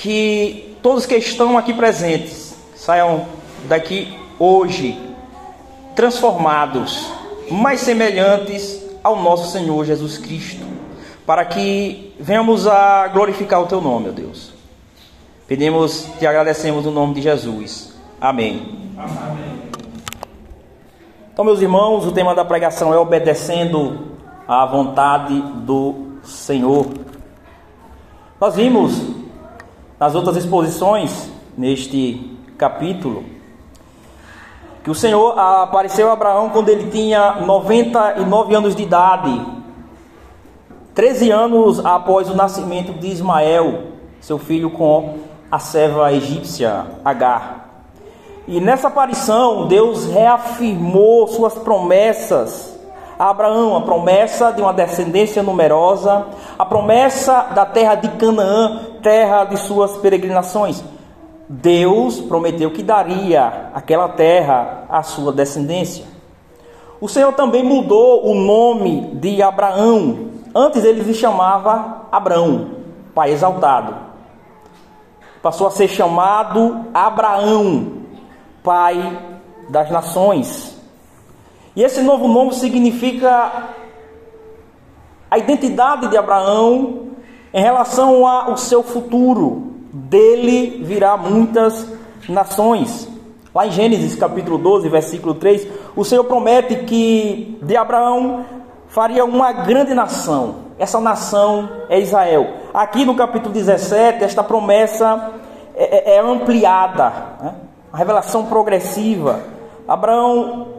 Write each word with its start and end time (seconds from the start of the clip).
que 0.00 0.78
todos 0.82 1.04
que 1.04 1.14
estão 1.16 1.58
aqui 1.58 1.74
presentes 1.74 2.56
saiam 2.74 3.26
daqui 3.68 4.18
hoje 4.38 4.98
transformados, 5.94 7.12
mais 7.50 7.80
semelhantes 7.80 8.82
ao 9.04 9.22
nosso 9.22 9.52
Senhor 9.52 9.84
Jesus 9.84 10.16
Cristo, 10.16 10.64
para 11.26 11.44
que 11.44 12.14
venhamos 12.18 12.66
a 12.66 13.08
glorificar 13.08 13.60
o 13.60 13.66
teu 13.66 13.82
nome, 13.82 14.08
ó 14.08 14.12
Deus. 14.12 14.54
Pedimos, 15.46 16.08
te 16.18 16.26
agradecemos 16.26 16.86
no 16.86 16.90
nome 16.90 17.14
de 17.14 17.20
Jesus. 17.20 17.92
Amém. 18.18 18.94
Amém. 18.96 19.60
Então, 21.30 21.44
meus 21.44 21.60
irmãos, 21.60 22.06
o 22.06 22.12
tema 22.12 22.34
da 22.34 22.44
pregação 22.44 22.94
é 22.94 22.96
obedecendo 22.96 24.16
à 24.48 24.64
vontade 24.64 25.38
do 25.66 26.16
Senhor. 26.22 26.86
Nós 28.40 28.56
vimos 28.56 29.19
nas 30.00 30.14
outras 30.14 30.36
exposições, 30.36 31.30
neste 31.58 32.38
capítulo, 32.56 33.22
que 34.82 34.90
o 34.90 34.94
Senhor 34.94 35.38
apareceu 35.38 36.08
a 36.08 36.14
Abraão 36.14 36.48
quando 36.48 36.70
ele 36.70 36.90
tinha 36.90 37.42
99 37.42 38.54
anos 38.54 38.74
de 38.74 38.82
idade, 38.82 39.46
13 40.94 41.30
anos 41.30 41.84
após 41.84 42.30
o 42.30 42.34
nascimento 42.34 42.98
de 42.98 43.08
Ismael, 43.08 43.88
seu 44.22 44.38
filho 44.38 44.70
com 44.70 45.18
a 45.52 45.58
serva 45.58 46.10
egípcia 46.14 46.86
Agar. 47.04 47.84
E 48.48 48.58
nessa 48.58 48.88
aparição, 48.88 49.68
Deus 49.68 50.06
reafirmou 50.06 51.28
suas 51.28 51.54
promessas 51.54 52.79
a 53.20 53.28
Abraão, 53.28 53.76
a 53.76 53.82
promessa 53.82 54.50
de 54.50 54.62
uma 54.62 54.72
descendência 54.72 55.42
numerosa, 55.42 56.24
a 56.58 56.64
promessa 56.64 57.48
da 57.54 57.66
terra 57.66 57.94
de 57.94 58.08
Canaã, 58.12 58.80
terra 59.02 59.44
de 59.44 59.58
suas 59.58 59.94
peregrinações. 59.98 60.82
Deus 61.46 62.18
prometeu 62.18 62.70
que 62.70 62.82
daria 62.82 63.68
aquela 63.74 64.08
terra 64.08 64.86
à 64.88 65.02
sua 65.02 65.34
descendência. 65.34 66.06
O 66.98 67.10
Senhor 67.10 67.34
também 67.34 67.62
mudou 67.62 68.26
o 68.26 68.34
nome 68.34 69.14
de 69.16 69.42
Abraão. 69.42 70.30
Antes 70.54 70.82
ele 70.82 71.04
se 71.04 71.12
chamava 71.12 72.06
Abraão, 72.10 72.70
pai 73.14 73.32
exaltado. 73.32 73.96
Passou 75.42 75.66
a 75.66 75.70
ser 75.70 75.88
chamado 75.88 76.86
Abraão, 76.94 78.00
Pai 78.62 79.18
das 79.68 79.90
nações. 79.90 80.79
E 81.80 81.82
esse 81.82 82.02
novo 82.02 82.28
nome 82.28 82.52
significa 82.52 83.70
a 85.30 85.38
identidade 85.38 86.08
de 86.08 86.16
Abraão 86.18 87.12
em 87.54 87.62
relação 87.62 88.26
ao 88.26 88.54
seu 88.58 88.82
futuro. 88.82 89.72
Dele 89.90 90.82
virá 90.84 91.16
muitas 91.16 91.90
nações. 92.28 93.08
Lá 93.54 93.66
em 93.66 93.70
Gênesis 93.70 94.14
capítulo 94.14 94.58
12, 94.58 94.90
versículo 94.90 95.32
3, 95.32 95.66
o 95.96 96.04
Senhor 96.04 96.24
promete 96.24 96.84
que 96.84 97.58
de 97.62 97.74
Abraão 97.78 98.44
faria 98.86 99.24
uma 99.24 99.50
grande 99.50 99.94
nação. 99.94 100.56
Essa 100.78 101.00
nação 101.00 101.66
é 101.88 101.98
Israel. 101.98 102.46
Aqui 102.74 103.06
no 103.06 103.14
capítulo 103.14 103.54
17, 103.54 104.22
esta 104.22 104.44
promessa 104.44 105.32
é, 105.74 106.12
é, 106.12 106.16
é 106.16 106.20
ampliada. 106.20 107.10
Né? 107.40 107.54
a 107.90 107.96
revelação 107.96 108.44
progressiva. 108.44 109.40
Abraão 109.88 110.69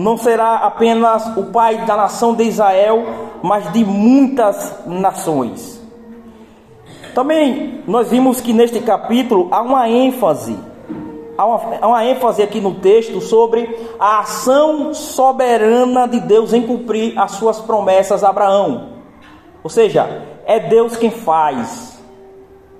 não 0.00 0.16
será 0.16 0.56
apenas 0.56 1.36
o 1.36 1.44
pai 1.44 1.84
da 1.84 1.96
nação 1.96 2.34
de 2.34 2.44
Israel, 2.44 3.04
mas 3.42 3.70
de 3.72 3.84
muitas 3.84 4.74
nações. 4.86 5.78
Também 7.14 7.82
nós 7.86 8.08
vimos 8.08 8.40
que 8.40 8.52
neste 8.52 8.80
capítulo 8.80 9.48
há 9.50 9.60
uma 9.60 9.88
ênfase, 9.88 10.56
há 11.36 11.44
uma, 11.44 11.60
há 11.82 11.88
uma 11.88 12.04
ênfase 12.06 12.42
aqui 12.42 12.60
no 12.60 12.76
texto 12.76 13.20
sobre 13.20 13.68
a 13.98 14.20
ação 14.20 14.94
soberana 14.94 16.08
de 16.08 16.20
Deus 16.20 16.54
em 16.54 16.62
cumprir 16.62 17.18
as 17.18 17.32
suas 17.32 17.60
promessas 17.60 18.24
a 18.24 18.30
Abraão. 18.30 18.90
Ou 19.62 19.68
seja, 19.68 20.24
é 20.46 20.58
Deus 20.58 20.96
quem 20.96 21.10
faz. 21.10 22.00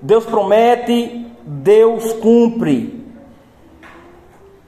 Deus 0.00 0.24
promete, 0.24 1.26
Deus 1.44 2.14
cumpre 2.14 2.99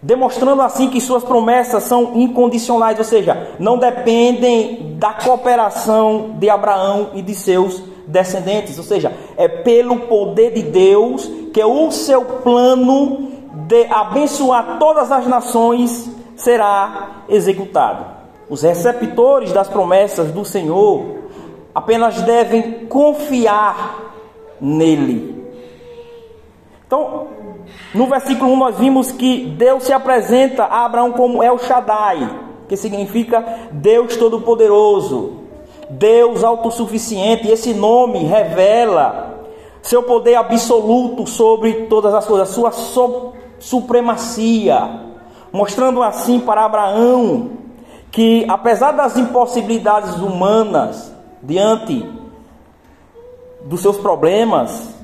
demonstrando 0.03 0.61
assim 0.61 0.91
que 0.91 1.01
suas 1.01 1.23
promessas 1.23 1.85
são 1.85 2.17
incondicionais, 2.17 2.99
ou 2.99 3.05
seja, 3.05 3.55
não 3.61 3.79
dependem 3.79 4.97
da 4.99 5.13
cooperação 5.13 6.35
de 6.39 6.51
Abraão 6.51 7.11
e 7.15 7.23
de 7.23 7.35
seus 7.35 7.81
descendentes, 8.07 8.77
ou 8.77 8.85
seja, 8.85 9.17
é 9.37 9.47
pelo 9.47 10.01
poder 10.01 10.53
de 10.53 10.63
Deus 10.63 11.31
que 11.53 11.63
o 11.63 11.91
seu 11.93 12.25
plano 12.25 13.31
de 13.69 13.87
abençoar 13.87 14.79
todas 14.81 15.13
as 15.13 15.27
nações 15.27 16.11
será 16.35 17.23
executado. 17.29 18.07
Os 18.51 18.63
receptores 18.63 19.53
das 19.53 19.69
promessas 19.69 20.33
do 20.33 20.45
Senhor 20.45 21.23
apenas 21.75 22.21
devem 22.23 22.87
confiar 22.87 24.15
nele. 24.61 25.43
Então, 26.87 27.29
no 27.95 28.07
versículo 28.07 28.53
1 28.53 28.57
nós 28.57 28.79
vimos 28.79 29.13
que 29.13 29.47
Deus 29.57 29.85
se 29.85 29.93
apresenta 29.93 30.65
a 30.65 30.85
Abraão 30.85 31.13
como 31.13 31.43
El 31.43 31.59
Shaddai, 31.59 32.41
que 32.69 32.77
significa 32.77 33.45
Deus 33.73 34.17
Todo-Poderoso, 34.17 35.43
Deus 35.91 36.43
autossuficiente. 36.43 37.49
E 37.49 37.53
esse 37.53 37.75
nome 37.75 38.21
revela 38.21 39.47
seu 39.83 40.03
poder 40.03 40.37
absoluto 40.37 41.27
sobre 41.27 41.87
todas 41.87 42.15
as 42.15 42.27
coisas, 42.27 42.49
sua 42.49 42.71
so 42.73 43.33
supremacia, 43.59 45.01
mostrando 45.53 46.03
assim 46.03 46.41
para 46.41 46.65
Abraão 46.65 47.51
que 48.11 48.45
apesar 48.49 48.93
das 48.93 49.17
impossibilidades 49.17 50.17
humanas 50.17 51.13
diante 51.43 52.07
dos 53.65 53.81
seus 53.81 53.97
problemas, 53.97 54.95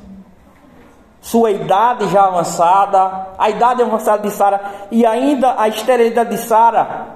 sua 1.21 1.51
idade 1.51 2.09
já 2.09 2.25
avançada, 2.27 3.29
a 3.37 3.51
idade 3.51 3.83
avançada 3.83 4.23
de 4.23 4.31
Sara 4.31 4.61
e 4.91 5.05
ainda 5.05 5.55
a 5.59 5.69
esterilidade 5.69 6.31
de 6.31 6.39
Sara, 6.39 7.07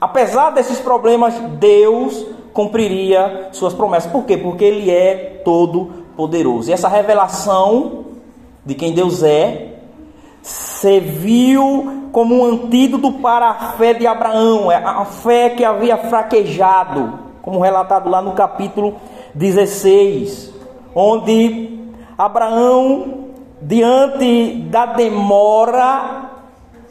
apesar 0.00 0.50
desses 0.50 0.78
problemas, 0.78 1.34
Deus 1.58 2.26
cumpriria 2.52 3.48
suas 3.52 3.72
promessas. 3.72 4.10
Por 4.10 4.24
quê? 4.24 4.36
Porque 4.36 4.64
Ele 4.64 4.90
é 4.90 5.40
todo 5.44 6.04
poderoso. 6.16 6.70
E 6.70 6.72
essa 6.72 6.88
revelação 6.88 8.04
de 8.64 8.74
quem 8.74 8.92
Deus 8.92 9.22
é 9.22 9.70
serviu 10.42 12.08
como 12.12 12.40
um 12.40 12.44
antídoto 12.44 13.12
para 13.12 13.50
a 13.50 13.54
fé 13.72 13.94
de 13.94 14.06
Abraão, 14.06 14.70
é 14.70 14.76
a 14.76 15.04
fé 15.04 15.50
que 15.50 15.64
havia 15.64 15.96
fraquejado, 15.96 17.18
como 17.42 17.60
relatado 17.60 18.08
lá 18.08 18.20
no 18.20 18.32
capítulo 18.32 18.94
16, 19.34 20.52
onde 20.94 21.79
Abraão, 22.24 23.28
diante 23.62 24.56
da 24.70 24.86
demora 24.86 26.30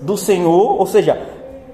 do 0.01 0.17
Senhor, 0.17 0.79
ou 0.79 0.85
seja, 0.87 1.21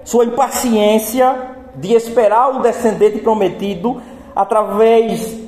sua 0.04 0.26
impaciência 0.26 1.56
de 1.76 1.94
esperar 1.94 2.58
o 2.58 2.62
descendente 2.62 3.20
prometido 3.20 4.02
através 4.36 5.40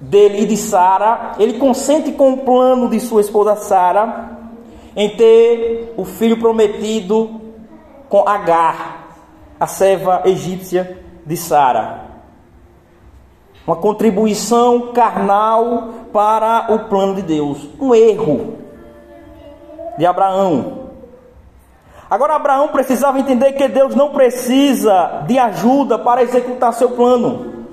dele 0.00 0.42
e 0.42 0.46
de 0.46 0.56
Sara, 0.56 1.32
ele 1.38 1.58
consente 1.58 2.12
com 2.12 2.32
o 2.32 2.38
plano 2.38 2.88
de 2.88 3.00
sua 3.00 3.20
esposa 3.20 3.56
Sara 3.56 4.30
em 4.94 5.10
ter 5.10 5.92
o 5.96 6.04
filho 6.04 6.38
prometido 6.38 7.40
com 8.08 8.26
Agar, 8.26 9.08
a 9.60 9.66
serva 9.66 10.22
egípcia 10.24 11.02
de 11.24 11.36
Sara. 11.36 12.06
Uma 13.66 13.76
contribuição 13.76 14.92
carnal 14.92 15.90
para 16.16 16.72
o 16.72 16.78
plano 16.88 17.16
de 17.16 17.20
Deus, 17.20 17.58
um 17.78 17.94
erro 17.94 18.54
de 19.98 20.06
Abraão. 20.06 20.86
Agora, 22.08 22.36
Abraão 22.36 22.68
precisava 22.68 23.20
entender 23.20 23.52
que 23.52 23.68
Deus 23.68 23.94
não 23.94 24.08
precisa 24.08 25.24
de 25.26 25.38
ajuda 25.38 25.98
para 25.98 26.22
executar 26.22 26.72
seu 26.72 26.92
plano. 26.92 27.66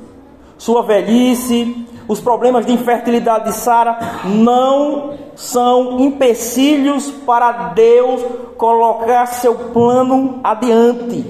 Sua 0.57 0.83
velhice, 0.83 1.87
os 2.05 2.19
problemas 2.19 2.65
de 2.65 2.73
infertilidade 2.73 3.45
de 3.45 3.53
Sara 3.53 3.97
não 4.25 5.13
são 5.35 6.01
empecilhos 6.01 7.09
para 7.09 7.69
Deus 7.69 8.25
colocar 8.57 9.25
seu 9.27 9.55
plano 9.55 10.41
adiante. 10.43 11.23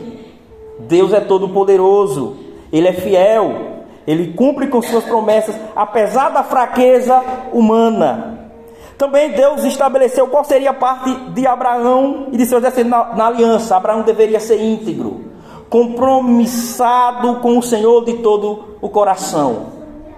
Deus 0.79 1.13
é 1.13 1.19
todo 1.19 1.47
poderoso, 1.49 2.37
ele 2.71 2.87
é 2.87 2.93
fiel, 2.93 3.72
ele 4.05 4.33
cumpre 4.33 4.67
com 4.67 4.81
suas 4.81 5.03
promessas, 5.03 5.55
apesar 5.75 6.29
da 6.29 6.43
fraqueza 6.43 7.21
humana. 7.51 8.49
Também 8.97 9.31
Deus 9.31 9.63
estabeleceu 9.63 10.27
qual 10.27 10.43
seria 10.43 10.69
a 10.69 10.73
parte 10.73 11.13
de 11.31 11.47
Abraão 11.47 12.27
e 12.31 12.37
de 12.37 12.45
seus 12.45 12.61
descendentes 12.61 12.91
na, 12.91 13.15
na 13.15 13.27
aliança. 13.27 13.75
Abraão 13.75 14.01
deveria 14.01 14.39
ser 14.39 14.61
íntegro, 14.61 15.25
compromissado 15.69 17.35
com 17.35 17.57
o 17.57 17.63
Senhor 17.63 18.05
de 18.05 18.13
todo 18.15 18.77
o 18.81 18.89
coração. 18.89 19.73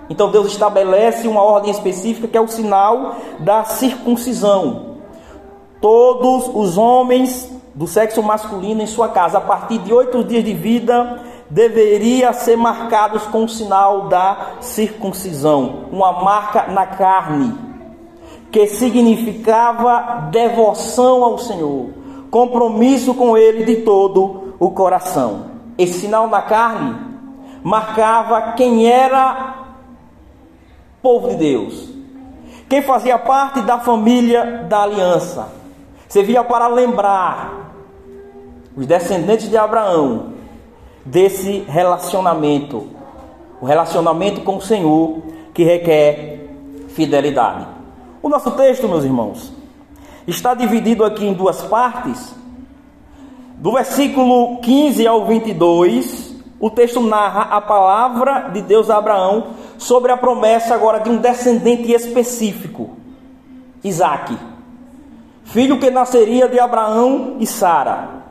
Então 0.09 0.29
Deus 0.29 0.47
estabelece 0.47 1.27
uma 1.27 1.41
ordem 1.41 1.71
específica 1.71 2.27
que 2.27 2.37
é 2.37 2.41
o 2.41 2.47
sinal 2.47 3.15
da 3.39 3.63
circuncisão. 3.63 4.97
Todos 5.81 6.49
os 6.53 6.77
homens 6.77 7.51
do 7.73 7.87
sexo 7.87 8.23
masculino 8.23 8.81
em 8.81 8.87
sua 8.87 9.09
casa, 9.09 9.37
a 9.37 9.41
partir 9.41 9.79
de 9.79 9.93
oito 9.93 10.23
dias 10.23 10.43
de 10.43 10.53
vida, 10.53 11.19
deveria 11.49 12.33
ser 12.33 12.55
marcados 12.55 13.23
com 13.27 13.43
o 13.43 13.49
sinal 13.49 14.07
da 14.07 14.55
circuncisão, 14.61 15.85
uma 15.91 16.23
marca 16.23 16.67
na 16.67 16.85
carne, 16.85 17.55
que 18.51 18.67
significava 18.67 20.27
devoção 20.31 21.23
ao 21.23 21.37
Senhor, 21.37 21.89
compromisso 22.31 23.13
com 23.13 23.37
Ele 23.37 23.63
de 23.63 23.81
todo 23.81 24.55
o 24.59 24.71
coração. 24.71 25.51
Esse 25.77 26.01
sinal 26.01 26.27
na 26.27 26.41
carne 26.41 26.95
marcava 27.63 28.53
quem 28.53 28.89
era 28.89 29.65
povo 31.01 31.29
de 31.29 31.35
Deus, 31.35 31.89
quem 32.67 32.81
fazia 32.81 33.19
parte 33.19 33.61
da 33.61 33.79
família 33.79 34.65
da 34.67 34.83
aliança. 34.83 35.49
Servia 36.07 36.43
para 36.43 36.67
lembrar 36.67 37.73
os 38.75 38.85
descendentes 38.85 39.49
de 39.49 39.57
Abraão 39.57 40.34
desse 41.05 41.59
relacionamento, 41.67 42.87
o 43.61 43.65
relacionamento 43.65 44.41
com 44.41 44.57
o 44.57 44.61
Senhor 44.61 45.21
que 45.53 45.63
requer 45.63 46.49
fidelidade. 46.89 47.67
O 48.21 48.27
nosso 48.27 48.51
texto, 48.51 48.87
meus 48.87 49.03
irmãos, 49.03 49.53
está 50.25 50.53
dividido 50.55 51.05
aqui 51.05 51.25
em 51.25 51.33
duas 51.33 51.61
partes. 51.61 52.33
Do 53.57 53.71
versículo 53.73 54.59
15 54.61 55.05
ao 55.07 55.25
22, 55.25 56.35
o 56.59 56.69
texto 56.69 56.99
narra 56.99 57.55
a 57.55 57.61
palavra 57.61 58.49
de 58.51 58.61
Deus 58.61 58.89
a 58.89 58.97
Abraão 58.97 59.47
sobre 59.77 60.11
a 60.11 60.17
promessa 60.17 60.73
agora 60.73 60.99
de 60.99 61.09
um 61.09 61.17
descendente 61.17 61.91
específico, 61.91 62.97
Isaac, 63.83 64.37
filho 65.43 65.79
que 65.79 65.91
nasceria 65.91 66.47
de 66.47 66.59
Abraão 66.59 67.37
e 67.39 67.45
Sara. 67.45 68.24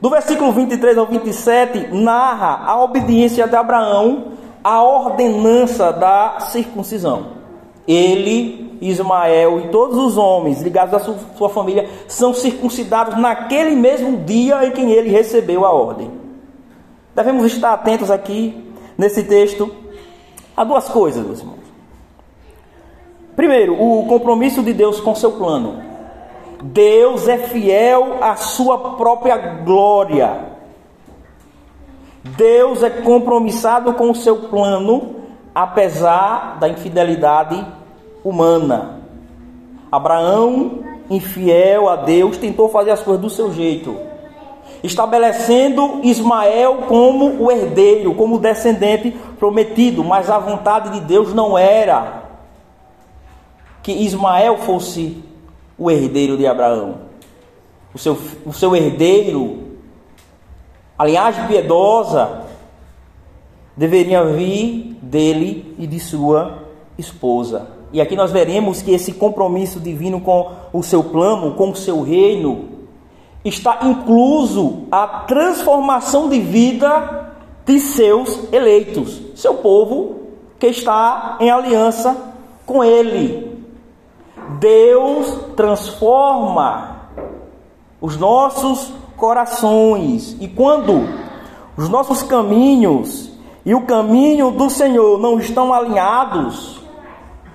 Do 0.00 0.10
versículo 0.10 0.52
23 0.52 0.96
ao 0.96 1.06
27, 1.06 1.88
narra 1.92 2.62
a 2.64 2.82
obediência 2.82 3.48
de 3.48 3.56
Abraão 3.56 4.32
à 4.62 4.82
ordenança 4.82 5.92
da 5.92 6.38
circuncisão. 6.40 7.38
Ele, 7.86 8.78
Ismael 8.80 9.60
e 9.60 9.68
todos 9.68 9.98
os 9.98 10.16
homens 10.16 10.62
ligados 10.62 10.94
à 10.94 11.00
sua 11.36 11.48
família 11.48 11.88
são 12.06 12.32
circuncidados 12.32 13.18
naquele 13.18 13.74
mesmo 13.74 14.18
dia 14.18 14.66
em 14.66 14.70
que 14.70 14.82
ele 14.82 15.10
recebeu 15.10 15.64
a 15.64 15.72
ordem. 15.72 16.10
Devemos 17.16 17.44
estar 17.46 17.72
atentos 17.72 18.10
aqui 18.10 18.72
nesse 18.96 19.24
texto 19.24 19.74
a 20.56 20.62
duas 20.62 20.88
coisas, 20.88 21.24
meus 21.26 21.40
irmãos. 21.40 21.58
Primeiro, 23.34 23.74
o 23.80 24.06
compromisso 24.06 24.62
de 24.62 24.72
Deus 24.72 25.00
com 25.00 25.14
seu 25.14 25.32
plano. 25.32 25.87
Deus 26.62 27.28
é 27.28 27.38
fiel 27.38 28.18
à 28.20 28.36
sua 28.36 28.96
própria 28.96 29.36
glória. 29.36 30.48
Deus 32.24 32.82
é 32.82 32.90
compromissado 32.90 33.94
com 33.94 34.10
o 34.10 34.14
seu 34.14 34.48
plano, 34.48 35.16
apesar 35.54 36.58
da 36.58 36.68
infidelidade 36.68 37.64
humana. 38.24 39.00
Abraão, 39.90 40.80
infiel 41.08 41.88
a 41.88 41.96
Deus, 41.96 42.36
tentou 42.36 42.68
fazer 42.68 42.90
as 42.90 43.02
coisas 43.02 43.22
do 43.22 43.30
seu 43.30 43.52
jeito, 43.52 43.96
estabelecendo 44.82 46.00
Ismael 46.02 46.82
como 46.88 47.42
o 47.42 47.50
herdeiro, 47.50 48.14
como 48.14 48.36
o 48.36 48.40
descendente 48.40 49.12
prometido, 49.38 50.04
mas 50.04 50.28
a 50.28 50.38
vontade 50.38 50.90
de 50.90 51.00
Deus 51.06 51.32
não 51.32 51.56
era 51.56 52.24
que 53.82 53.92
Ismael 53.92 54.58
fosse 54.58 55.24
o 55.78 55.90
herdeiro 55.90 56.36
de 56.36 56.46
Abraão. 56.46 56.96
O 57.94 57.98
seu, 57.98 58.18
o 58.44 58.52
seu 58.52 58.74
herdeiro, 58.74 59.58
a 60.98 61.04
linhagem 61.04 61.46
piedosa, 61.46 62.42
deveria 63.76 64.24
vir 64.24 64.98
dele 65.00 65.74
e 65.78 65.86
de 65.86 66.00
sua 66.00 66.64
esposa. 66.98 67.68
E 67.92 68.00
aqui 68.00 68.16
nós 68.16 68.30
veremos 68.30 68.82
que 68.82 68.90
esse 68.90 69.12
compromisso 69.12 69.80
divino 69.80 70.20
com 70.20 70.50
o 70.72 70.82
seu 70.82 71.02
plano, 71.04 71.54
com 71.54 71.70
o 71.70 71.76
seu 71.76 72.02
reino, 72.02 72.68
está 73.44 73.78
incluso 73.82 74.82
a 74.90 75.06
transformação 75.26 76.28
de 76.28 76.40
vida 76.40 77.32
de 77.64 77.78
seus 77.78 78.52
eleitos, 78.52 79.20
seu 79.34 79.54
povo 79.54 80.16
que 80.58 80.66
está 80.66 81.36
em 81.40 81.50
aliança 81.50 82.16
com 82.66 82.82
ele. 82.82 83.47
Deus 84.58 85.54
transforma 85.56 87.08
os 88.00 88.16
nossos 88.16 88.92
corações. 89.16 90.36
E 90.40 90.48
quando 90.48 91.08
os 91.76 91.88
nossos 91.88 92.22
caminhos 92.22 93.30
e 93.64 93.74
o 93.74 93.82
caminho 93.82 94.50
do 94.50 94.70
Senhor 94.70 95.18
não 95.18 95.38
estão 95.38 95.72
alinhados, 95.72 96.80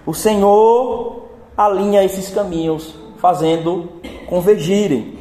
o 0.06 0.14
Senhor 0.14 1.24
alinha 1.58 2.04
esses 2.04 2.30
caminhos, 2.30 2.94
fazendo 3.18 3.90
convergirem. 4.28 5.18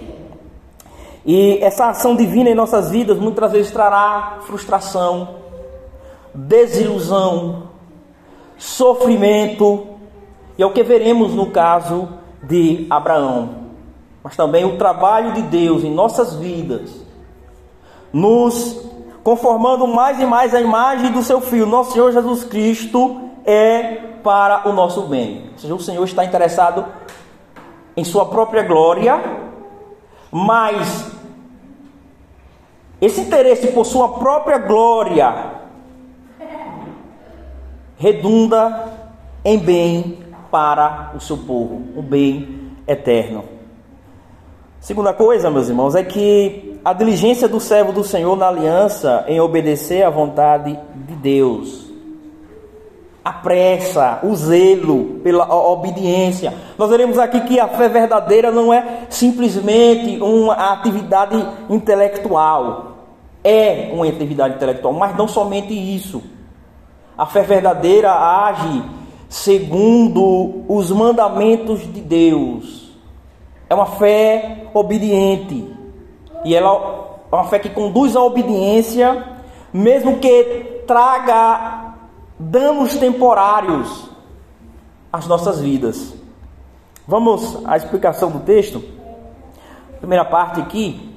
E 1.24 1.58
essa 1.62 1.90
ação 1.90 2.16
divina 2.16 2.50
em 2.50 2.54
nossas 2.54 2.90
vidas 2.90 3.18
muitas 3.18 3.52
vezes 3.52 3.70
trará 3.70 4.38
frustração, 4.42 5.36
desilusão, 6.34 7.64
sofrimento, 8.58 9.91
e 10.56 10.62
é 10.62 10.66
o 10.66 10.72
que 10.72 10.82
veremos 10.82 11.32
no 11.32 11.50
caso 11.50 12.08
de 12.42 12.86
Abraão. 12.90 13.62
Mas 14.22 14.36
também 14.36 14.64
o 14.64 14.76
trabalho 14.76 15.32
de 15.32 15.42
Deus 15.42 15.82
em 15.82 15.92
nossas 15.92 16.34
vidas, 16.36 16.90
nos 18.12 18.80
conformando 19.22 19.86
mais 19.86 20.20
e 20.20 20.26
mais 20.26 20.54
à 20.54 20.60
imagem 20.60 21.10
do 21.12 21.22
seu 21.22 21.40
Filho, 21.40 21.66
nosso 21.66 21.92
Senhor 21.92 22.12
Jesus 22.12 22.44
Cristo, 22.44 23.20
é 23.44 23.94
para 24.22 24.68
o 24.68 24.72
nosso 24.72 25.02
bem. 25.02 25.50
Ou 25.52 25.58
seja, 25.58 25.74
o 25.74 25.80
Senhor 25.80 26.04
está 26.04 26.24
interessado 26.24 26.84
em 27.96 28.04
Sua 28.04 28.26
própria 28.26 28.62
glória, 28.62 29.20
mas 30.30 31.10
esse 33.00 33.20
interesse 33.22 33.68
por 33.68 33.84
Sua 33.84 34.08
própria 34.10 34.58
glória 34.58 35.62
redunda 37.96 38.92
em 39.44 39.58
bem 39.58 40.21
para 40.52 41.12
o 41.16 41.20
seu 41.20 41.38
povo, 41.38 41.80
o 41.96 42.02
bem 42.02 42.74
eterno. 42.86 43.42
Segunda 44.78 45.14
coisa, 45.14 45.50
meus 45.50 45.70
irmãos, 45.70 45.94
é 45.94 46.02
que 46.02 46.78
a 46.84 46.92
diligência 46.92 47.48
do 47.48 47.58
servo 47.58 47.90
do 47.90 48.04
Senhor 48.04 48.36
na 48.36 48.48
aliança 48.48 49.24
em 49.26 49.40
obedecer 49.40 50.02
à 50.02 50.10
vontade 50.10 50.78
de 50.94 51.14
Deus, 51.14 51.90
a 53.24 53.32
pressa, 53.32 54.18
o 54.24 54.34
zelo 54.34 55.20
pela 55.22 55.54
obediência. 55.54 56.52
Nós 56.76 56.90
veremos 56.90 57.18
aqui 57.18 57.40
que 57.42 57.58
a 57.58 57.68
fé 57.68 57.88
verdadeira 57.88 58.50
não 58.50 58.74
é 58.74 59.06
simplesmente 59.08 60.20
uma 60.20 60.72
atividade 60.72 61.48
intelectual, 61.70 62.96
é 63.42 63.90
uma 63.94 64.06
atividade 64.06 64.56
intelectual, 64.56 64.92
mas 64.92 65.16
não 65.16 65.28
somente 65.28 65.72
isso. 65.72 66.22
A 67.16 67.24
fé 67.24 67.42
verdadeira 67.42 68.12
age 68.12 68.82
segundo 69.32 70.62
os 70.68 70.90
mandamentos 70.90 71.80
de 71.90 72.02
Deus. 72.02 72.92
É 73.68 73.74
uma 73.74 73.86
fé 73.86 74.66
obediente. 74.74 75.74
E 76.44 76.54
ela 76.54 77.18
é 77.30 77.34
uma 77.34 77.44
fé 77.44 77.58
que 77.58 77.70
conduz 77.70 78.14
à 78.14 78.22
obediência, 78.22 79.40
mesmo 79.72 80.18
que 80.18 80.82
traga 80.86 81.94
danos 82.38 82.96
temporários 82.96 84.10
às 85.10 85.26
nossas 85.26 85.60
vidas. 85.60 86.12
Vamos 87.08 87.58
à 87.64 87.78
explicação 87.78 88.30
do 88.30 88.40
texto. 88.40 88.84
Primeira 89.98 90.26
parte 90.26 90.60
aqui, 90.60 91.11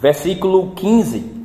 Versículo 0.00 0.72
15 0.76 1.44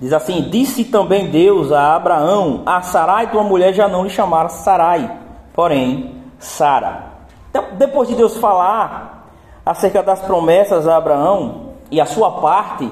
diz 0.00 0.12
assim: 0.12 0.42
Disse 0.50 0.84
também 0.84 1.30
Deus 1.30 1.70
a 1.70 1.94
Abraão: 1.94 2.62
A 2.66 2.82
Sarai, 2.82 3.30
tua 3.30 3.44
mulher, 3.44 3.72
já 3.72 3.86
não 3.86 4.02
lhe 4.02 4.10
chamaram 4.10 4.48
Sarai, 4.48 5.18
porém 5.54 6.16
Sara. 6.38 7.12
Então, 7.48 7.64
depois 7.78 8.08
de 8.08 8.16
Deus 8.16 8.36
falar 8.36 9.28
acerca 9.64 10.02
das 10.02 10.20
promessas 10.20 10.88
a 10.88 10.96
Abraão 10.96 11.74
e 11.90 12.00
a 12.00 12.06
sua 12.06 12.40
parte 12.40 12.90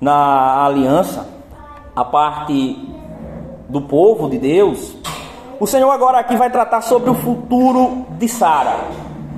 na 0.00 0.64
aliança, 0.64 1.28
a 1.94 2.04
parte 2.04 2.88
do 3.68 3.82
povo 3.82 4.30
de 4.30 4.38
Deus, 4.38 4.96
o 5.60 5.66
Senhor 5.66 5.90
agora 5.90 6.18
aqui 6.18 6.36
vai 6.36 6.48
tratar 6.48 6.80
sobre 6.80 7.10
o 7.10 7.14
futuro 7.14 8.06
de 8.12 8.26
Sara. 8.26 8.76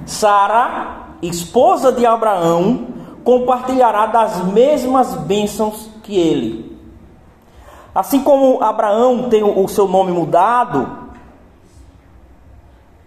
Sara, 0.07 1.17
esposa 1.21 1.91
de 1.91 2.07
Abraão, 2.07 2.92
compartilhará 3.25 4.07
das 4.07 4.45
mesmas 4.45 5.15
bênçãos 5.15 5.89
que 6.03 6.17
ele. 6.17 6.79
Assim 7.95 8.23
como 8.23 8.63
Abraão 8.63 9.29
tem 9.29 9.43
o 9.43 9.69
seu 9.69 9.87
nome 9.87 10.13
mudado, 10.13 11.03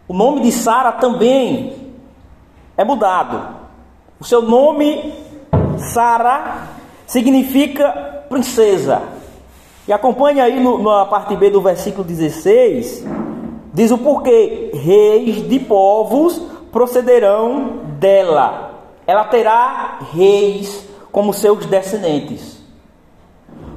o 0.08 0.14
nome 0.14 0.42
de 0.42 0.52
Sara 0.52 0.92
também 0.92 1.94
é 2.78 2.84
mudado. 2.84 3.56
O 4.20 4.24
seu 4.24 4.42
nome, 4.44 5.14
Sara, 5.92 6.68
significa 7.08 8.26
princesa. 8.30 9.02
E 9.88 9.94
acompanha 9.94 10.44
aí 10.44 10.60
no, 10.60 10.82
na 10.82 11.06
parte 11.06 11.36
B 11.36 11.50
do 11.50 11.62
versículo 11.62 12.04
16, 12.04 13.06
diz 13.74 13.92
o 13.92 13.98
porquê: 13.98 14.72
reis 14.74 15.48
de 15.48 15.60
povos 15.60 16.40
procederão 16.72 17.80
dela. 18.00 18.75
Ela 19.08 19.26
terá 19.26 20.00
reis 20.14 20.88
como 21.12 21.34
seus 21.34 21.66
descendentes. 21.66 22.64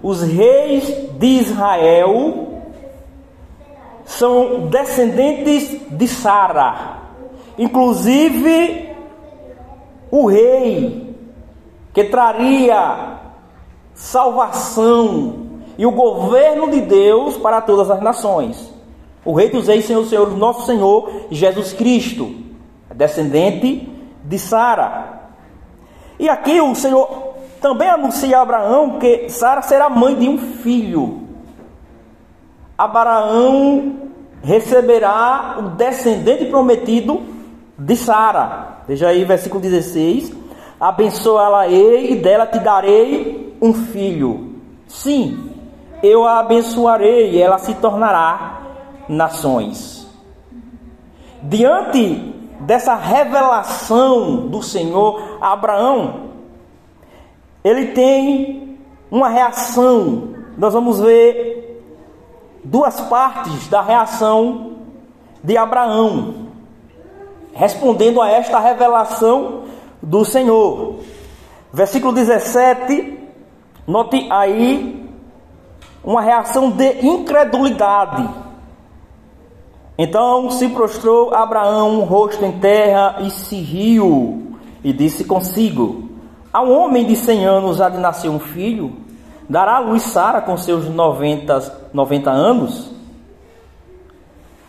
Os 0.02 0.22
reis 0.22 0.86
de 1.18 1.26
Israel 1.26 2.62
são 4.04 4.66
descendentes 4.68 5.80
de 5.90 6.08
Sara. 6.08 6.98
Inclusive 7.58 8.88
o 10.10 10.26
rei 10.26 11.14
que 11.92 12.04
traria 12.04 13.18
salvação 13.94 15.48
e 15.76 15.84
o 15.84 15.90
governo 15.90 16.70
de 16.70 16.80
Deus 16.80 17.36
para 17.36 17.60
todas 17.60 17.90
as 17.90 18.00
nações. 18.00 18.72
O 19.24 19.32
Rei 19.32 19.50
dos 19.50 19.66
Reis, 19.66 19.84
Senhor, 19.84 20.04
Senhor, 20.06 20.36
nosso 20.36 20.64
Senhor 20.64 21.26
Jesus 21.30 21.72
Cristo, 21.72 22.34
descendente 22.94 23.88
de 24.24 24.38
Sara. 24.38 25.07
E 26.18 26.28
aqui 26.28 26.60
o 26.60 26.74
Senhor 26.74 27.34
também 27.60 27.88
anuncia 27.88 28.38
a 28.38 28.42
Abraão 28.42 28.98
que 28.98 29.28
Sara 29.28 29.62
será 29.62 29.88
mãe 29.88 30.14
de 30.14 30.28
um 30.28 30.38
filho. 30.38 31.22
Abraão 32.76 33.96
receberá 34.42 35.56
o 35.58 35.62
descendente 35.70 36.46
prometido 36.46 37.22
de 37.78 37.96
Sara. 37.96 38.78
Veja 38.86 39.08
aí, 39.08 39.24
versículo 39.24 39.60
16: 39.60 40.32
Abençoá-la-ei 40.80 42.12
e 42.12 42.16
dela 42.16 42.46
te 42.46 42.58
darei 42.58 43.56
um 43.60 43.74
filho. 43.74 44.54
Sim, 44.86 45.50
eu 46.02 46.24
a 46.24 46.38
abençoarei 46.38 47.32
e 47.32 47.42
ela 47.42 47.58
se 47.58 47.74
tornará 47.74 48.60
nações. 49.08 50.08
Diante 51.42 52.34
dessa 52.68 52.94
revelação 52.96 54.46
do 54.46 54.62
Senhor 54.62 55.38
a 55.40 55.54
Abraão, 55.54 56.32
ele 57.64 57.92
tem 57.92 58.78
uma 59.10 59.30
reação. 59.30 60.34
Nós 60.58 60.74
vamos 60.74 61.00
ver 61.00 61.82
duas 62.62 63.00
partes 63.00 63.68
da 63.68 63.80
reação 63.80 64.72
de 65.42 65.56
Abraão, 65.56 66.48
respondendo 67.54 68.20
a 68.20 68.30
esta 68.30 68.58
revelação 68.58 69.62
do 70.02 70.22
Senhor. 70.26 70.96
Versículo 71.72 72.12
17, 72.12 73.18
note 73.86 74.28
aí 74.30 75.08
uma 76.04 76.20
reação 76.20 76.70
de 76.70 77.06
incredulidade. 77.06 78.28
Então 79.98 80.48
se 80.52 80.68
prostrou 80.68 81.34
Abraão, 81.34 82.04
rosto 82.04 82.44
em 82.44 82.60
terra, 82.60 83.16
e 83.22 83.30
se 83.32 83.56
riu, 83.56 84.56
e 84.84 84.92
disse 84.92 85.24
consigo: 85.24 86.08
A 86.52 86.62
um 86.62 86.70
homem 86.70 87.04
de 87.04 87.16
cem 87.16 87.44
anos 87.44 87.80
há 87.80 87.88
de 87.88 87.98
nascer 87.98 88.28
um 88.28 88.38
filho, 88.38 88.92
dará 89.48 89.78
a 89.78 89.80
luz 89.80 90.04
Sara 90.04 90.40
com 90.40 90.56
seus 90.56 90.88
90, 90.88 91.88
90 91.92 92.30
anos? 92.30 92.92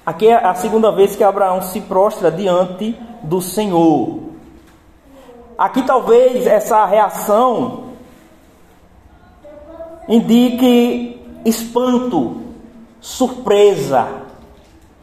Aqui 0.03 0.27
é 0.27 0.33
a 0.33 0.55
segunda 0.55 0.91
vez 0.91 1.15
que 1.15 1.23
Abraão 1.23 1.61
se 1.61 1.81
prostra 1.81 2.31
diante 2.31 2.97
do 3.21 3.39
Senhor. 3.39 4.21
Aqui 5.55 5.83
talvez 5.83 6.47
essa 6.47 6.83
reação 6.85 7.89
indique 10.07 11.21
espanto, 11.45 12.41
surpresa, 12.99 14.18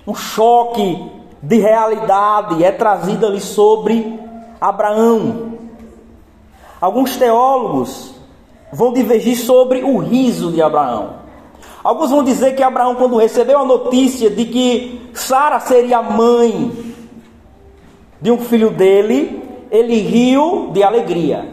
um 0.06 0.14
choque 0.14 1.10
de 1.42 1.58
realidade 1.58 2.62
é 2.62 2.70
trazido 2.70 3.26
ali 3.26 3.40
sobre 3.40 4.18
Abraão. 4.60 5.54
Alguns 6.80 7.16
teólogos 7.16 8.14
vão 8.72 8.92
divergir 8.92 9.36
sobre 9.36 9.82
o 9.82 9.98
riso 9.98 10.52
de 10.52 10.62
Abraão. 10.62 11.26
Alguns 11.82 12.10
vão 12.10 12.22
dizer 12.22 12.54
que 12.54 12.62
Abraão, 12.62 12.96
quando 12.96 13.16
recebeu 13.16 13.60
a 13.60 13.64
notícia 13.64 14.28
de 14.28 14.44
que 14.44 15.10
Sara 15.14 15.60
seria 15.60 16.02
mãe 16.02 16.72
de 18.20 18.30
um 18.30 18.38
filho 18.38 18.70
dele, 18.70 19.42
ele 19.70 20.00
riu 20.00 20.70
de 20.72 20.82
alegria. 20.82 21.48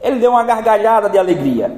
Ele 0.00 0.18
deu 0.18 0.30
uma 0.30 0.42
gargalhada 0.44 1.08
de 1.08 1.18
alegria. 1.18 1.74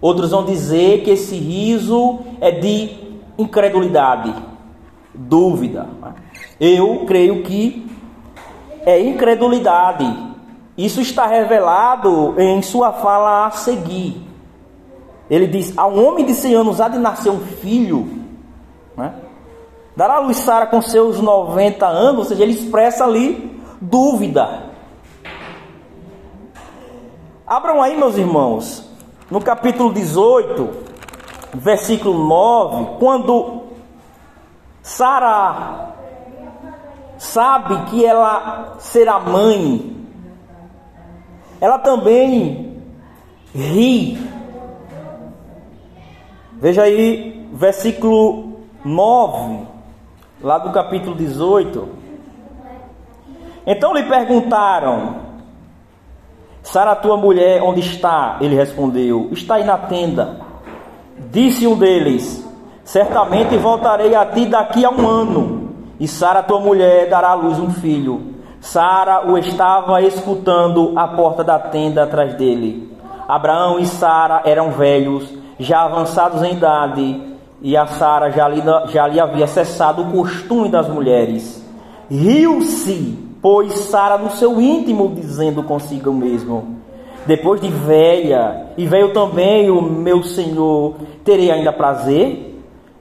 Outros 0.00 0.30
vão 0.30 0.44
dizer 0.44 1.02
que 1.02 1.10
esse 1.10 1.36
riso 1.36 2.18
é 2.40 2.50
de 2.50 2.90
incredulidade, 3.38 4.34
dúvida. 5.14 5.88
Eu 6.60 7.04
creio 7.06 7.42
que 7.42 7.86
é 8.84 9.00
incredulidade. 9.00 10.34
Isso 10.76 11.00
está 11.00 11.26
revelado 11.26 12.34
em 12.38 12.60
sua 12.62 12.92
fala 12.92 13.46
a 13.46 13.50
seguir. 13.50 14.20
Ele 15.30 15.46
diz: 15.46 15.76
A 15.76 15.86
um 15.86 16.04
homem 16.06 16.26
de 16.26 16.34
100 16.34 16.54
anos 16.54 16.80
há 16.80 16.88
de 16.88 16.98
nascer 16.98 17.30
um 17.30 17.40
filho. 17.40 18.24
Né? 18.96 19.14
Dará 19.96 20.18
luz 20.18 20.38
Sara 20.38 20.66
com 20.66 20.82
seus 20.82 21.20
90 21.20 21.86
anos, 21.86 22.18
ou 22.18 22.24
seja, 22.24 22.42
ele 22.42 22.52
expressa 22.52 23.04
ali 23.04 23.60
dúvida. 23.80 24.64
Abram 27.46 27.82
aí, 27.82 27.96
meus 27.96 28.16
irmãos, 28.16 28.88
no 29.30 29.40
capítulo 29.40 29.92
18, 29.92 30.68
versículo 31.54 32.26
9, 32.26 32.98
quando 32.98 33.63
Sara 34.84 35.94
sabe 37.16 37.86
que 37.86 38.04
ela 38.04 38.74
será 38.78 39.18
mãe, 39.18 39.96
ela 41.58 41.78
também 41.78 42.82
ri. 43.54 44.18
Veja 46.60 46.82
aí, 46.82 47.48
versículo 47.54 48.58
9, 48.84 49.66
lá 50.42 50.58
do 50.58 50.70
capítulo 50.70 51.16
18. 51.16 51.88
Então 53.66 53.94
lhe 53.94 54.02
perguntaram: 54.02 55.16
Sara, 56.62 56.94
tua 56.94 57.16
mulher, 57.16 57.62
onde 57.62 57.80
está? 57.80 58.36
Ele 58.38 58.54
respondeu: 58.54 59.30
Está 59.32 59.54
aí 59.54 59.64
na 59.64 59.78
tenda. 59.78 60.40
Disse 61.30 61.66
um 61.66 61.74
deles: 61.74 62.43
Certamente 62.84 63.56
voltarei 63.56 64.14
a 64.14 64.26
ti 64.26 64.46
daqui 64.46 64.84
a 64.84 64.90
um 64.90 65.08
ano, 65.08 65.70
e 65.98 66.06
Sara, 66.06 66.42
tua 66.42 66.60
mulher, 66.60 67.08
dará 67.08 67.30
à 67.30 67.34
luz 67.34 67.58
um 67.58 67.70
filho. 67.70 68.34
Sara 68.60 69.26
o 69.26 69.38
estava 69.38 70.00
escutando 70.02 70.92
à 70.96 71.08
porta 71.08 71.42
da 71.42 71.58
tenda 71.58 72.04
atrás 72.04 72.34
dele. 72.34 72.92
Abraão 73.26 73.78
e 73.78 73.86
Sara 73.86 74.42
eram 74.44 74.70
velhos, 74.70 75.28
já 75.58 75.82
avançados 75.82 76.42
em 76.42 76.52
idade, 76.52 77.22
e 77.62 77.76
a 77.76 77.86
Sara 77.86 78.30
já 78.30 78.46
lhe, 78.46 78.62
já 78.92 79.06
lhe 79.06 79.18
havia 79.18 79.46
cessado 79.46 80.02
o 80.02 80.12
costume 80.12 80.68
das 80.68 80.88
mulheres. 80.88 81.64
Riu-se 82.10 83.24
pois 83.44 83.74
Sara 83.74 84.16
no 84.16 84.30
seu 84.30 84.58
íntimo 84.58 85.12
dizendo 85.14 85.62
consigo 85.62 86.10
mesmo: 86.12 86.78
Depois 87.26 87.60
de 87.60 87.68
velha, 87.68 88.68
e 88.76 88.86
veio 88.86 89.12
também 89.12 89.70
o 89.70 89.82
meu 89.82 90.22
senhor, 90.22 90.94
terei 91.22 91.50
ainda 91.50 91.70
prazer? 91.70 92.53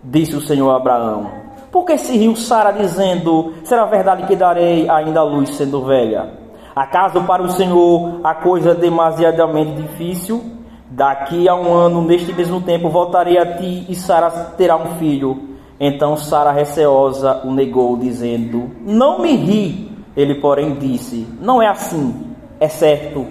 Disse 0.03 0.36
o 0.36 0.41
Senhor 0.41 0.69
a 0.69 0.75
Abraão. 0.75 1.31
Por 1.72 1.86
que 1.86 1.98
se 1.98 2.17
riu 2.17 2.36
Sara 2.36 2.72
dizendo: 2.72 3.53
Será 3.63 3.86
verdade 3.86 4.27
que 4.27 4.36
darei 4.36 4.89
ainda 4.89 5.22
a 5.22 5.24
luz 5.24 5.55
sendo 5.55 5.83
velha? 5.83 6.29
Acaso 6.75 7.22
para 7.24 7.41
o 7.41 7.51
Senhor 7.51 8.19
a 8.24 8.36
coisa 8.36 8.72
é 8.72 8.75
demasiadamente 8.75 9.81
difícil? 9.81 10.43
Daqui 10.89 11.48
a 11.50 11.55
um 11.55 11.74
ano, 11.74 12.03
neste 12.03 12.31
mesmo 12.33 12.62
tempo, 12.62 12.89
voltarei 12.89 13.38
a 13.38 13.57
ti 13.57 13.86
e 13.89 13.95
Sara 13.95 14.29
terá 14.29 14.75
um 14.75 14.98
filho. 14.98 15.50
Então 15.79 16.15
Sara, 16.15 16.51
receosa, 16.51 17.41
o 17.43 17.51
negou, 17.51 17.98
dizendo: 17.98 18.69
Não 18.81 19.19
me 19.19 19.36
ri 19.36 19.91
ele, 20.15 20.36
porém, 20.36 20.75
disse: 20.75 21.27
Não 21.41 21.62
é 21.62 21.67
assim, 21.67 22.36
é 22.60 22.67
certo 22.67 23.25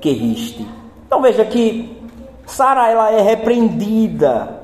que 0.00 0.12
riste. 0.12 0.66
Então 1.06 1.20
veja 1.20 1.44
que 1.44 1.98
Sara 2.46 2.88
ela 2.88 3.10
é 3.10 3.20
repreendida 3.20 4.60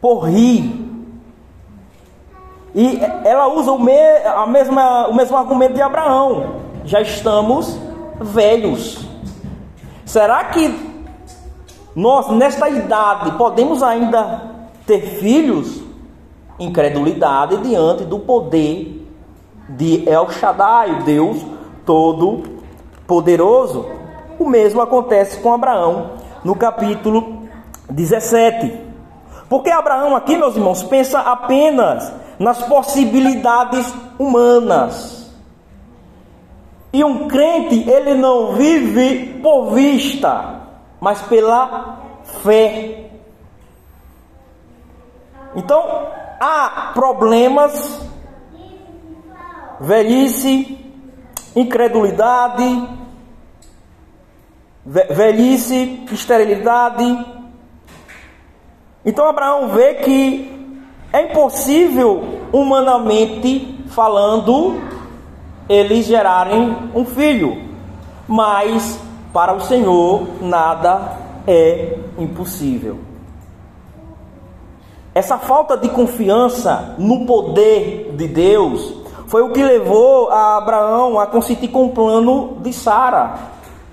por 0.00 0.28
rir. 0.28 0.83
E 2.74 2.98
ela 3.24 3.46
usa 3.48 3.70
o, 3.70 3.78
me, 3.78 3.96
a 4.24 4.46
mesma, 4.46 5.06
o 5.06 5.14
mesmo 5.14 5.36
argumento 5.36 5.74
de 5.74 5.82
Abraão. 5.82 6.56
Já 6.84 7.00
estamos 7.00 7.78
velhos. 8.20 9.06
Será 10.04 10.44
que 10.44 10.74
nós, 11.94 12.28
nesta 12.30 12.68
idade, 12.68 13.30
podemos 13.32 13.82
ainda 13.82 14.42
ter 14.86 15.00
filhos? 15.00 15.82
Incredulidade 16.58 17.58
diante 17.58 18.04
do 18.04 18.18
poder 18.18 19.08
de 19.68 20.08
El 20.08 20.30
Shaddai, 20.30 21.02
Deus 21.04 21.44
Todo-Poderoso. 21.86 23.86
O 24.38 24.48
mesmo 24.48 24.80
acontece 24.80 25.40
com 25.40 25.52
Abraão 25.52 26.10
no 26.44 26.56
capítulo 26.56 27.44
17. 27.88 28.80
Porque 29.48 29.70
Abraão, 29.70 30.16
aqui, 30.16 30.36
meus 30.36 30.56
irmãos, 30.56 30.82
pensa 30.82 31.20
apenas 31.20 32.12
nas 32.38 32.62
possibilidades 32.62 33.92
humanas. 34.18 35.32
E 36.92 37.02
um 37.02 37.26
crente, 37.26 37.88
ele 37.88 38.14
não 38.14 38.52
vive 38.52 39.40
por 39.42 39.72
vista, 39.72 40.60
mas 41.00 41.20
pela 41.22 41.98
fé. 42.42 43.10
Então, 45.56 46.08
há 46.40 46.92
problemas, 46.94 48.00
velhice, 49.80 50.78
incredulidade, 51.56 52.88
velhice, 54.84 56.04
esterilidade. 56.12 57.26
Então 59.04 59.26
Abraão 59.26 59.68
vê 59.68 59.94
que 59.94 60.53
é 61.14 61.30
impossível, 61.30 62.40
humanamente 62.52 63.84
falando, 63.86 64.80
eles 65.68 66.06
gerarem 66.06 66.76
um 66.92 67.04
filho, 67.04 67.56
mas 68.26 68.98
para 69.32 69.54
o 69.54 69.60
Senhor 69.60 70.26
nada 70.40 71.16
é 71.46 71.98
impossível. 72.18 72.98
Essa 75.14 75.38
falta 75.38 75.76
de 75.76 75.88
confiança 75.88 76.96
no 76.98 77.24
poder 77.24 78.12
de 78.16 78.26
Deus 78.26 78.92
foi 79.28 79.42
o 79.42 79.52
que 79.52 79.62
levou 79.62 80.30
a 80.30 80.56
Abraão 80.56 81.20
a 81.20 81.28
consentir 81.28 81.68
com 81.68 81.84
o 81.84 81.90
plano 81.90 82.56
de 82.60 82.72
Sara, 82.72 83.36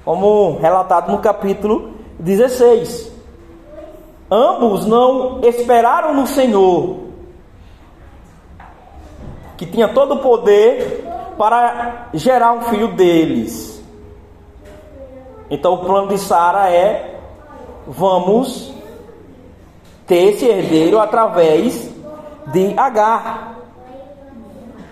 como 0.03 0.57
relatado 0.57 1.11
no 1.11 1.19
capítulo 1.19 1.91
16. 2.17 3.11
Ambos 4.31 4.87
não 4.87 5.39
esperaram 5.43 6.15
no 6.15 6.25
Senhor, 6.25 7.10
que 9.61 9.67
tinha 9.67 9.87
todo 9.89 10.15
o 10.15 10.19
poder 10.21 11.05
para 11.37 12.07
gerar 12.15 12.53
um 12.53 12.61
filho 12.61 12.95
deles. 12.95 13.79
Então 15.51 15.75
o 15.75 15.77
plano 15.85 16.07
de 16.07 16.17
Sara 16.17 16.71
é: 16.71 17.19
vamos 17.85 18.73
ter 20.07 20.29
esse 20.29 20.47
herdeiro 20.47 20.97
através 20.97 21.91
de 22.47 22.73
Agar. 22.75 23.55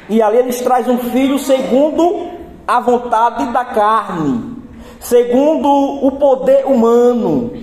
E 0.07 0.21
ali 0.21 0.37
eles 0.37 0.61
trazem 0.61 0.93
um 0.93 0.99
filho 0.99 1.39
segundo 1.39 2.29
a 2.67 2.79
vontade 2.79 3.51
da 3.51 3.65
carne, 3.65 4.55
segundo 4.99 5.67
o 5.67 6.11
poder 6.11 6.67
humano, 6.67 7.53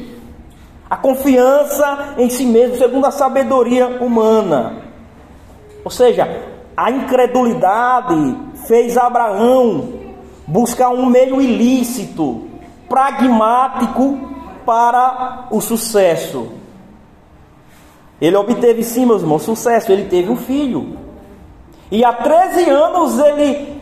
a 0.91 0.97
confiança 0.97 2.17
em 2.19 2.29
si 2.29 2.45
mesmo, 2.47 2.79
segundo 2.79 3.07
a 3.07 3.13
sabedoria 3.13 3.87
humana. 3.87 4.83
Ou 5.85 5.91
seja, 5.91 6.56
a 6.77 6.91
incredulidade 6.91 8.37
fez 8.67 8.97
Abraão 8.97 10.07
buscar 10.47 10.91
um 10.91 11.07
meio 11.07 11.41
ilícito, 11.41 12.49
pragmático 12.89 14.19
para 14.65 15.49
o 15.51 15.61
sucesso. 15.61 16.53
Ele 18.21 18.37
obteve 18.37 18.83
sim, 18.83 19.07
meus 19.07 19.23
irmãos, 19.23 19.43
sucesso, 19.43 19.91
ele 19.91 20.05
teve 20.05 20.31
um 20.31 20.37
filho. 20.37 20.99
E 21.91 22.05
há 22.05 22.13
13 22.13 22.69
anos 22.69 23.19
ele 23.19 23.81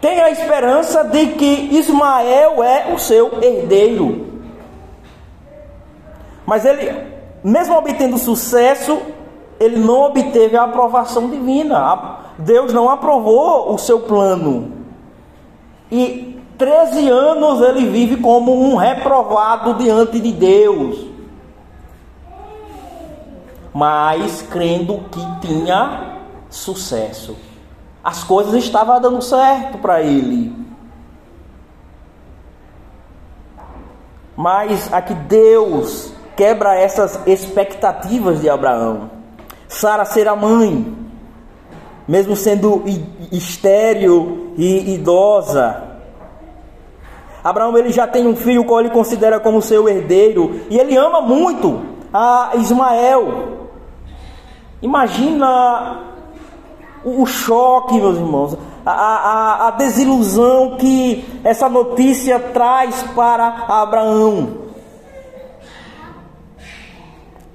tem 0.00 0.20
a 0.20 0.30
esperança 0.30 1.04
de 1.04 1.26
que 1.28 1.76
Ismael 1.76 2.62
é 2.62 2.92
o 2.92 2.98
seu 2.98 3.42
herdeiro. 3.42 4.26
Mas 6.46 6.64
ele, 6.64 6.90
mesmo 7.44 7.76
obtendo 7.76 8.16
sucesso, 8.16 9.00
ele 9.58 9.78
não 9.78 10.02
obteve 10.02 10.56
a 10.56 10.64
aprovação 10.64 11.28
divina. 11.28 12.18
Deus 12.38 12.72
não 12.72 12.88
aprovou 12.88 13.74
o 13.74 13.78
seu 13.78 14.00
plano. 14.00 14.72
E 15.90 16.40
13 16.56 17.08
anos 17.08 17.60
ele 17.60 17.86
vive 17.86 18.16
como 18.18 18.52
um 18.52 18.76
reprovado 18.76 19.74
diante 19.74 20.20
de 20.20 20.32
Deus. 20.32 21.06
Mas 23.74 24.42
crendo 24.42 25.04
que 25.10 25.46
tinha 25.46 26.18
sucesso. 26.48 27.36
As 28.02 28.24
coisas 28.24 28.54
estavam 28.54 29.00
dando 29.00 29.20
certo 29.20 29.78
para 29.78 30.02
ele. 30.02 30.56
Mas 34.36 34.92
aqui 34.92 35.14
Deus 35.14 36.12
quebra 36.36 36.76
essas 36.76 37.20
expectativas 37.26 38.40
de 38.40 38.48
Abraão. 38.48 39.17
Sara 39.68 40.04
será 40.04 40.34
mãe, 40.34 40.96
mesmo 42.06 42.34
sendo 42.34 42.82
estéril 43.30 44.54
e 44.56 44.94
idosa. 44.94 45.84
Abraão 47.44 47.76
ele 47.76 47.92
já 47.92 48.06
tem 48.06 48.26
um 48.26 48.34
filho 48.34 48.64
qual 48.64 48.80
ele 48.80 48.90
considera 48.90 49.38
como 49.38 49.62
seu 49.62 49.88
herdeiro 49.88 50.60
e 50.70 50.78
ele 50.78 50.96
ama 50.96 51.20
muito 51.20 51.80
a 52.12 52.52
Ismael. 52.54 53.68
Imagina 54.80 56.02
o 57.04 57.24
choque, 57.26 58.00
meus 58.00 58.16
irmãos, 58.16 58.58
a, 58.84 58.92
a, 58.92 59.68
a 59.68 59.70
desilusão 59.72 60.76
que 60.78 61.24
essa 61.44 61.68
notícia 61.68 62.38
traz 62.38 63.02
para 63.14 63.66
Abraão. 63.68 64.67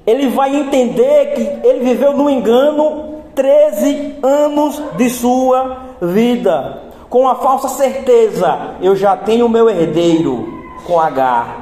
Ele 0.06 0.30
vai 0.30 0.56
entender 0.56 1.34
que 1.34 1.68
ele 1.68 1.86
viveu 1.86 2.16
no 2.16 2.30
engano 2.30 3.22
13 3.34 4.20
anos 4.22 4.82
de 4.98 5.10
sua 5.10 5.78
vida, 6.02 6.82
com 7.10 7.28
a 7.28 7.36
falsa 7.36 7.70
certeza: 7.70 8.76
eu 8.82 8.96
já 8.96 9.16
tenho 9.16 9.46
o 9.46 9.50
meu 9.50 9.70
herdeiro 9.70 10.48
com 10.86 11.00
H. 11.00 11.58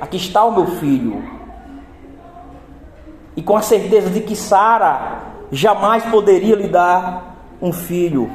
Aqui 0.00 0.16
está 0.16 0.44
o 0.44 0.52
meu 0.52 0.66
filho. 0.66 1.22
E 3.36 3.42
com 3.42 3.56
a 3.56 3.62
certeza 3.62 4.10
de 4.10 4.20
que 4.20 4.34
Sara 4.34 5.20
jamais 5.52 6.04
poderia 6.04 6.56
lhe 6.56 6.68
dar 6.68 7.36
um 7.60 7.72
filho. 7.72 8.30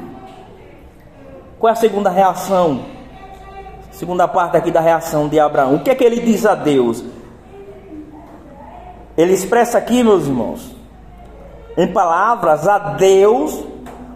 Qual 1.58 1.68
é 1.68 1.72
a 1.72 1.76
segunda 1.76 2.10
reação? 2.10 2.82
Segunda 3.90 4.28
parte 4.28 4.56
aqui 4.56 4.70
da 4.70 4.80
reação 4.80 5.26
de 5.26 5.40
Abraão. 5.40 5.76
O 5.76 5.80
que 5.80 5.90
é 5.90 5.94
que 5.94 6.04
ele 6.04 6.20
diz 6.20 6.44
a 6.44 6.54
Deus? 6.54 7.02
Ele 9.16 9.32
expressa 9.32 9.78
aqui, 9.78 10.02
meus 10.02 10.26
irmãos, 10.26 10.76
em 11.76 11.86
palavras 11.86 12.68
a 12.68 12.78
Deus, 12.78 13.64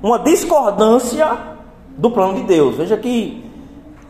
uma 0.03 0.19
discordância 0.19 1.37
do 1.97 2.11
plano 2.11 2.35
de 2.35 2.43
Deus. 2.43 2.77
Veja 2.77 2.95
aqui, 2.95 3.45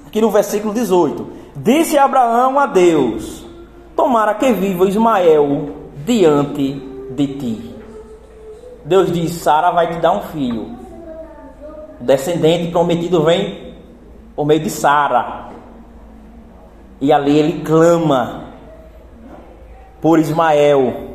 aqui 0.07 0.21
no 0.21 0.31
versículo 0.31 0.75
18: 0.75 1.27
Disse 1.57 1.97
Abraão 1.97 2.59
a 2.59 2.67
Deus: 2.67 3.47
Tomara 3.95 4.35
que 4.35 4.53
viva 4.53 4.89
Ismael 4.89 5.71
diante 6.05 6.83
de 7.11 7.27
ti. 7.27 7.75
Deus 8.85 9.13
diz: 9.13 9.33
Sara 9.33 9.71
vai 9.71 9.95
te 9.95 10.01
dar 10.01 10.13
um 10.13 10.23
filho. 10.23 10.79
O 12.01 12.05
descendente 12.05 12.73
prometido 12.73 13.23
vem 13.23 13.75
por 14.35 14.47
meio 14.47 14.61
de 14.61 14.71
Sara. 14.71 15.51
E 17.01 17.13
ali 17.13 17.39
ele 17.39 17.63
clama 17.63 18.50
por 20.01 20.19
Ismael. 20.19 21.11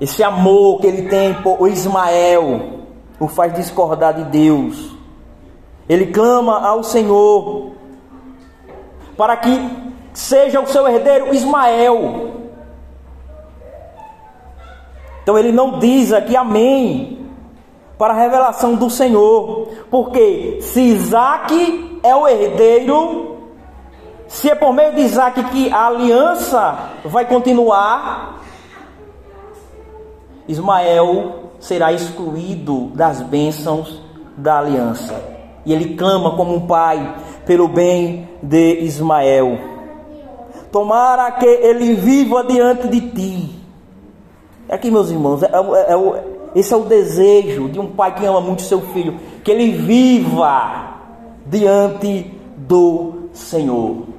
Esse 0.00 0.22
amor 0.22 0.80
que 0.80 0.86
ele 0.86 1.08
tem 1.08 1.34
por 1.34 1.68
Ismael 1.68 2.80
o 3.18 3.28
faz 3.28 3.52
discordar 3.52 4.14
de 4.14 4.24
Deus. 4.24 4.96
Ele 5.88 6.06
clama 6.06 6.66
ao 6.66 6.82
Senhor 6.82 7.72
para 9.16 9.36
que 9.36 9.50
seja 10.14 10.60
o 10.60 10.66
seu 10.66 10.88
herdeiro 10.88 11.34
Ismael. 11.34 12.30
Então 15.22 15.38
ele 15.38 15.52
não 15.52 15.78
diz 15.78 16.12
aqui 16.12 16.34
amém 16.34 17.26
para 17.98 18.14
a 18.14 18.16
revelação 18.16 18.76
do 18.76 18.88
Senhor, 18.88 19.68
porque 19.90 20.58
se 20.62 20.80
Isaac 20.80 22.00
é 22.02 22.16
o 22.16 22.26
herdeiro, 22.26 23.29
se 24.30 24.48
é 24.48 24.54
por 24.54 24.72
meio 24.72 24.94
de 24.94 25.00
Isaac 25.00 25.42
que 25.50 25.72
a 25.72 25.88
aliança 25.88 26.90
vai 27.04 27.26
continuar, 27.26 28.40
Ismael 30.46 31.50
será 31.58 31.92
excluído 31.92 32.92
das 32.94 33.20
bênçãos 33.22 34.00
da 34.36 34.60
aliança. 34.60 35.20
E 35.66 35.72
ele 35.72 35.96
clama 35.96 36.36
como 36.36 36.54
um 36.54 36.66
pai 36.66 37.16
pelo 37.44 37.66
bem 37.66 38.28
de 38.40 38.78
Ismael. 38.82 39.58
Tomara 40.70 41.32
que 41.32 41.46
ele 41.46 41.94
viva 41.94 42.44
diante 42.44 42.86
de 42.86 43.00
ti. 43.00 43.60
Aqui, 44.68 44.92
meus 44.92 45.10
irmãos, 45.10 45.42
é, 45.42 45.46
é, 45.46 45.92
é, 45.92 46.24
esse 46.54 46.72
é 46.72 46.76
o 46.76 46.84
desejo 46.84 47.68
de 47.68 47.80
um 47.80 47.88
pai 47.88 48.14
que 48.14 48.24
ama 48.24 48.40
muito 48.40 48.62
seu 48.62 48.80
filho, 48.92 49.18
que 49.42 49.50
ele 49.50 49.72
viva 49.72 50.94
diante 51.46 52.32
do 52.56 53.28
Senhor. 53.32 54.09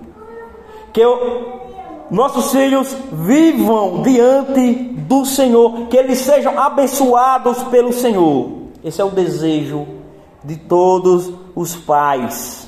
Que 0.93 1.01
eu, 1.01 1.62
nossos 2.10 2.51
filhos 2.51 2.95
vivam 3.12 4.01
diante 4.01 4.73
do 4.73 5.25
Senhor, 5.25 5.88
que 5.88 5.97
eles 5.97 6.19
sejam 6.19 6.60
abençoados 6.60 7.63
pelo 7.63 7.93
Senhor. 7.93 8.62
Esse 8.84 9.01
é 9.01 9.04
o 9.04 9.10
desejo 9.10 9.88
de 10.43 10.58
todos 10.58 11.32
os 11.56 11.75
pais. 11.75 12.67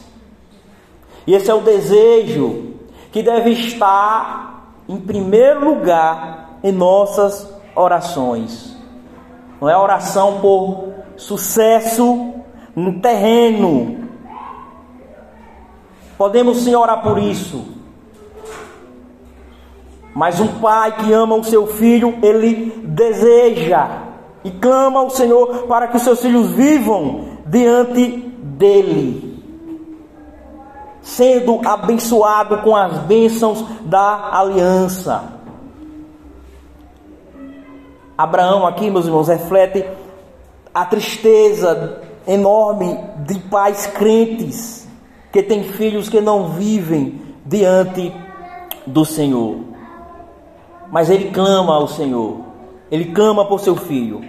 E 1.25 1.33
esse 1.33 1.49
é 1.49 1.53
o 1.53 1.61
desejo 1.61 2.73
que 3.11 3.21
deve 3.23 3.51
estar 3.51 4.73
em 4.87 4.97
primeiro 4.97 5.65
lugar 5.65 6.59
em 6.63 6.71
nossas 6.71 7.49
orações. 7.75 8.77
Não 9.59 9.69
é 9.69 9.77
oração 9.77 10.39
por 10.41 10.93
sucesso 11.15 12.33
no 12.75 12.99
terreno. 12.99 14.09
Podemos 16.17 16.57
sim 16.59 16.75
orar 16.75 17.01
por 17.01 17.17
isso. 17.17 17.82
Mas 20.13 20.39
um 20.39 20.59
pai 20.59 20.95
que 20.97 21.11
ama 21.11 21.35
o 21.35 21.43
seu 21.43 21.65
filho, 21.67 22.19
ele 22.21 22.71
deseja 22.85 24.03
e 24.43 24.51
clama 24.51 24.99
ao 24.99 25.09
Senhor 25.09 25.65
para 25.67 25.87
que 25.87 25.97
os 25.97 26.03
seus 26.03 26.21
filhos 26.21 26.51
vivam 26.51 27.39
diante 27.45 28.31
dele, 28.41 29.41
sendo 31.01 31.61
abençoado 31.65 32.57
com 32.59 32.75
as 32.75 32.99
bênçãos 32.99 33.65
da 33.81 34.37
aliança. 34.37 35.33
Abraão, 38.15 38.67
aqui, 38.67 38.91
meus 38.91 39.05
irmãos, 39.05 39.27
reflete 39.27 39.83
a 40.73 40.85
tristeza 40.85 42.01
enorme 42.27 42.99
de 43.25 43.39
pais 43.39 43.87
crentes 43.87 44.87
que 45.31 45.41
têm 45.41 45.63
filhos 45.63 46.09
que 46.09 46.21
não 46.21 46.49
vivem 46.49 47.19
diante 47.45 48.13
do 48.85 49.03
Senhor. 49.03 49.72
Mas 50.93 51.09
ele 51.09 51.31
clama 51.31 51.73
ao 51.73 51.87
Senhor, 51.87 52.41
ele 52.91 53.05
clama 53.05 53.45
por 53.45 53.59
seu 53.59 53.75
filho, 53.75 54.21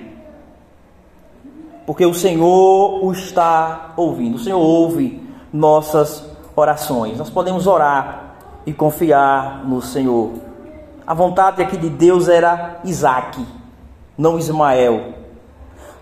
porque 1.85 2.07
o 2.07 2.15
Senhor 2.15 3.05
o 3.05 3.13
está 3.13 3.93
ouvindo, 3.99 4.37
o 4.37 4.39
Senhor 4.39 4.59
ouve 4.59 5.23
nossas 5.53 6.25
orações. 6.57 7.19
Nós 7.19 7.29
podemos 7.29 7.67
orar 7.67 8.37
e 8.65 8.73
confiar 8.73 9.63
no 9.67 9.83
Senhor. 9.83 10.31
A 11.07 11.13
vontade 11.13 11.61
aqui 11.61 11.77
de 11.77 11.91
Deus 11.91 12.31
era 12.31 12.81
Isaac 12.83 13.45
não 14.17 14.39
Ismael. 14.39 15.13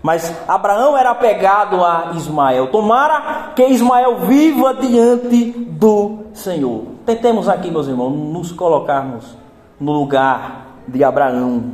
Mas 0.01 0.33
Abraão 0.47 0.97
era 0.97 1.11
apegado 1.11 1.83
a 1.83 2.13
Ismael. 2.15 2.71
Tomara 2.71 3.51
que 3.53 3.65
Ismael 3.65 4.19
viva 4.19 4.73
diante 4.75 5.51
do 5.51 6.19
Senhor. 6.33 6.83
Tentemos 7.05 7.49
aqui, 7.49 7.69
meus 7.69 7.89
irmãos, 7.89 8.11
nos 8.11 8.49
colocarmos 8.53 9.42
no 9.83 9.91
lugar 9.91 10.77
de 10.87 11.03
Abraão. 11.03 11.73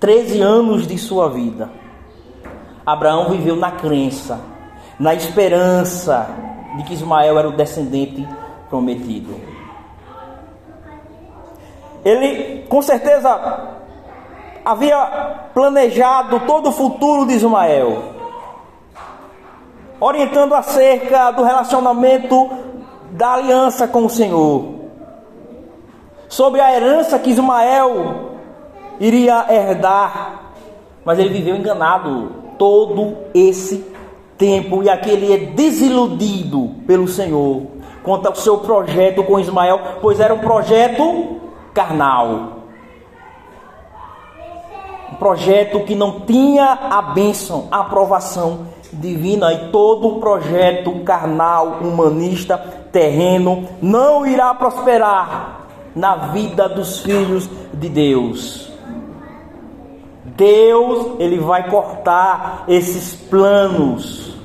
Treze 0.00 0.40
anos 0.40 0.84
de 0.84 0.98
sua 0.98 1.30
vida. 1.30 1.70
Abraão 2.84 3.30
viveu 3.30 3.54
na 3.54 3.70
crença, 3.70 4.40
na 4.98 5.14
esperança 5.14 6.28
de 6.76 6.82
que 6.82 6.92
Ismael 6.92 7.38
era 7.38 7.48
o 7.48 7.52
descendente 7.52 8.26
prometido. 8.68 9.32
Ele, 12.04 12.66
com 12.68 12.82
certeza, 12.82 13.70
havia 14.64 14.98
planejado 15.54 16.40
todo 16.40 16.70
o 16.70 16.72
futuro 16.72 17.26
de 17.26 17.34
Ismael, 17.34 18.02
orientando 20.00 20.52
acerca 20.52 21.30
do 21.30 21.44
relacionamento 21.44 22.50
da 23.12 23.34
aliança 23.34 23.86
com 23.86 24.04
o 24.04 24.10
Senhor, 24.10 24.73
sobre 26.28 26.60
a 26.60 26.74
herança 26.74 27.18
que 27.18 27.30
Ismael 27.30 28.32
iria 29.00 29.46
herdar, 29.50 30.52
mas 31.04 31.18
ele 31.18 31.30
viveu 31.30 31.56
enganado 31.56 32.32
todo 32.58 33.16
esse 33.34 33.84
tempo. 34.38 34.82
E 34.82 34.88
aqui 34.88 35.10
ele 35.10 35.32
é 35.32 35.38
desiludido 35.38 36.70
pelo 36.86 37.08
Senhor 37.08 37.62
quanto 38.02 38.26
ao 38.26 38.34
seu 38.34 38.58
projeto 38.58 39.22
com 39.24 39.40
Ismael, 39.40 39.80
pois 40.00 40.20
era 40.20 40.34
um 40.34 40.38
projeto 40.38 41.40
carnal. 41.72 42.52
Um 45.12 45.16
projeto 45.16 45.80
que 45.80 45.94
não 45.94 46.20
tinha 46.20 46.78
a 46.90 47.00
bênção, 47.00 47.68
a 47.70 47.80
aprovação 47.80 48.66
divina. 48.92 49.52
E 49.52 49.70
todo 49.70 50.20
projeto 50.20 51.00
carnal, 51.04 51.78
humanista, 51.80 52.58
terreno 52.92 53.68
não 53.80 54.26
irá 54.26 54.52
prosperar 54.54 55.63
na 55.94 56.16
vida 56.32 56.68
dos 56.68 57.00
filhos 57.00 57.48
de 57.72 57.88
Deus. 57.88 58.72
Deus, 60.24 61.20
ele 61.20 61.38
vai 61.38 61.68
cortar 61.68 62.64
esses 62.66 63.14
planos. 63.14 64.36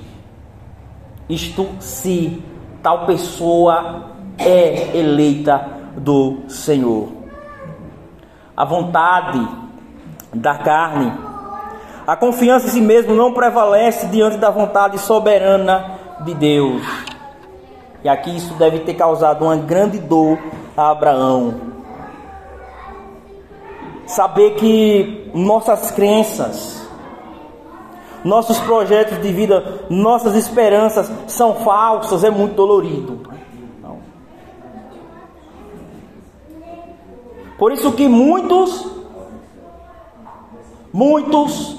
Isto 1.28 1.68
se 1.80 2.44
tal 2.84 3.06
pessoa 3.06 4.12
é 4.38 4.96
eleita 4.98 5.68
do 5.98 6.40
Senhor. 6.48 7.10
A 8.56 8.66
vontade 8.66 9.48
da 10.34 10.56
carne. 10.56 11.12
A 12.06 12.16
confiança 12.16 12.68
em 12.68 12.72
si 12.72 12.82
mesmo 12.82 13.16
não 13.16 13.34
prevalece 13.34 14.08
diante 14.08 14.38
da 14.38 14.50
vontade 14.50 14.98
soberana 15.00 15.92
de 16.26 16.34
Deus. 16.34 16.82
E 18.04 18.10
aqui 18.10 18.36
isso 18.36 18.54
deve 18.56 18.80
ter 18.80 18.94
causado 18.94 19.44
uma 19.44 19.56
grande 19.56 20.00
dor 20.00 20.38
a 20.80 20.92
Abraão. 20.92 21.54
Saber 24.06 24.56
que 24.56 25.32
nossas 25.34 25.92
crenças, 25.92 26.88
nossos 28.24 28.60
projetos 28.60 29.22
de 29.22 29.32
vida, 29.32 29.86
nossas 29.90 30.36
esperanças 30.36 31.12
são 31.28 31.56
falsas 31.56 32.24
é 32.24 32.30
muito 32.30 32.56
dolorido. 32.56 33.20
Por 37.58 37.74
isso 37.74 37.92
que 37.92 38.08
muitos 38.08 39.00
Muitos 40.92 41.78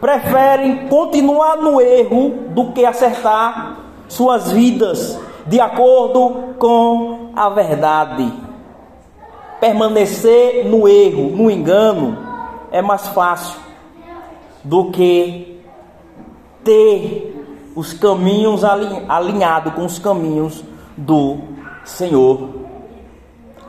preferem 0.00 0.86
continuar 0.88 1.56
no 1.56 1.80
erro 1.80 2.30
do 2.50 2.72
que 2.72 2.84
acertar 2.84 3.76
suas 4.08 4.52
vidas 4.52 5.18
de 5.46 5.60
acordo 5.60 6.54
com 6.58 7.21
a 7.34 7.48
verdade. 7.48 8.32
Permanecer 9.60 10.64
no 10.66 10.88
erro, 10.88 11.30
no 11.36 11.50
engano, 11.50 12.18
é 12.70 12.82
mais 12.82 13.06
fácil 13.08 13.60
do 14.64 14.90
que 14.90 15.60
ter 16.64 17.70
os 17.74 17.92
caminhos 17.92 18.62
alinhados 18.64 19.74
com 19.74 19.84
os 19.84 19.98
caminhos 19.98 20.64
do 20.96 21.38
Senhor. 21.84 22.48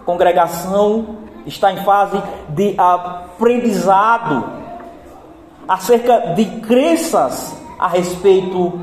Congregação 0.05 1.17
está 1.45 1.71
em 1.71 1.83
fase 1.83 2.21
de 2.49 2.75
aprendizado 2.77 4.45
acerca 5.67 6.33
de 6.33 6.45
crenças 6.61 7.55
a 7.79 7.87
respeito 7.87 8.79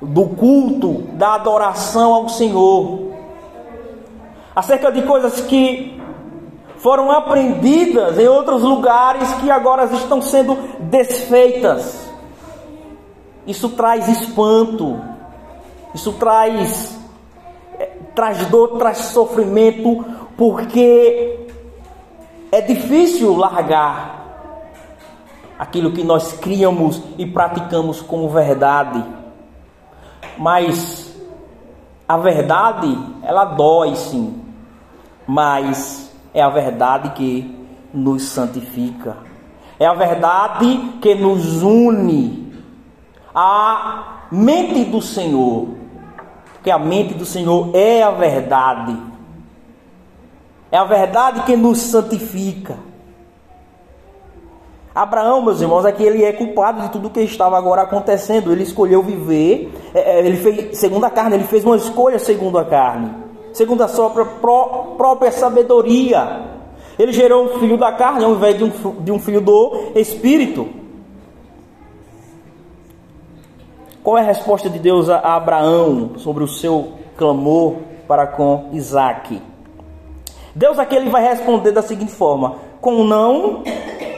do 0.00 0.26
culto, 0.26 1.02
da 1.14 1.34
adoração 1.34 2.14
ao 2.14 2.28
Senhor, 2.28 3.09
acerca 4.54 4.90
de 4.90 5.02
coisas 5.02 5.40
que 5.42 6.00
foram 6.76 7.10
aprendidas 7.10 8.18
em 8.18 8.26
outros 8.26 8.62
lugares 8.62 9.32
que 9.34 9.50
agora 9.50 9.84
estão 9.84 10.22
sendo 10.22 10.56
desfeitas. 10.80 12.08
Isso 13.46 13.68
traz 13.70 14.08
espanto, 14.08 15.00
isso 15.94 16.12
traz 16.14 16.98
eh, 17.78 17.90
traz 18.14 18.46
dor, 18.46 18.78
traz 18.78 18.98
sofrimento, 18.98 20.04
porque 20.36 21.38
é 22.50 22.60
difícil 22.60 23.36
largar 23.36 24.20
aquilo 25.58 25.92
que 25.92 26.02
nós 26.02 26.32
criamos 26.32 27.02
e 27.18 27.26
praticamos 27.26 28.00
como 28.00 28.28
verdade. 28.30 29.04
Mas 30.38 31.09
a 32.10 32.16
verdade, 32.16 32.98
ela 33.22 33.44
dói 33.44 33.94
sim. 33.94 34.42
Mas 35.28 36.10
é 36.34 36.42
a 36.42 36.48
verdade 36.48 37.10
que 37.10 37.56
nos 37.94 38.24
santifica. 38.24 39.18
É 39.78 39.86
a 39.86 39.94
verdade 39.94 40.98
que 41.00 41.14
nos 41.14 41.62
une 41.62 42.52
à 43.32 44.26
mente 44.28 44.86
do 44.86 45.00
Senhor. 45.00 45.68
Porque 46.54 46.72
a 46.72 46.80
mente 46.80 47.14
do 47.14 47.24
Senhor 47.24 47.70
é 47.76 48.02
a 48.02 48.10
verdade. 48.10 49.00
É 50.72 50.78
a 50.78 50.84
verdade 50.84 51.42
que 51.42 51.56
nos 51.56 51.78
santifica. 51.78 52.76
Abraão, 55.02 55.40
meus 55.40 55.62
irmãos, 55.62 55.86
é 55.86 55.92
que 55.92 56.02
ele 56.02 56.22
é 56.22 56.30
culpado 56.30 56.82
de 56.82 56.90
tudo 56.90 57.08
que 57.08 57.20
estava 57.20 57.56
agora 57.56 57.80
acontecendo. 57.82 58.52
Ele 58.52 58.62
escolheu 58.62 59.02
viver, 59.02 59.72
é, 59.94 60.18
é, 60.18 60.26
ele 60.26 60.36
fez 60.36 60.78
segundo 60.78 61.04
a 61.04 61.10
carne, 61.10 61.36
ele 61.36 61.44
fez 61.44 61.64
uma 61.64 61.76
escolha 61.76 62.18
segundo 62.18 62.58
a 62.58 62.66
carne, 62.66 63.10
segundo 63.50 63.82
a 63.82 63.88
sua 63.88 64.10
própria 64.10 65.32
sabedoria. 65.32 66.42
Ele 66.98 67.12
gerou 67.12 67.46
um 67.46 67.58
filho 67.58 67.78
da 67.78 67.92
carne 67.92 68.24
ao 68.24 68.32
invés 68.32 68.58
de 68.58 68.64
um, 68.64 68.70
de 69.00 69.10
um 69.10 69.18
filho 69.18 69.40
do 69.40 69.92
espírito. 69.94 70.68
Qual 74.02 74.18
é 74.18 74.20
a 74.20 74.24
resposta 74.24 74.68
de 74.68 74.78
Deus 74.78 75.08
a 75.08 75.34
Abraão 75.34 76.12
sobre 76.18 76.44
o 76.44 76.48
seu 76.48 76.92
clamor 77.16 77.76
para 78.06 78.26
com 78.26 78.68
Isaac? 78.74 79.40
Deus 80.54 80.78
aqui 80.78 80.94
ele 80.94 81.08
vai 81.08 81.22
responder 81.22 81.72
da 81.72 81.80
seguinte 81.80 82.12
forma: 82.12 82.56
com 82.82 83.02
não 83.02 83.62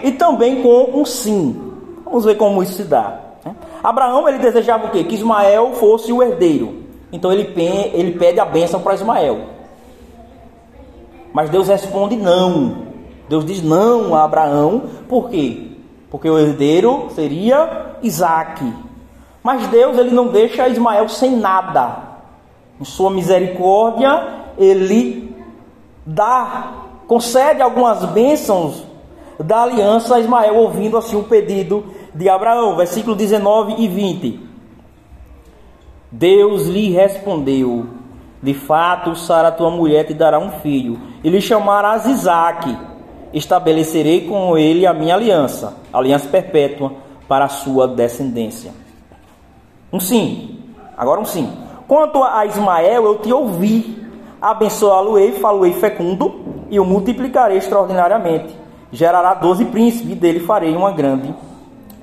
e 0.03 0.13
também 0.13 0.63
com 0.63 1.01
um 1.01 1.05
sim. 1.05 1.73
Vamos 2.05 2.25
ver 2.25 2.37
como 2.37 2.63
isso 2.63 2.75
se 2.75 2.85
dá. 2.85 3.21
Né? 3.45 3.55
Abraão 3.83 4.29
ele 4.29 4.39
desejava 4.39 4.87
o 4.87 4.91
quê? 4.91 5.05
Que 5.05 5.15
Ismael 5.15 5.73
fosse 5.75 6.13
o 6.13 6.23
herdeiro. 6.23 6.83
Então 7.13 7.33
ele, 7.33 7.53
ele 7.93 8.13
pede 8.13 8.41
a 8.41 8.45
bênção 8.45 8.81
para 8.81 8.95
Ismael. 8.95 9.41
Mas 11.33 11.51
Deus 11.51 11.69
responde 11.69 12.17
não. 12.17 12.93
Deus 13.29 13.45
diz 13.45 13.63
não 13.63 14.15
a 14.15 14.25
Abraão, 14.25 14.83
por 15.09 15.31
quê? 15.31 15.69
Porque 16.11 16.29
o 16.29 16.39
herdeiro 16.39 17.09
seria 17.15 17.97
Isaac. 18.03 18.63
Mas 19.43 19.67
Deus 19.69 19.97
ele 19.97 20.11
não 20.11 20.29
deixa 20.29 20.69
Ismael 20.69 21.09
sem 21.09 21.37
nada. 21.37 22.11
Em 22.81 22.85
sua 22.85 23.11
misericórdia, 23.11 24.43
ele 24.59 25.35
dá, 26.05 26.73
concede 27.07 27.63
algumas 27.63 28.05
bênçãos 28.07 28.92
da 29.39 29.63
aliança 29.63 30.19
Ismael, 30.19 30.57
ouvindo 30.57 30.97
assim 30.97 31.17
o 31.17 31.25
pedido 31.25 31.85
de 32.15 32.29
Abraão. 32.29 32.77
Versículo 32.77 33.15
19 33.17 33.77
e 33.79 33.89
20. 33.89 34.41
Deus 36.11 36.67
lhe 36.67 36.91
respondeu: 36.91 37.87
De 38.43 38.55
fato, 38.55 39.17
Sara, 39.17 39.51
tua 39.51 39.71
mulher, 39.71 40.05
te 40.05 40.15
dará 40.15 40.39
um 40.39 40.51
filho 40.61 40.99
e 41.25 41.31
lhe 41.31 41.41
chamarás 41.41 42.07
Isaque. 42.07 42.77
Estabelecerei 43.33 44.29
com 44.29 44.59
ele 44.59 44.87
a 44.87 44.93
minha 44.93 45.15
aliança, 45.15 45.79
aliança 45.91 46.29
perpétua 46.29 46.93
para 47.27 47.47
a 47.47 47.49
sua 47.49 47.89
descendência. 47.89 48.73
Um 49.91 49.99
sim, 49.99 50.59
agora 50.97 51.19
um 51.19 51.25
sim. 51.25 51.51
Quanto 51.89 52.23
a 52.23 52.45
Ismael, 52.45 53.05
eu 53.05 53.19
te 53.19 53.33
ouvi, 53.33 54.07
abençoá-lo-ei, 54.41 55.33
falo-ei 55.33 55.73
fecundo, 55.73 56.41
e 56.71 56.79
o 56.79 56.85
multiplicarei 56.85 57.59
extraordinariamente. 57.59 58.62
Gerará 58.93 59.35
doze 59.35 59.65
príncipes, 59.65 60.13
e 60.13 60.15
dele 60.15 60.41
farei 60.41 60.77
uma 60.77 60.93
grande 60.93 61.35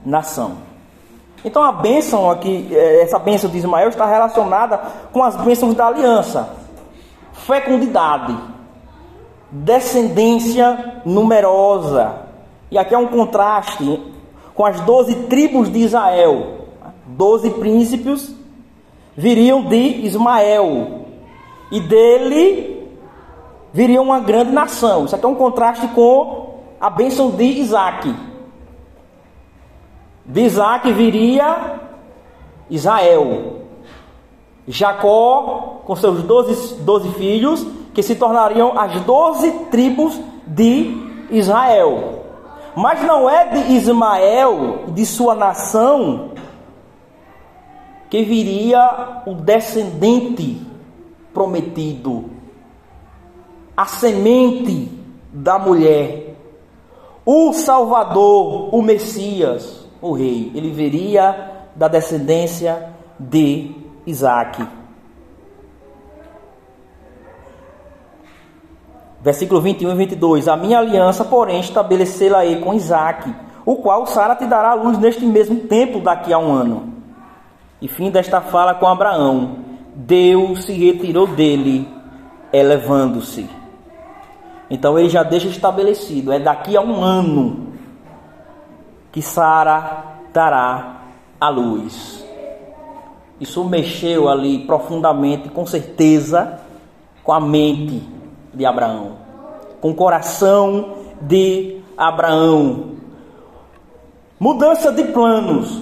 nação. 0.03 0.69
Então 1.45 1.63
a 1.63 1.71
bênção 1.71 2.29
aqui, 2.29 2.67
é, 2.71 3.03
essa 3.03 3.19
bênção 3.19 3.49
de 3.49 3.57
Ismael 3.57 3.89
está 3.89 4.05
relacionada 4.05 4.77
com 5.13 5.23
as 5.23 5.35
bênçãos 5.37 5.73
da 5.75 5.87
aliança. 5.87 6.57
Fecundidade, 7.31 8.35
descendência 9.51 11.01
numerosa. 11.05 12.27
E 12.71 12.77
aqui 12.77 12.93
é 12.93 12.97
um 12.97 13.07
contraste 13.07 14.01
com 14.53 14.65
as 14.65 14.81
doze 14.81 15.15
tribos 15.27 15.71
de 15.71 15.79
Israel. 15.79 16.57
Doze 17.05 17.49
príncipes 17.51 18.35
viriam 19.15 19.63
de 19.63 20.05
Ismael. 20.05 21.05
E 21.71 21.79
dele 21.79 22.89
viria 23.71 24.01
uma 24.01 24.19
grande 24.19 24.51
nação. 24.51 25.05
Isso 25.05 25.15
aqui 25.15 25.25
é 25.25 25.27
um 25.29 25.35
contraste 25.35 25.87
com 25.89 26.48
a 26.79 26.89
bênção 26.89 27.31
de 27.31 27.43
Isaac. 27.43 28.15
De 30.25 30.41
Isaac 30.41 30.91
viria 30.93 31.79
Israel. 32.69 33.59
Jacó, 34.67 35.81
com 35.85 35.95
seus 35.95 36.23
doze, 36.23 36.75
doze 36.81 37.09
filhos, 37.13 37.65
que 37.93 38.03
se 38.03 38.15
tornariam 38.15 38.79
as 38.79 39.01
doze 39.01 39.51
tribos 39.71 40.19
de 40.45 41.25
Israel. 41.31 42.23
Mas 42.75 43.01
não 43.03 43.29
é 43.29 43.47
de 43.47 43.73
Ismael, 43.73 44.85
de 44.89 45.05
sua 45.05 45.33
nação, 45.33 46.31
que 48.09 48.23
viria 48.23 49.23
o 49.25 49.33
descendente 49.33 50.61
prometido, 51.33 52.29
a 53.75 53.85
semente 53.85 54.91
da 55.31 55.57
mulher, 55.57 56.28
o 57.31 57.53
Salvador, 57.53 58.73
o 58.73 58.81
Messias, 58.81 59.87
o 60.01 60.13
Rei. 60.13 60.51
Ele 60.55 60.71
viria 60.71 61.67
da 61.75 61.87
descendência 61.87 62.89
de 63.19 63.69
Isaac. 64.03 64.67
Versículo 69.21 69.61
21 69.61 69.91
e 69.91 69.95
22. 69.95 70.47
A 70.47 70.57
minha 70.57 70.79
aliança, 70.79 71.23
porém, 71.23 71.59
estabelecê-la-ei 71.59 72.61
com 72.61 72.73
Isaac, 72.73 73.31
o 73.63 73.75
qual 73.75 74.07
Sara 74.07 74.35
te 74.35 74.47
dará 74.47 74.71
a 74.71 74.73
luz 74.73 74.97
neste 74.97 75.23
mesmo 75.23 75.55
tempo 75.67 75.99
daqui 75.99 76.33
a 76.33 76.39
um 76.39 76.51
ano. 76.51 76.91
E 77.79 77.87
fim 77.87 78.09
desta 78.09 78.41
fala 78.41 78.73
com 78.73 78.87
Abraão. 78.87 79.57
Deus 79.93 80.65
se 80.65 80.73
retirou 80.73 81.27
dele, 81.27 81.87
elevando-se. 82.51 83.58
Então 84.69 84.97
ele 84.99 85.09
já 85.09 85.23
deixa 85.23 85.47
estabelecido: 85.47 86.31
é 86.31 86.39
daqui 86.39 86.77
a 86.77 86.81
um 86.81 87.03
ano 87.03 87.69
que 89.11 89.21
Sara 89.21 90.17
dará 90.31 91.01
a 91.39 91.49
luz. 91.49 92.25
Isso 93.39 93.63
mexeu 93.63 94.27
ali 94.27 94.59
profundamente, 94.59 95.49
com 95.49 95.65
certeza, 95.65 96.59
com 97.23 97.31
a 97.31 97.39
mente 97.39 98.03
de 98.53 98.65
Abraão, 98.65 99.13
com 99.79 99.91
o 99.91 99.95
coração 99.95 100.97
de 101.21 101.81
Abraão. 101.97 102.97
Mudança 104.39 104.91
de 104.91 105.05
planos, 105.05 105.81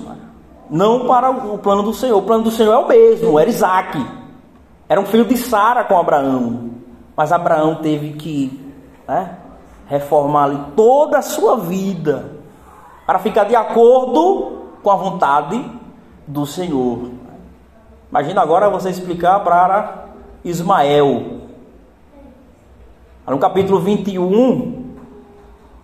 não 0.70 1.08
para 1.08 1.30
o 1.30 1.58
plano 1.58 1.84
do 1.84 1.94
Senhor. 1.94 2.18
O 2.18 2.24
plano 2.24 2.44
do 2.44 2.52
Senhor 2.52 2.74
é 2.74 2.78
o 2.78 2.88
mesmo, 2.88 3.40
era 3.40 3.50
Isaac. 3.50 4.06
Era 4.88 5.02
um 5.02 5.06
filho 5.06 5.26
de 5.26 5.36
Sara 5.36 5.84
com 5.84 5.98
Abraão. 5.98 6.72
Mas 7.16 7.32
Abraão 7.32 7.76
teve 7.76 8.14
que 8.14 8.67
né, 9.08 9.38
reformar 9.88 10.44
ali 10.46 10.60
toda 10.76 11.18
a 11.18 11.22
sua 11.22 11.58
vida 11.58 12.38
para 13.06 13.20
ficar 13.20 13.46
de 13.46 13.56
acordo 13.56 14.64
com 14.84 14.92
a 14.92 14.96
vontade 14.96 15.64
do 16.26 16.46
Senhor. 16.46 17.12
Imagina 18.10 18.42
agora 18.42 18.70
você 18.70 18.90
explicar 18.90 19.40
para 19.42 20.06
Ismael, 20.44 21.42
no 23.26 23.38
capítulo 23.40 23.80
21, 23.80 24.96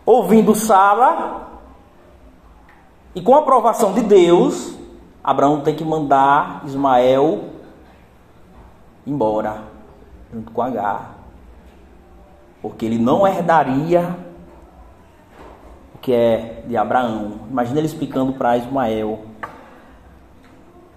ouvindo 0.05 0.55
Sara, 0.55 1.41
e 3.15 3.21
com 3.21 3.35
a 3.35 3.39
aprovação 3.39 3.93
de 3.93 4.01
Deus, 4.01 4.73
Abraão 5.23 5.61
tem 5.61 5.75
que 5.75 5.83
mandar 5.83 6.63
Ismael 6.65 7.53
embora, 9.05 9.63
junto 10.33 10.51
com 10.51 10.61
Agar, 10.61 11.12
porque 12.63 12.85
ele 12.85 12.97
não 12.97 13.27
herdaria 13.27 14.15
o 15.93 15.97
que 15.97 16.13
é 16.13 16.63
de 16.65 16.77
Abraão. 16.77 17.41
Imagina 17.51 17.79
ele 17.79 17.87
explicando 17.87 18.31
para 18.33 18.55
Ismael: 18.55 19.25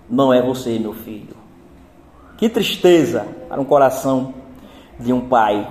Não 0.08 0.32
é 0.32 0.40
você, 0.40 0.78
meu 0.78 0.94
filho. 0.94 1.36
Que 2.38 2.48
tristeza 2.48 3.26
para 3.48 3.60
um 3.60 3.64
coração 3.64 4.32
de 5.00 5.12
um 5.12 5.28
pai. 5.28 5.68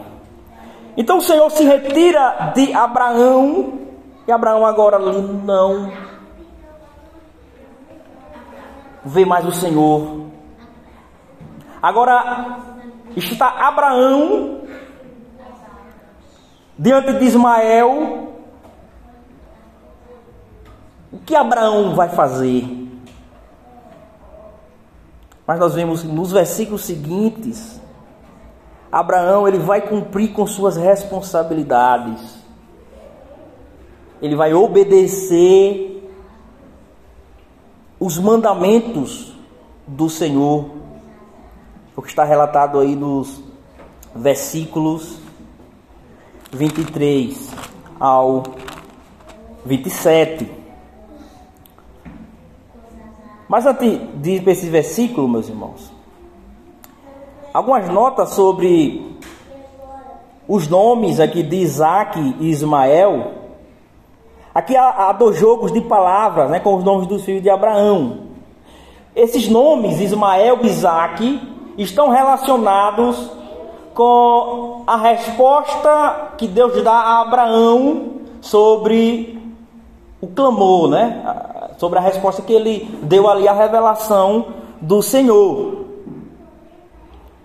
Então 0.98 1.20
o 1.20 1.22
Senhor 1.22 1.50
se 1.50 1.64
retira 1.64 2.52
de 2.54 2.74
Abraão, 2.74 3.80
e 4.28 4.32
Abraão 4.34 4.66
agora 4.66 5.00
não 5.00 5.94
vê 9.06 9.24
mais 9.24 9.46
o 9.46 9.52
Senhor. 9.52 10.26
Agora 11.82 12.58
está 13.16 13.48
Abraão 13.48 14.65
diante 16.78 17.14
de 17.14 17.26
Ismael. 17.26 18.34
O 21.12 21.18
que 21.20 21.36
Abraão 21.36 21.96
vai 21.96 22.10
fazer? 22.10 22.66
Mas 25.48 25.60
nós 25.60 25.74
vemos 25.74 26.04
nos 26.04 26.32
versículos 26.32 26.84
seguintes 26.86 27.80
Abraão 28.96 29.46
ele 29.46 29.60
vai 29.60 29.82
cumprir 29.82 30.32
com 30.32 30.48
suas 30.48 30.78
responsabilidades. 30.78 32.38
Ele 34.22 34.38
vai 34.38 34.54
obedecer 34.54 36.10
os 38.00 38.18
mandamentos 38.18 39.36
do 39.86 40.10
Senhor. 40.10 40.70
o 41.94 42.02
que 42.02 42.08
está 42.08 42.24
relatado 42.24 42.80
aí 42.80 42.96
nos 42.96 43.44
versículos 44.16 45.18
23 46.52 47.50
ao 48.00 48.44
27. 49.66 50.50
Mas 53.48 53.66
antes 53.66 54.00
de 54.16 54.32
ir 54.32 54.44
para 54.44 54.52
esse 54.52 54.70
versículo, 54.70 55.28
meus 55.28 55.48
irmãos, 55.48 55.92
algumas 57.54 57.88
notas 57.90 58.32
sobre 58.32 59.16
os 60.48 60.68
nomes 60.68 61.20
aqui 61.20 61.42
de 61.42 61.58
Isaac 61.58 62.20
e 62.40 62.50
Ismael. 62.50 63.34
Aqui 64.54 64.76
há, 64.76 65.10
há 65.10 65.12
dois 65.12 65.38
jogos 65.38 65.72
de 65.72 65.82
palavras 65.82 66.50
né, 66.50 66.60
com 66.60 66.76
os 66.76 66.84
nomes 66.84 67.08
dos 67.08 67.24
filhos 67.24 67.42
de 67.42 67.50
Abraão. 67.50 68.26
Esses 69.16 69.48
nomes, 69.48 70.00
Ismael 70.00 70.60
e 70.64 70.68
Isaac, 70.68 71.42
estão 71.78 72.10
relacionados 72.10 73.32
com 73.96 74.84
a 74.86 74.98
resposta 74.98 76.34
que 76.38 76.48
Deus 76.48 76.84
dá 76.84 76.92
a 76.92 77.22
Abraão 77.22 78.12
sobre 78.42 79.42
o 80.22 80.28
clamor, 80.28 80.90
né? 80.90 81.24
Sobre 81.78 81.98
a 81.98 82.02
resposta 82.02 82.42
que 82.42 82.54
ele 82.54 83.00
deu 83.04 83.28
ali, 83.30 83.48
a 83.48 83.54
revelação 83.54 84.48
do 84.82 85.02
Senhor. 85.02 85.86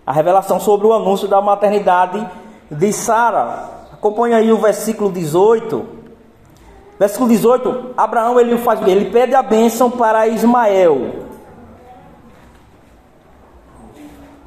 A 0.04 0.12
revelação 0.12 0.58
sobre 0.58 0.88
o 0.88 0.92
anúncio 0.92 1.28
da 1.28 1.40
maternidade 1.40 2.28
de 2.68 2.92
Sara. 2.92 3.70
Acompanha 3.92 4.38
aí 4.38 4.50
o 4.52 4.58
versículo 4.58 5.10
18. 5.10 6.00
Versículo 6.98 7.30
18, 7.30 7.94
Abraão 7.96 8.38
ele 8.38 8.58
faz 8.58 8.86
ele 8.86 9.10
pede 9.10 9.34
a 9.34 9.42
bênção 9.42 9.90
para 9.90 10.26
Ismael. 10.26 11.29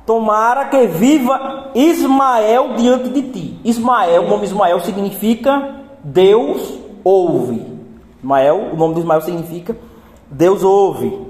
Tomara 0.06 0.66
que 0.66 0.86
viva 0.88 1.72
Ismael 1.74 2.74
diante 2.76 3.10
de 3.10 3.22
ti. 3.22 3.60
Ismael, 3.64 4.24
o 4.24 4.30
nome 4.30 4.46
Ismael 4.46 4.80
significa 4.82 5.76
Deus 6.04 6.78
ouve. 7.04 7.66
Ismael, 8.20 8.72
o 8.74 8.76
nome 8.76 8.96
de 8.96 9.00
Ismael 9.00 9.22
significa 9.22 9.76
Deus 10.30 10.62
ouve. 10.64 11.28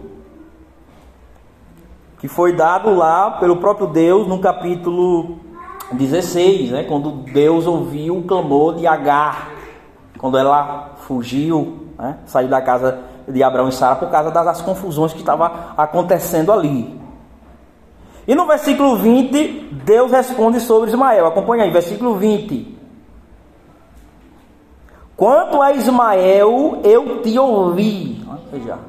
Que 2.17 2.27
foi 2.27 2.55
dado 2.55 2.95
lá 2.95 3.31
pelo 3.31 3.57
próprio 3.57 3.87
Deus 3.87 4.27
no 4.27 4.39
capítulo 4.39 5.37
16, 5.91 6.71
né, 6.71 6.83
quando 6.83 7.11
Deus 7.11 7.67
ouviu 7.67 8.17
o 8.17 8.23
clamor 8.23 8.75
de 8.75 8.87
Agar, 8.87 9.51
quando 10.17 10.37
ela 10.37 10.93
fugiu, 10.97 11.89
né, 11.97 12.17
saiu 12.25 12.47
da 12.47 12.61
casa 12.61 12.99
de 13.27 13.43
Abraão 13.43 13.69
e 13.69 13.71
Sara 13.71 13.95
por 13.95 14.09
causa 14.09 14.31
das 14.31 14.61
confusões 14.61 15.13
que 15.13 15.19
estavam 15.19 15.51
acontecendo 15.77 16.51
ali. 16.51 17.02
E 18.27 18.35
no 18.35 18.45
versículo 18.45 18.95
20, 18.97 19.81
Deus 19.85 20.11
responde 20.11 20.61
sobre 20.61 20.89
Ismael. 20.89 21.25
Acompanha 21.25 21.63
aí, 21.63 21.71
versículo 21.71 22.15
20. 22.15 22.77
Quanto 25.15 25.61
a 25.61 25.73
Ismael, 25.73 26.79
eu 26.83 27.21
te 27.21 27.37
ouvi. 27.37 28.25
Veja. 28.51 28.79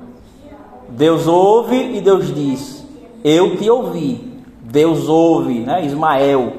Deus 0.88 1.26
ouve 1.26 1.96
e 1.96 2.00
Deus 2.00 2.32
diz: 2.32 2.86
Eu 3.24 3.56
te 3.56 3.68
ouvi. 3.68 4.42
Deus 4.60 5.08
ouve, 5.08 5.60
né? 5.60 5.84
Ismael. 5.84 6.52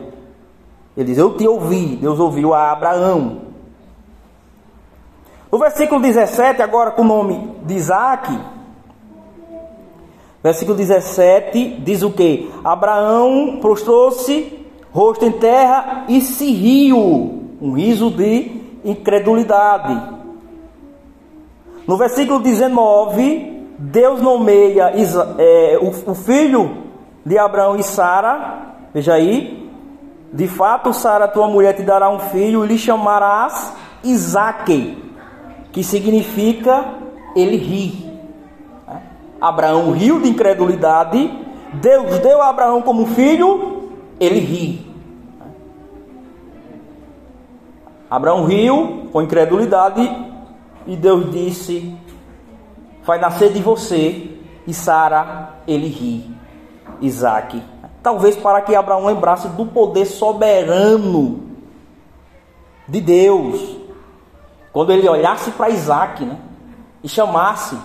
Ele 0.96 1.06
diz: 1.06 1.18
Eu 1.18 1.38
te 1.38 1.48
ouvi. 1.48 1.96
Deus 1.96 2.20
ouviu 2.20 2.54
a 2.54 2.72
Abraão. 2.72 3.42
No 5.52 5.60
versículo 5.60 6.02
17, 6.02 6.62
agora 6.62 6.92
com 6.92 7.02
o 7.02 7.06
nome 7.06 7.56
de 7.64 7.76
Isaac, 7.76 8.38
Versículo 10.46 10.78
17 10.78 11.82
diz 11.84 12.04
o 12.04 12.12
que? 12.12 12.52
Abraão 12.64 13.58
prostrou-se, 13.60 14.64
rosto 14.92 15.26
em 15.26 15.32
terra 15.32 16.06
e 16.08 16.22
se 16.22 16.52
riu. 16.52 17.56
Um 17.60 17.72
riso 17.72 18.12
de 18.12 18.62
incredulidade. 18.86 20.00
No 21.88 21.98
versículo 21.98 22.40
19, 22.42 23.66
Deus 23.80 24.22
nomeia 24.22 24.94
é, 25.40 25.80
o, 25.82 26.12
o 26.12 26.14
filho 26.14 26.78
de 27.26 27.40
Abraão 27.40 27.76
e 27.76 27.82
Sara. 27.82 28.76
Veja 28.94 29.16
aí. 29.16 29.68
De 30.32 30.48
fato, 30.48 30.94
Sara, 30.94 31.28
tua 31.28 31.48
mulher, 31.48 31.74
te 31.74 31.82
dará 31.82 32.08
um 32.08 32.20
filho 32.20 32.64
e 32.64 32.68
lhe 32.68 32.78
chamarás 32.78 33.74
Isaque, 34.04 34.96
que 35.72 35.84
significa 35.84 36.86
ele 37.36 37.58
ri. 37.58 38.05
Abraão 39.40 39.92
riu 39.92 40.20
de 40.22 40.30
incredulidade, 40.30 41.32
Deus 41.74 42.20
deu 42.20 42.42
a 42.42 42.50
Abraão 42.50 42.82
como 42.82 43.08
filho, 43.08 43.92
ele 44.20 44.40
ri. 44.40 44.96
Abraão 48.10 48.46
riu 48.46 49.10
com 49.12 49.22
incredulidade 49.22 50.02
e 50.88 50.96
Deus 50.96 51.32
disse: 51.32 51.98
Vai 53.04 53.20
nascer 53.20 53.52
de 53.52 53.62
você. 53.62 54.32
E 54.68 54.74
Sara, 54.74 55.60
ele 55.68 55.88
ri. 55.88 56.36
Isaac. 57.02 57.62
Talvez 58.02 58.36
para 58.36 58.62
que 58.62 58.76
Abraão 58.76 59.06
lembrasse 59.06 59.48
do 59.50 59.66
poder 59.66 60.06
soberano 60.06 61.44
de 62.88 63.02
Deus. 63.02 63.78
Quando 64.72 64.92
ele 64.92 65.08
olhasse 65.08 65.52
para 65.52 65.70
Isaac 65.70 66.24
né, 66.24 66.38
e 67.04 67.10
chamasse 67.10 67.78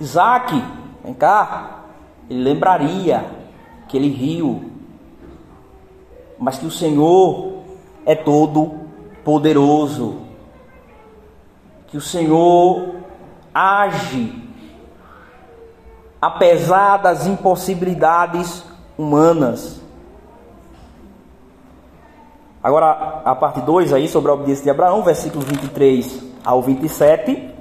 Isaac, 0.00 0.64
vem 1.04 1.14
cá. 1.14 1.84
Ele 2.28 2.42
lembraria 2.42 3.24
que 3.88 3.96
ele 3.96 4.08
riu, 4.08 4.70
mas 6.38 6.58
que 6.58 6.66
o 6.66 6.70
Senhor 6.70 7.62
é 8.06 8.14
todo 8.14 8.80
poderoso, 9.24 10.22
que 11.88 11.96
o 11.96 12.00
Senhor 12.00 12.94
age 13.52 14.40
apesar 16.20 16.98
das 16.98 17.26
impossibilidades 17.26 18.64
humanas. 18.98 19.80
Agora, 22.62 23.22
a 23.24 23.34
parte 23.34 23.62
2 23.62 23.92
aí 23.94 24.06
sobre 24.06 24.30
a 24.30 24.34
obediência 24.34 24.64
de 24.64 24.70
Abraão, 24.70 25.02
versículos 25.02 25.46
23 25.46 26.22
ao 26.44 26.60
27. 26.60 27.59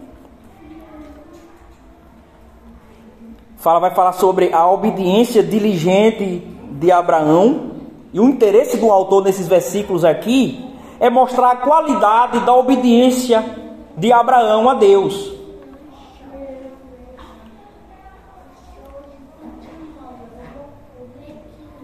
Fala, 3.59 3.79
vai 3.79 3.91
falar 3.91 4.13
sobre 4.13 4.53
a 4.53 4.69
obediência 4.69 5.43
diligente 5.43 6.47
de 6.71 6.91
Abraão. 6.91 7.71
E 8.11 8.19
o 8.19 8.23
interesse 8.23 8.77
do 8.77 8.91
autor 8.91 9.23
nesses 9.23 9.47
versículos 9.47 10.03
aqui 10.03 10.65
é 10.99 11.09
mostrar 11.09 11.51
a 11.51 11.55
qualidade 11.57 12.39
da 12.39 12.55
obediência 12.55 13.43
de 13.95 14.11
Abraão 14.11 14.69
a 14.69 14.73
Deus. 14.73 15.37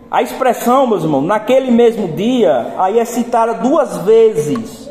A 0.09 0.21
expressão, 0.21 0.87
meus 0.87 1.03
irmãos, 1.03 1.23
naquele 1.23 1.69
mesmo 1.71 2.07
dia, 2.07 2.73
aí 2.77 2.99
é 2.99 3.05
citada 3.05 3.55
duas 3.55 3.97
vezes. 3.97 4.89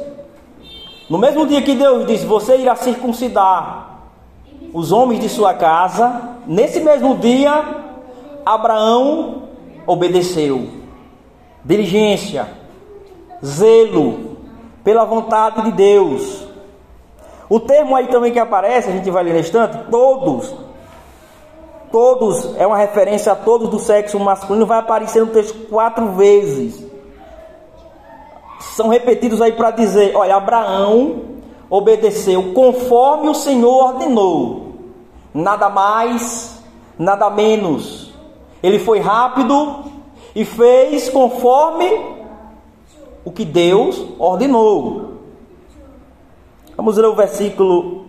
No 1.08 1.16
mesmo 1.16 1.46
dia 1.46 1.62
que 1.62 1.74
Deus 1.74 2.06
disse: 2.06 2.26
Você 2.26 2.58
irá 2.58 2.76
circuncidar 2.76 3.93
os 4.74 4.90
homens 4.90 5.20
de 5.20 5.28
sua 5.28 5.54
casa, 5.54 6.36
nesse 6.48 6.80
mesmo 6.80 7.16
dia, 7.18 7.64
Abraão 8.44 9.44
obedeceu. 9.86 10.66
Diligência, 11.64 12.48
zelo 13.42 14.36
pela 14.82 15.04
vontade 15.04 15.62
de 15.62 15.70
Deus. 15.70 16.44
O 17.48 17.60
termo 17.60 17.94
aí 17.94 18.08
também 18.08 18.32
que 18.32 18.38
aparece, 18.40 18.90
a 18.90 18.92
gente 18.92 19.08
vai 19.12 19.22
ler 19.22 19.34
neste 19.34 19.56
instante, 19.56 19.78
todos. 19.88 20.52
Todos 21.92 22.56
é 22.58 22.66
uma 22.66 22.76
referência 22.76 23.30
a 23.30 23.36
todos 23.36 23.68
do 23.68 23.78
sexo 23.78 24.18
masculino, 24.18 24.66
vai 24.66 24.80
aparecer 24.80 25.20
no 25.20 25.28
texto 25.28 25.68
quatro 25.68 26.08
vezes. 26.14 26.84
São 28.58 28.88
repetidos 28.88 29.40
aí 29.40 29.52
para 29.52 29.70
dizer: 29.70 30.16
olha, 30.16 30.34
Abraão 30.34 31.22
obedeceu 31.70 32.52
conforme 32.52 33.28
o 33.28 33.34
Senhor 33.34 33.92
ordenou 33.92 34.64
nada 35.34 35.68
mais, 35.68 36.62
nada 36.96 37.28
menos. 37.28 38.14
Ele 38.62 38.78
foi 38.78 39.00
rápido 39.00 39.84
e 40.34 40.44
fez 40.44 41.10
conforme 41.10 41.90
o 43.24 43.32
que 43.32 43.44
Deus 43.44 44.02
ordenou. 44.18 45.14
Vamos 46.76 46.96
ler 46.96 47.06
o 47.06 47.14
versículo 47.14 48.06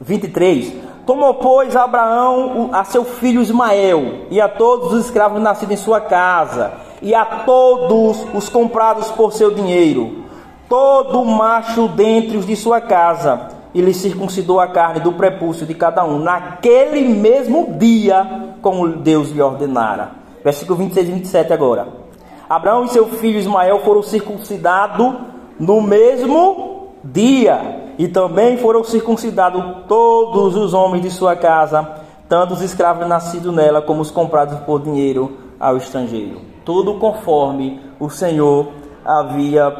23. 0.00 0.72
Tomou, 1.06 1.34
pois, 1.34 1.76
Abraão 1.76 2.70
a 2.72 2.84
seu 2.84 3.04
filho 3.04 3.40
Ismael, 3.40 4.26
e 4.30 4.40
a 4.40 4.48
todos 4.48 4.92
os 4.92 5.04
escravos 5.04 5.40
nascidos 5.40 5.74
em 5.74 5.82
sua 5.82 6.00
casa, 6.00 6.72
e 7.00 7.14
a 7.14 7.24
todos 7.24 8.26
os 8.34 8.48
comprados 8.48 9.10
por 9.12 9.32
seu 9.32 9.54
dinheiro, 9.54 10.24
todo 10.68 11.24
macho 11.24 11.86
dentre 11.88 12.36
os 12.36 12.46
de 12.46 12.56
sua 12.56 12.80
casa, 12.80 13.55
e 13.76 13.82
lhe 13.82 13.92
circuncidou 13.92 14.58
a 14.58 14.68
carne 14.68 15.00
do 15.00 15.12
prepúcio 15.12 15.66
de 15.66 15.74
cada 15.74 16.02
um, 16.02 16.18
naquele 16.18 17.02
mesmo 17.02 17.74
dia, 17.78 18.54
como 18.62 18.88
Deus 18.88 19.30
lhe 19.30 19.42
ordenara. 19.42 20.12
Versículo 20.42 20.78
26 20.78 21.06
e 21.06 21.12
27 21.12 21.52
agora. 21.52 21.86
Abraão 22.48 22.86
e 22.86 22.88
seu 22.88 23.06
filho 23.06 23.38
Ismael 23.38 23.80
foram 23.80 24.02
circuncidados 24.02 25.14
no 25.60 25.82
mesmo 25.82 26.86
dia, 27.04 27.92
e 27.98 28.08
também 28.08 28.56
foram 28.56 28.82
circuncidados 28.82 29.62
todos 29.86 30.56
os 30.56 30.72
homens 30.72 31.02
de 31.02 31.10
sua 31.10 31.36
casa, 31.36 31.86
tanto 32.30 32.54
os 32.54 32.62
escravos 32.62 33.06
nascidos 33.06 33.54
nela 33.54 33.82
como 33.82 34.00
os 34.00 34.10
comprados 34.10 34.58
por 34.60 34.80
dinheiro 34.80 35.36
ao 35.60 35.76
estrangeiro. 35.76 36.40
Tudo 36.64 36.94
conforme 36.94 37.78
o 38.00 38.08
Senhor 38.08 38.68
havia 39.04 39.70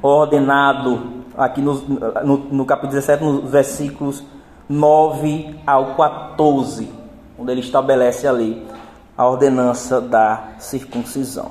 ordenado 0.00 1.23
aqui 1.36 1.60
no, 1.60 1.74
no, 1.74 2.36
no 2.36 2.64
capítulo 2.64 2.92
17, 2.92 3.24
nos 3.24 3.50
versículos 3.50 4.24
9 4.68 5.60
ao 5.66 5.94
14, 5.94 6.90
onde 7.38 7.52
ele 7.52 7.60
estabelece 7.60 8.26
ali 8.26 8.66
a 9.16 9.26
ordenança 9.26 10.00
da 10.00 10.54
circuncisão. 10.58 11.50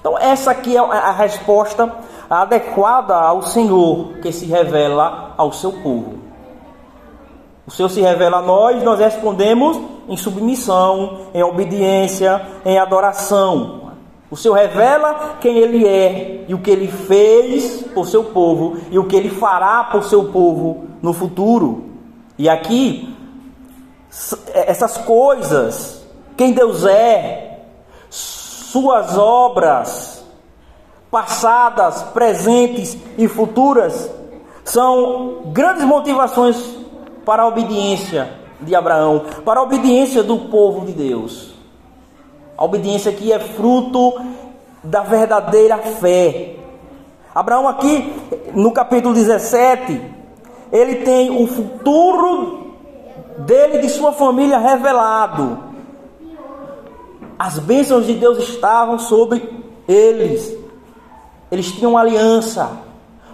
Então, 0.00 0.18
essa 0.18 0.50
aqui 0.50 0.76
é 0.76 0.80
a 0.80 1.12
resposta 1.12 1.92
adequada 2.28 3.14
ao 3.14 3.42
Senhor 3.42 4.14
que 4.22 4.32
se 4.32 4.46
revela 4.46 5.34
ao 5.36 5.52
seu 5.52 5.72
povo. 5.72 6.20
O 7.66 7.70
Senhor 7.70 7.88
se 7.88 8.00
revela 8.00 8.38
a 8.38 8.42
nós, 8.42 8.82
nós 8.82 8.98
respondemos 8.98 9.80
em 10.08 10.16
submissão, 10.16 11.26
em 11.32 11.42
obediência, 11.42 12.44
em 12.64 12.78
adoração. 12.78 13.81
O 14.32 14.36
Senhor 14.36 14.54
revela 14.54 15.36
quem 15.42 15.58
Ele 15.58 15.86
é 15.86 16.46
e 16.48 16.54
o 16.54 16.58
que 16.58 16.70
Ele 16.70 16.88
fez 16.88 17.82
por 17.92 18.06
seu 18.06 18.24
povo 18.24 18.78
e 18.90 18.98
o 18.98 19.04
que 19.04 19.14
Ele 19.14 19.28
fará 19.28 19.84
por 19.84 20.04
seu 20.04 20.32
povo 20.32 20.86
no 21.02 21.12
futuro. 21.12 21.90
E 22.38 22.48
aqui, 22.48 23.14
essas 24.54 24.96
coisas, 24.96 26.02
quem 26.34 26.54
Deus 26.54 26.86
é, 26.86 27.60
suas 28.08 29.18
obras, 29.18 30.24
passadas, 31.10 32.02
presentes 32.04 32.96
e 33.18 33.28
futuras, 33.28 34.10
são 34.64 35.42
grandes 35.48 35.84
motivações 35.84 36.56
para 37.22 37.42
a 37.42 37.48
obediência 37.48 38.32
de 38.62 38.74
Abraão, 38.74 39.26
para 39.44 39.60
a 39.60 39.62
obediência 39.62 40.22
do 40.22 40.38
povo 40.48 40.86
de 40.86 40.92
Deus. 40.92 41.51
A 42.56 42.64
obediência 42.64 43.12
que 43.12 43.32
é 43.32 43.38
fruto 43.38 44.14
da 44.82 45.02
verdadeira 45.02 45.78
fé. 45.78 46.56
Abraão, 47.34 47.66
aqui 47.68 48.12
no 48.54 48.72
capítulo 48.72 49.14
17, 49.14 50.00
ele 50.70 50.96
tem 50.96 51.30
o 51.30 51.46
futuro 51.46 52.74
dele 53.38 53.78
e 53.78 53.80
de 53.82 53.88
sua 53.88 54.12
família 54.12 54.58
revelado. 54.58 55.58
As 57.38 57.58
bênçãos 57.58 58.06
de 58.06 58.14
Deus 58.14 58.38
estavam 58.38 58.98
sobre 58.98 59.64
eles. 59.88 60.56
Eles 61.50 61.72
tinham 61.72 61.96
aliança. 61.96 62.70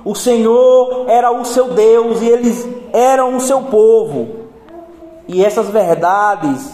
O 0.05 0.15
Senhor 0.15 1.05
era 1.09 1.31
o 1.31 1.45
seu 1.45 1.75
Deus 1.75 2.23
e 2.23 2.27
eles 2.27 2.67
eram 2.93 3.37
o 3.37 3.41
seu 3.41 3.63
povo. 3.63 4.47
E 5.27 5.45
essas 5.45 5.69
verdades, 5.69 6.73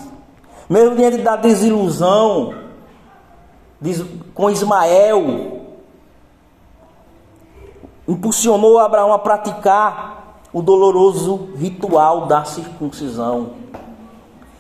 mesmo 0.69 0.97
diante 0.97 1.19
da 1.19 1.37
desilusão 1.37 2.55
com 4.35 4.51
Ismael, 4.51 5.61
impulsionou 8.09 8.79
Abraão 8.79 9.12
a 9.12 9.19
praticar 9.19 10.41
o 10.53 10.62
doloroso 10.62 11.51
ritual 11.57 12.27
da 12.27 12.45
circuncisão. 12.45 13.51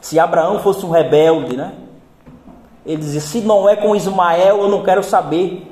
Se 0.00 0.18
Abraão 0.18 0.58
fosse 0.60 0.84
um 0.84 0.90
rebelde, 0.90 1.56
né? 1.56 1.74
Ele 2.84 2.98
dizia: 2.98 3.20
se 3.20 3.40
não 3.40 3.68
é 3.68 3.76
com 3.76 3.96
Ismael, 3.96 4.62
eu 4.62 4.68
não 4.68 4.82
quero 4.82 5.02
saber. 5.02 5.70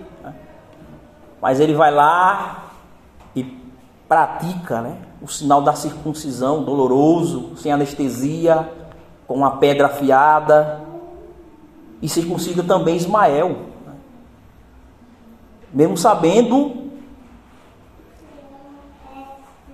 Mas 1.41 1.61
ele 1.61 1.75
vai 1.75 1.91
lá 1.91 2.71
e 3.35 3.43
pratica 4.09 4.81
né, 4.81 4.97
o 5.21 5.27
sinal 5.27 5.61
da 5.61 5.75
circuncisão, 5.75 6.63
doloroso, 6.63 7.57
sem 7.57 7.73
anestesia, 7.73 8.71
com 9.33 9.39
uma 9.39 9.53
pedra 9.53 9.87
afiada. 9.87 10.81
E 12.03 12.09
circuncida 12.09 12.63
também 12.63 12.97
Ismael. 12.97 13.57
Mesmo 15.73 15.97
sabendo 15.97 16.83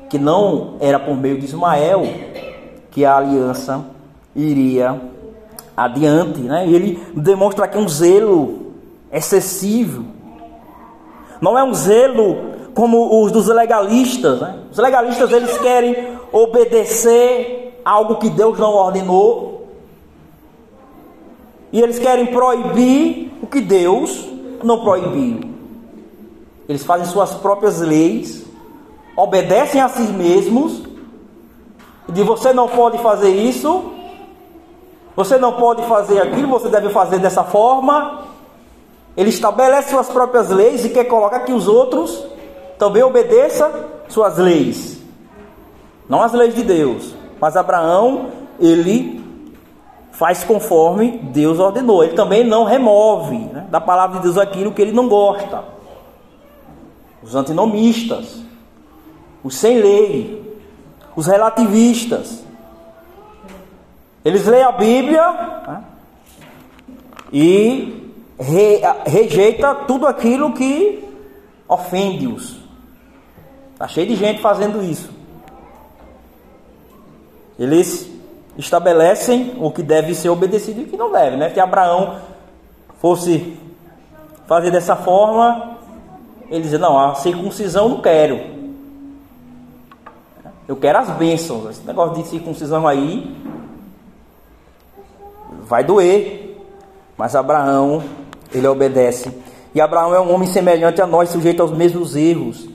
que 0.08 0.18
não 0.18 0.76
era 0.78 0.98
por 0.98 1.16
meio 1.16 1.38
de 1.38 1.46
Ismael 1.46 2.02
que 2.90 3.04
a 3.04 3.16
aliança 3.16 3.84
iria 4.36 5.00
adiante, 5.76 6.40
né? 6.40 6.68
Ele 6.68 7.02
demonstra 7.14 7.64
aqui 7.64 7.78
um 7.78 7.88
zelo 7.88 8.72
excessivo 9.10 10.18
não 11.40 11.58
é 11.58 11.62
um 11.62 11.72
zelo 11.72 12.36
como 12.74 13.22
os 13.22 13.32
dos 13.32 13.46
legalistas. 13.46 14.40
Né? 14.40 14.58
Os 14.70 14.78
legalistas 14.78 15.30
eles 15.32 15.56
querem 15.58 16.18
obedecer 16.32 17.67
algo 17.88 18.16
que 18.16 18.28
Deus 18.28 18.58
não 18.58 18.74
ordenou. 18.74 19.68
E 21.72 21.80
eles 21.80 21.98
querem 21.98 22.26
proibir 22.26 23.32
o 23.42 23.46
que 23.46 23.60
Deus 23.60 24.28
não 24.62 24.82
proibiu. 24.82 25.40
Eles 26.68 26.84
fazem 26.84 27.06
suas 27.06 27.34
próprias 27.34 27.80
leis, 27.80 28.44
obedecem 29.16 29.80
a 29.80 29.88
si 29.88 30.02
mesmos. 30.02 30.82
E 32.08 32.12
de 32.12 32.22
você 32.22 32.52
não 32.52 32.68
pode 32.68 32.98
fazer 32.98 33.30
isso, 33.30 33.92
você 35.16 35.38
não 35.38 35.54
pode 35.54 35.82
fazer 35.86 36.20
aquilo, 36.20 36.48
você 36.48 36.68
deve 36.68 36.90
fazer 36.90 37.18
dessa 37.18 37.44
forma. 37.44 38.24
Ele 39.16 39.30
estabelece 39.30 39.90
suas 39.90 40.08
próprias 40.08 40.50
leis 40.50 40.84
e 40.84 40.90
quer 40.90 41.04
colocar 41.04 41.40
que 41.40 41.52
os 41.52 41.66
outros 41.66 42.22
também 42.78 43.02
obedeçam 43.02 43.70
suas 44.08 44.36
leis. 44.38 44.98
Não 46.08 46.22
as 46.22 46.32
leis 46.32 46.54
de 46.54 46.62
Deus. 46.62 47.17
Mas 47.40 47.56
Abraão, 47.56 48.30
ele 48.58 49.18
faz 50.18 50.42
conforme 50.42 51.18
Deus 51.32 51.60
ordenou. 51.60 52.02
Ele 52.02 52.14
também 52.14 52.44
não 52.44 52.64
remove 52.64 53.36
né, 53.36 53.66
da 53.70 53.80
palavra 53.80 54.16
de 54.16 54.24
Deus 54.24 54.36
aquilo 54.36 54.72
que 54.72 54.82
ele 54.82 54.92
não 54.92 55.08
gosta. 55.08 55.62
Os 57.22 57.34
antinomistas, 57.36 58.42
os 59.42 59.54
sem 59.56 59.80
lei, 59.80 60.58
os 61.14 61.26
relativistas. 61.26 62.44
Eles 64.24 64.44
leem 64.44 64.64
a 64.64 64.72
Bíblia 64.72 65.32
né, 65.66 65.84
e 67.32 68.12
re, 68.38 68.80
rejeita 69.06 69.74
tudo 69.86 70.06
aquilo 70.06 70.52
que 70.52 71.08
ofende-os. 71.68 72.56
Está 73.72 73.86
cheio 73.86 74.08
de 74.08 74.16
gente 74.16 74.40
fazendo 74.40 74.82
isso. 74.82 75.17
Eles 77.58 78.08
estabelecem 78.56 79.54
o 79.58 79.70
que 79.70 79.82
deve 79.82 80.14
ser 80.14 80.28
obedecido 80.28 80.80
e 80.80 80.84
o 80.84 80.86
que 80.86 80.96
não 80.96 81.10
deve. 81.10 81.36
Né? 81.36 81.50
Se 81.50 81.60
Abraão 81.60 82.18
fosse 83.00 83.56
fazer 84.46 84.70
dessa 84.70 84.96
forma, 84.96 85.76
ele 86.50 86.62
dizia: 86.62 86.78
Não, 86.78 86.98
a 86.98 87.14
circuncisão 87.16 87.88
não 87.88 88.00
quero. 88.00 88.58
Eu 90.66 90.76
quero 90.76 90.98
as 90.98 91.08
bênçãos. 91.10 91.70
Esse 91.70 91.86
negócio 91.86 92.22
de 92.22 92.28
circuncisão 92.28 92.86
aí 92.86 93.34
vai 95.62 95.82
doer. 95.82 96.56
Mas 97.16 97.34
Abraão 97.34 98.02
ele 98.52 98.66
obedece. 98.66 99.32
E 99.74 99.80
Abraão 99.80 100.14
é 100.14 100.20
um 100.20 100.32
homem 100.32 100.48
semelhante 100.48 101.00
a 101.02 101.06
nós, 101.06 101.30
sujeito 101.30 101.62
aos 101.62 101.72
mesmos 101.72 102.16
erros. 102.16 102.68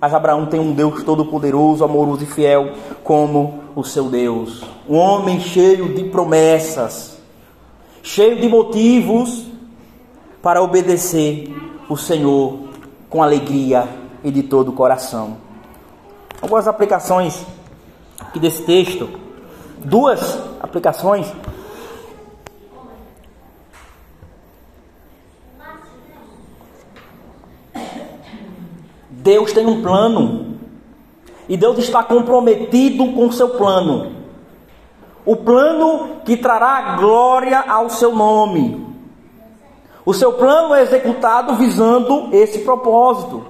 Mas 0.00 0.12
Abraão 0.12 0.46
tem 0.46 0.60
um 0.60 0.72
Deus 0.72 1.02
todo-poderoso, 1.02 1.84
amoroso 1.84 2.22
e 2.22 2.26
fiel, 2.26 2.72
como 3.02 3.60
o 3.74 3.82
seu 3.82 4.08
Deus. 4.08 4.62
Um 4.88 4.96
homem 4.96 5.40
cheio 5.40 5.94
de 5.94 6.04
promessas, 6.04 7.18
cheio 8.02 8.40
de 8.40 8.48
motivos 8.48 9.46
para 10.42 10.62
obedecer 10.62 11.54
o 11.88 11.96
Senhor 11.96 12.58
com 13.08 13.22
alegria 13.22 13.88
e 14.22 14.30
de 14.30 14.42
todo 14.42 14.68
o 14.68 14.72
coração. 14.72 15.38
Algumas 16.40 16.68
aplicações 16.68 17.46
aqui 18.20 18.38
desse 18.38 18.62
texto, 18.62 19.08
duas 19.82 20.38
aplicações 20.60 21.32
Deus 29.26 29.52
tem 29.52 29.66
um 29.66 29.82
plano. 29.82 30.56
E 31.48 31.56
Deus 31.56 31.78
está 31.78 32.00
comprometido 32.04 33.12
com 33.12 33.26
o 33.26 33.32
seu 33.32 33.48
plano. 33.50 34.12
O 35.24 35.34
plano 35.34 36.20
que 36.24 36.36
trará 36.36 36.94
glória 36.96 37.58
ao 37.58 37.90
seu 37.90 38.14
nome. 38.14 38.86
O 40.04 40.14
seu 40.14 40.34
plano 40.34 40.72
é 40.76 40.82
executado 40.82 41.56
visando 41.56 42.28
esse 42.32 42.60
propósito. 42.60 43.44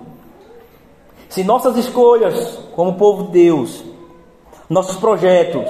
Se 1.29 1.45
nossas 1.45 1.77
escolhas, 1.77 2.59
como 2.75 2.95
povo 2.95 3.25
de 3.25 3.33
Deus, 3.33 3.85
nossos 4.71 4.97
projetos, 4.97 5.69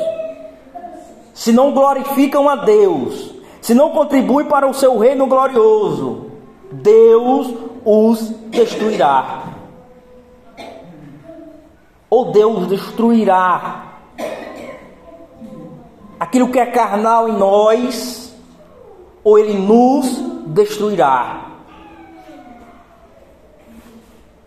se 1.34 1.50
não 1.50 1.72
glorificam 1.72 2.48
a 2.48 2.54
Deus, 2.54 3.34
se 3.60 3.74
não 3.74 3.90
contribui 3.90 4.44
para 4.44 4.68
o 4.68 4.74
seu 4.74 4.96
reino 4.98 5.26
glorioso, 5.26 6.26
Deus 6.70 7.52
os 7.84 8.28
destruirá. 8.50 9.45
Ou 12.08 12.32
Deus 12.32 12.66
destruirá 12.68 13.86
aquilo 16.18 16.50
que 16.50 16.58
é 16.58 16.66
carnal 16.66 17.28
em 17.28 17.36
nós, 17.36 18.34
ou 19.22 19.38
Ele 19.38 19.54
nos 19.54 20.06
destruirá. 20.46 21.50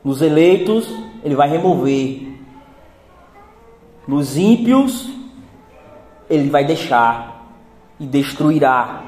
Nos 0.03 0.22
eleitos, 0.22 0.88
Ele 1.24 1.36
vai 1.36 1.49
remover. 1.49 2.28
Nos 4.07 4.38
ímpios, 4.38 5.10
Ele 6.30 6.49
vai 6.49 6.66
deixar 6.66 7.45
e 7.99 8.05
destruirá 8.05 9.03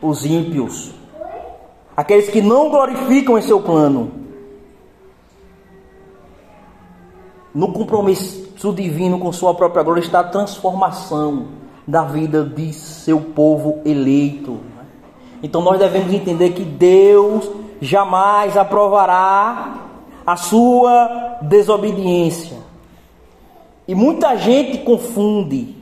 os 0.00 0.24
ímpios, 0.24 0.92
aqueles 1.96 2.28
que 2.28 2.40
não 2.40 2.70
glorificam 2.70 3.36
em 3.38 3.42
seu 3.42 3.60
plano. 3.60 4.25
No 7.56 7.72
compromisso 7.72 8.70
divino 8.74 9.18
com 9.18 9.32
Sua 9.32 9.54
própria 9.54 9.82
glória 9.82 10.02
está 10.02 10.20
a 10.20 10.24
transformação 10.24 11.46
da 11.86 12.02
vida 12.02 12.44
de 12.44 12.70
seu 12.74 13.18
povo 13.18 13.80
eleito. 13.82 14.60
Então 15.42 15.62
nós 15.62 15.78
devemos 15.78 16.12
entender 16.12 16.50
que 16.50 16.62
Deus 16.62 17.50
jamais 17.80 18.58
aprovará 18.58 19.86
a 20.26 20.36
sua 20.36 21.38
desobediência. 21.40 22.58
E 23.88 23.94
muita 23.94 24.36
gente 24.36 24.76
confunde 24.80 25.74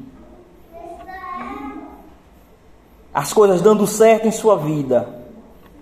as 3.13 3.33
coisas 3.33 3.61
dando 3.61 3.85
certo 3.85 4.29
em 4.29 4.33
sua 4.33 4.57
vida 4.59 5.09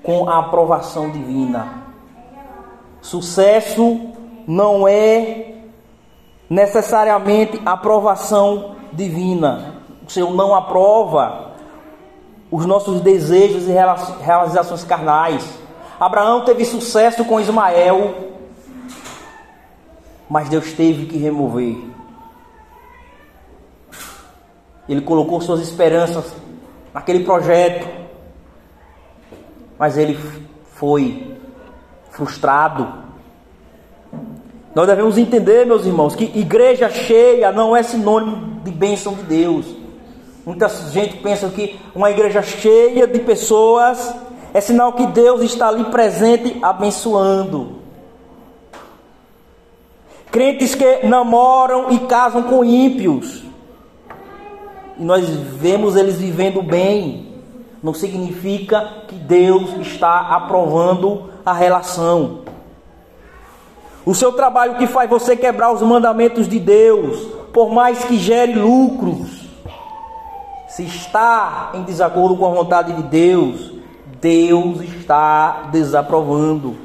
com 0.03 0.27
a 0.27 0.39
aprovação 0.39 1.11
divina. 1.11 1.83
Sucesso 3.03 4.01
não 4.47 4.89
é 4.89 5.52
necessariamente 6.53 7.63
aprovação 7.65 8.77
divina. 8.93 9.77
O 10.07 10.11
Senhor 10.11 10.31
não 10.35 10.55
aprova 10.55 11.53
os 12.51 12.67
nossos 12.67 13.01
desejos 13.01 13.67
e 13.67 13.73
realizações 14.23 14.85
carnais. 14.85 15.49
Abraão 15.99 16.45
teve 16.45 16.67
sucesso 16.67 17.25
com 17.25 17.41
Ismael, 17.41 18.33
mas 20.29 20.51
Deus 20.51 20.75
teve 20.75 21.07
que 21.07 21.17
remover. 21.17 21.79
Ele 24.87 25.01
colocou 25.01 25.41
suas 25.41 25.61
esperanças 25.61 26.35
naquele 26.93 27.25
projeto, 27.25 27.89
mas 29.79 29.97
ele 29.97 30.21
foi 30.75 31.35
frustrado. 32.11 33.02
Nós 34.75 34.87
devemos 34.87 35.19
entender, 35.19 35.67
meus 35.67 35.85
irmãos, 35.85 36.17
que 36.17 36.25
igreja 36.25 36.89
cheia 36.89 37.53
não 37.53 37.77
é 37.77 37.83
sinônimo 37.83 38.61
de 38.65 38.71
bênção 38.71 39.15
de 39.15 39.23
Deus. 39.25 39.67
Muita 40.47 40.69
gente 40.69 41.19
pensa 41.19 41.49
que 41.51 41.79
uma 41.95 42.11
igreja 42.11 42.43
cheia 42.43 43.07
de 43.07 43.19
pessoas 43.21 44.15
é 44.55 44.61
sinal 44.61 44.95
que 44.95 45.07
Deus 45.07 45.43
está 45.43 45.69
ali 45.69 45.85
presente 45.85 46.59
abençoando. 46.63 47.83
Crentes 50.31 50.75
que 50.75 51.07
namoram 51.07 51.91
e 51.91 51.99
casam 52.01 52.43
com 52.45 52.65
ímpios. 52.65 53.43
E 54.99 55.05
nós 55.05 55.29
vemos 55.29 55.97
eles 55.97 56.17
vivendo 56.17 56.63
bem. 56.63 57.29
Não 57.83 57.93
significa 57.93 59.05
que 59.07 59.15
Deus 59.15 59.75
está 59.81 60.21
aprovando 60.31 61.31
a 61.45 61.53
relação. 61.53 62.42
O 64.05 64.15
seu 64.15 64.33
trabalho 64.33 64.77
que 64.77 64.87
faz 64.87 65.09
você 65.09 65.37
quebrar 65.37 65.73
os 65.73 65.83
mandamentos 65.83 66.49
de 66.49 66.59
Deus, 66.59 67.21
por 67.53 67.71
mais 67.71 68.05
que 68.05 68.19
gere 68.19 68.55
lucros, 68.55 69.43
se 70.69 70.85
está 70.85 71.71
em 71.75 71.83
desacordo 71.83 72.37
com 72.37 72.47
a 72.47 72.51
vontade 72.51 72.95
de 72.95 73.03
Deus, 73.03 73.73
Deus 74.21 74.81
está 74.81 75.69
desaprovando. 75.71 76.77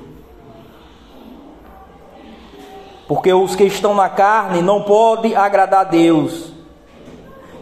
Porque 3.07 3.34
os 3.34 3.55
que 3.55 3.63
estão 3.63 3.95
na 3.95 4.09
carne 4.09 4.61
não 4.61 4.84
podem 4.84 5.36
agradar 5.36 5.82
a 5.82 5.84
Deus. 5.86 6.51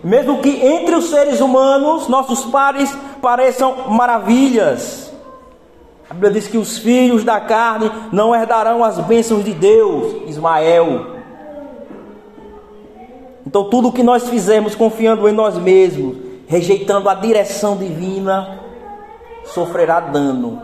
Mesmo 0.03 0.41
que 0.41 0.49
entre 0.65 0.95
os 0.95 1.09
seres 1.09 1.39
humanos, 1.39 2.07
nossos 2.07 2.45
pares 2.45 2.91
pareçam 3.21 3.89
maravilhas. 3.89 5.04
A 6.09 6.13
Bíblia 6.13 6.31
diz 6.31 6.47
que 6.47 6.57
os 6.57 6.77
filhos 6.77 7.23
da 7.23 7.39
carne 7.39 7.91
não 8.11 8.35
herdarão 8.35 8.83
as 8.83 8.99
bênçãos 8.99 9.43
de 9.43 9.53
Deus. 9.53 10.29
Ismael. 10.29 11.15
Então, 13.45 13.69
tudo 13.69 13.91
que 13.91 14.03
nós 14.03 14.29
fizemos 14.29 14.75
confiando 14.75 15.27
em 15.27 15.31
nós 15.31 15.57
mesmos, 15.57 16.17
rejeitando 16.47 17.09
a 17.09 17.15
direção 17.15 17.77
divina, 17.77 18.59
sofrerá 19.45 19.99
dano 19.99 20.61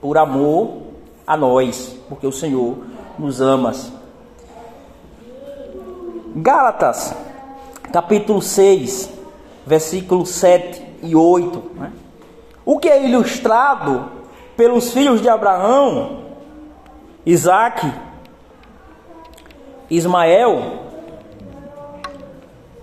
por 0.00 0.18
amor 0.18 0.82
a 1.26 1.36
nós, 1.36 1.96
porque 2.08 2.26
o 2.26 2.32
Senhor 2.32 2.76
nos 3.18 3.40
ama. 3.40 3.72
Gálatas, 6.36 7.14
capítulo 7.92 8.42
6, 8.42 9.10
versículos 9.66 10.28
7 10.30 10.82
e 11.02 11.16
8. 11.16 11.62
Né? 11.76 11.92
O 12.64 12.78
que 12.78 12.88
é 12.88 13.04
ilustrado 13.08 14.15
pelos 14.56 14.92
filhos 14.92 15.20
de 15.20 15.28
Abraão, 15.28 16.24
Isaac, 17.24 17.92
Ismael 19.90 20.86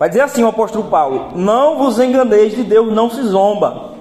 Vai 0.03 0.09
dizer 0.09 0.21
assim 0.21 0.43
o 0.43 0.47
apóstolo 0.47 0.89
Paulo: 0.89 1.29
Não 1.33 1.77
vos 1.77 1.97
enganeis 1.97 2.53
de 2.53 2.61
Deus, 2.61 2.91
não 2.91 3.09
se 3.09 3.23
zomba. 3.23 3.93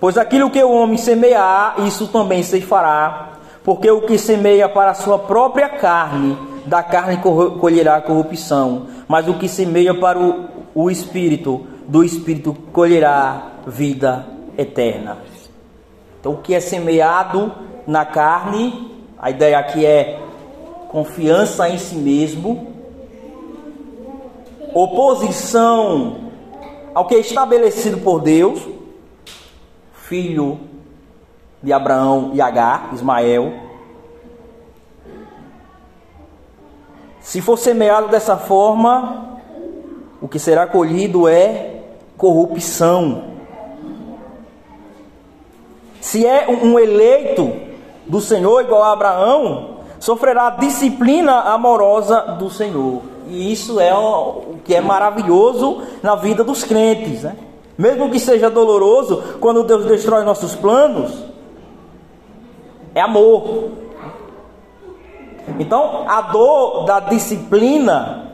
Pois 0.00 0.18
aquilo 0.18 0.50
que 0.50 0.60
o 0.60 0.72
homem 0.72 0.98
semear, 0.98 1.76
isso 1.86 2.08
também 2.08 2.42
se 2.42 2.60
fará. 2.60 3.34
Porque 3.62 3.88
o 3.88 4.00
que 4.00 4.18
semeia 4.18 4.68
para 4.68 4.90
a 4.90 4.94
sua 4.94 5.20
própria 5.20 5.68
carne, 5.68 6.36
da 6.66 6.82
carne 6.82 7.18
colherá 7.60 8.00
corrupção. 8.00 8.88
Mas 9.06 9.28
o 9.28 9.34
que 9.34 9.48
semeia 9.48 9.94
para 9.94 10.18
o, 10.18 10.46
o 10.74 10.90
espírito, 10.90 11.64
do 11.86 12.02
espírito 12.02 12.54
colherá 12.72 13.52
vida 13.68 14.26
eterna. 14.58 15.18
Então, 16.26 16.34
o 16.34 16.42
que 16.42 16.54
é 16.54 16.58
semeado 16.58 17.52
na 17.86 18.04
carne, 18.04 19.00
a 19.16 19.30
ideia 19.30 19.60
aqui 19.60 19.86
é 19.86 20.20
confiança 20.88 21.68
em 21.68 21.78
si 21.78 21.94
mesmo 21.94 22.74
oposição 24.74 26.32
ao 26.92 27.06
que 27.06 27.14
é 27.14 27.20
estabelecido 27.20 27.98
por 27.98 28.20
Deus, 28.20 28.60
filho 29.92 30.58
de 31.62 31.72
Abraão 31.72 32.32
e 32.34 32.40
Agar, 32.40 32.90
Ismael. 32.92 33.52
Se 37.20 37.40
for 37.40 37.56
semeado 37.56 38.08
dessa 38.08 38.36
forma, 38.36 39.38
o 40.20 40.26
que 40.26 40.40
será 40.40 40.66
colhido 40.66 41.28
é 41.28 41.84
corrupção. 42.16 43.35
Se 46.00 46.26
é 46.26 46.48
um 46.48 46.78
eleito 46.78 47.52
do 48.06 48.20
Senhor 48.20 48.62
igual 48.62 48.82
a 48.82 48.92
Abraão, 48.92 49.76
sofrerá 49.98 50.48
a 50.48 50.50
disciplina 50.50 51.40
amorosa 51.40 52.36
do 52.38 52.50
Senhor. 52.50 53.02
E 53.28 53.52
isso 53.52 53.80
é 53.80 53.92
o 53.94 54.56
que 54.64 54.74
é 54.74 54.80
maravilhoso 54.80 55.82
na 56.02 56.14
vida 56.14 56.44
dos 56.44 56.62
crentes, 56.62 57.22
né? 57.22 57.36
Mesmo 57.76 58.10
que 58.10 58.18
seja 58.18 58.48
doloroso, 58.48 59.22
quando 59.40 59.64
Deus 59.64 59.84
destrói 59.84 60.24
nossos 60.24 60.54
planos, 60.54 61.24
é 62.94 63.00
amor. 63.00 63.70
Então, 65.58 66.04
a 66.08 66.22
dor 66.22 66.84
da 66.84 67.00
disciplina 67.00 68.32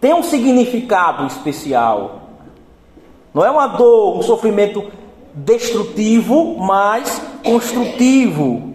tem 0.00 0.14
um 0.14 0.22
significado 0.22 1.26
especial. 1.26 2.22
Não 3.34 3.44
é 3.44 3.50
uma 3.50 3.66
dor, 3.66 4.16
um 4.16 4.22
sofrimento 4.22 4.82
destrutivo, 5.44 6.56
mas 6.58 7.20
construtivo. 7.44 8.74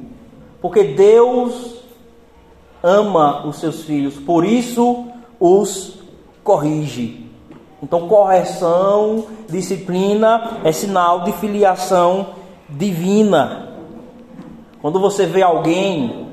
Porque 0.62 0.84
Deus 0.84 1.76
ama 2.82 3.46
os 3.46 3.60
seus 3.60 3.84
filhos, 3.84 4.16
por 4.16 4.46
isso 4.46 5.08
os 5.40 6.00
corrige. 6.44 7.26
Então, 7.82 8.08
correção, 8.08 9.26
disciplina 9.50 10.60
é 10.64 10.72
sinal 10.72 11.24
de 11.24 11.34
filiação 11.34 12.36
divina. 12.70 13.74
Quando 14.82 15.00
você 15.00 15.26
vê 15.26 15.42
alguém 15.42 16.30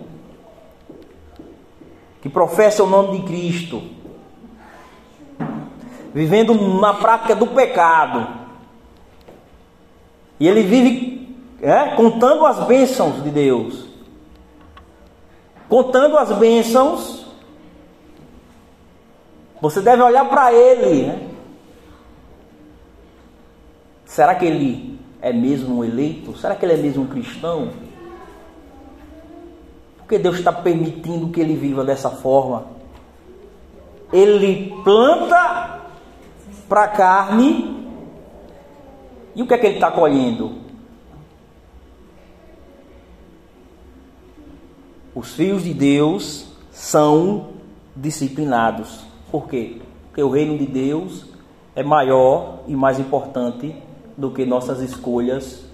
que 2.20 2.28
professa 2.28 2.84
o 2.84 2.86
nome 2.86 3.18
de 3.18 3.24
Cristo, 3.24 3.82
vivendo 6.14 6.54
na 6.54 6.94
prática 6.94 7.34
do 7.34 7.46
pecado. 7.48 8.41
E 10.42 10.48
ele 10.48 10.64
vive 10.64 11.36
é, 11.62 11.94
contando 11.94 12.44
as 12.44 12.66
bênçãos 12.66 13.22
de 13.22 13.30
Deus. 13.30 13.86
Contando 15.68 16.18
as 16.18 16.32
bênçãos. 16.32 17.24
Você 19.60 19.80
deve 19.80 20.02
olhar 20.02 20.28
para 20.28 20.52
ele. 20.52 21.06
Né? 21.06 21.28
Será 24.04 24.34
que 24.34 24.44
ele 24.44 24.98
é 25.20 25.32
mesmo 25.32 25.78
um 25.78 25.84
eleito? 25.84 26.36
Será 26.36 26.56
que 26.56 26.66
ele 26.66 26.72
é 26.72 26.76
mesmo 26.76 27.04
um 27.04 27.06
cristão? 27.06 27.70
Por 29.98 30.08
que 30.08 30.18
Deus 30.18 30.38
está 30.38 30.52
permitindo 30.52 31.28
que 31.28 31.40
ele 31.40 31.54
viva 31.54 31.84
dessa 31.84 32.10
forma? 32.10 32.66
Ele 34.12 34.74
planta 34.82 35.82
para 36.68 36.82
a 36.82 36.88
carne 36.88 37.81
e 39.34 39.42
o 39.42 39.46
que 39.46 39.54
é 39.54 39.58
que 39.58 39.66
ele 39.66 39.74
está 39.76 39.90
colhendo? 39.90 40.52
Os 45.14 45.34
filhos 45.34 45.64
de 45.64 45.74
Deus 45.74 46.46
são 46.70 47.48
disciplinados. 47.94 49.04
Por 49.30 49.46
quê? 49.46 49.80
Porque 50.06 50.22
o 50.22 50.30
reino 50.30 50.58
de 50.58 50.66
Deus 50.66 51.26
é 51.74 51.82
maior 51.82 52.60
e 52.66 52.74
mais 52.74 52.98
importante 52.98 53.74
do 54.16 54.30
que 54.30 54.44
nossas 54.44 54.80
escolhas 54.80 55.64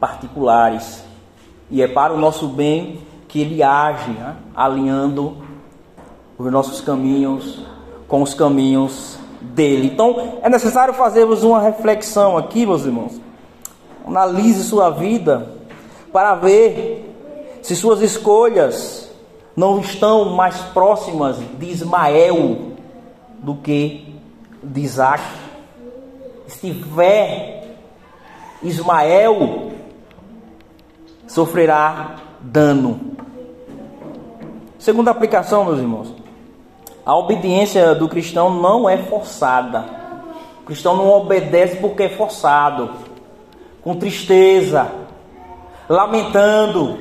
particulares. 0.00 1.04
E 1.70 1.82
é 1.82 1.88
para 1.88 2.12
o 2.14 2.18
nosso 2.18 2.48
bem 2.48 3.00
que 3.26 3.40
ele 3.40 3.62
age, 3.62 4.10
né? 4.10 4.36
alinhando 4.54 5.36
os 6.38 6.50
nossos 6.50 6.80
caminhos 6.80 7.60
com 8.06 8.22
os 8.22 8.32
caminhos 8.32 9.18
dele. 9.40 9.88
Então, 9.88 10.38
é 10.42 10.48
necessário 10.48 10.94
fazermos 10.94 11.42
uma 11.42 11.60
reflexão 11.60 12.36
aqui, 12.36 12.66
meus 12.66 12.84
irmãos. 12.84 13.20
Analise 14.06 14.64
sua 14.64 14.90
vida 14.90 15.50
para 16.12 16.34
ver 16.34 17.14
se 17.62 17.76
suas 17.76 18.00
escolhas 18.00 19.10
não 19.54 19.80
estão 19.80 20.36
mais 20.36 20.56
próximas 20.56 21.36
de 21.58 21.66
Ismael 21.66 22.72
do 23.38 23.56
que 23.56 24.14
de 24.62 24.80
Isaac 24.80 25.22
estiver 26.46 27.58
Ismael, 28.62 29.72
sofrerá 31.26 32.16
dano. 32.40 33.00
Segunda 34.78 35.10
aplicação, 35.10 35.64
meus 35.64 35.78
irmãos, 35.78 36.14
a 37.08 37.16
obediência 37.16 37.94
do 37.94 38.06
cristão 38.06 38.50
não 38.50 38.86
é 38.86 38.98
forçada. 38.98 39.82
O 40.60 40.66
cristão 40.66 40.94
não 40.94 41.08
obedece 41.08 41.76
porque 41.76 42.02
é 42.02 42.08
forçado, 42.10 42.90
com 43.80 43.96
tristeza, 43.96 44.92
lamentando, 45.88 46.98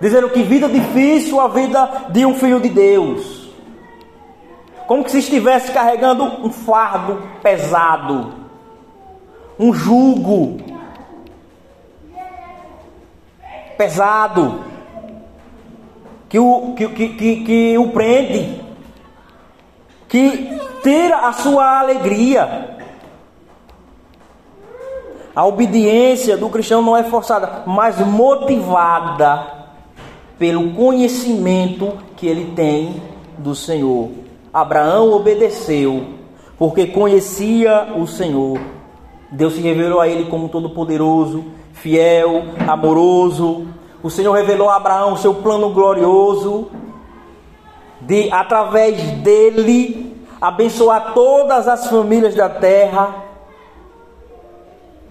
dizendo 0.00 0.30
que 0.30 0.44
vida 0.44 0.68
difícil 0.68 1.40
a 1.40 1.48
vida 1.48 2.04
de 2.10 2.24
um 2.24 2.36
filho 2.36 2.60
de 2.60 2.68
Deus. 2.68 3.48
Como 4.86 5.08
se 5.08 5.18
estivesse 5.18 5.72
carregando 5.72 6.22
um 6.22 6.52
fardo 6.52 7.20
pesado, 7.42 8.32
um 9.58 9.72
jugo. 9.72 10.58
Pesado. 13.76 14.60
Que 16.28 16.38
o, 16.38 16.74
que, 16.76 16.88
que, 16.90 17.08
que, 17.08 17.44
que 17.44 17.78
o 17.78 17.88
prende, 17.88 18.63
que 20.14 20.48
tira 20.80 21.26
a 21.26 21.32
sua 21.32 21.80
alegria. 21.80 22.76
A 25.34 25.44
obediência 25.44 26.36
do 26.36 26.48
cristão 26.48 26.80
não 26.80 26.96
é 26.96 27.02
forçada, 27.02 27.64
mas 27.66 27.98
motivada 27.98 29.44
pelo 30.38 30.72
conhecimento 30.74 31.94
que 32.16 32.28
ele 32.28 32.52
tem 32.54 33.02
do 33.38 33.56
Senhor. 33.56 34.10
Abraão 34.52 35.10
obedeceu, 35.10 36.10
porque 36.56 36.86
conhecia 36.86 37.94
o 37.96 38.06
Senhor. 38.06 38.60
Deus 39.32 39.54
se 39.54 39.60
revelou 39.60 40.00
a 40.00 40.06
ele 40.06 40.26
como 40.26 40.48
todo-poderoso, 40.48 41.44
fiel, 41.72 42.44
amoroso. 42.68 43.66
O 44.00 44.08
Senhor 44.08 44.32
revelou 44.32 44.70
a 44.70 44.76
Abraão 44.76 45.14
o 45.14 45.18
seu 45.18 45.34
plano 45.34 45.70
glorioso 45.70 46.68
de 48.00 48.30
através 48.30 49.00
dele 49.22 50.03
abençoar 50.48 51.14
todas 51.14 51.66
as 51.66 51.86
famílias 51.86 52.34
da 52.34 52.50
terra, 52.50 53.14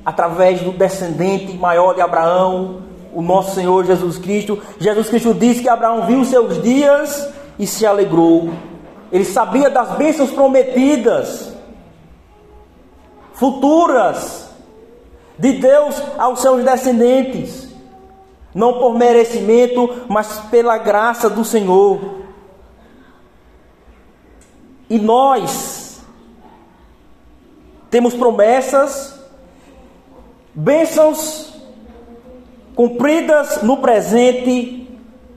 através 0.06 0.62
do 0.62 0.72
descendente 0.72 1.58
maior 1.58 1.96
de 1.96 2.02
Abraão, 2.02 2.84
o 3.12 3.22
nosso 3.22 3.56
Senhor 3.56 3.84
Jesus 3.84 4.20
Cristo. 4.20 4.62
Jesus 4.78 5.10
Cristo 5.10 5.34
disse 5.34 5.64
que 5.64 5.70
Abraão 5.70 6.06
viu 6.06 6.24
seus 6.24 6.62
dias 6.62 7.34
e 7.58 7.66
se 7.66 7.84
alegrou. 7.84 8.52
Ele 9.12 9.26
sabia 9.26 9.72
das 9.72 9.98
bênçãos 9.98 10.30
prometidas, 10.30 11.52
futuras, 13.34 14.50
de 15.38 15.54
Deus 15.54 16.00
aos 16.16 16.42
seus 16.42 16.64
descendentes, 16.64 17.70
não 18.54 18.74
por 18.74 18.96
merecimento, 18.96 20.06
mas 20.08 20.42
pela 20.52 20.78
graça 20.78 21.28
do 21.28 21.44
Senhor. 21.44 22.23
E 24.94 25.00
nós 25.00 26.04
temos 27.90 28.14
promessas, 28.14 29.20
bênçãos 30.54 31.52
cumpridas 32.76 33.64
no 33.64 33.78
presente 33.78 34.88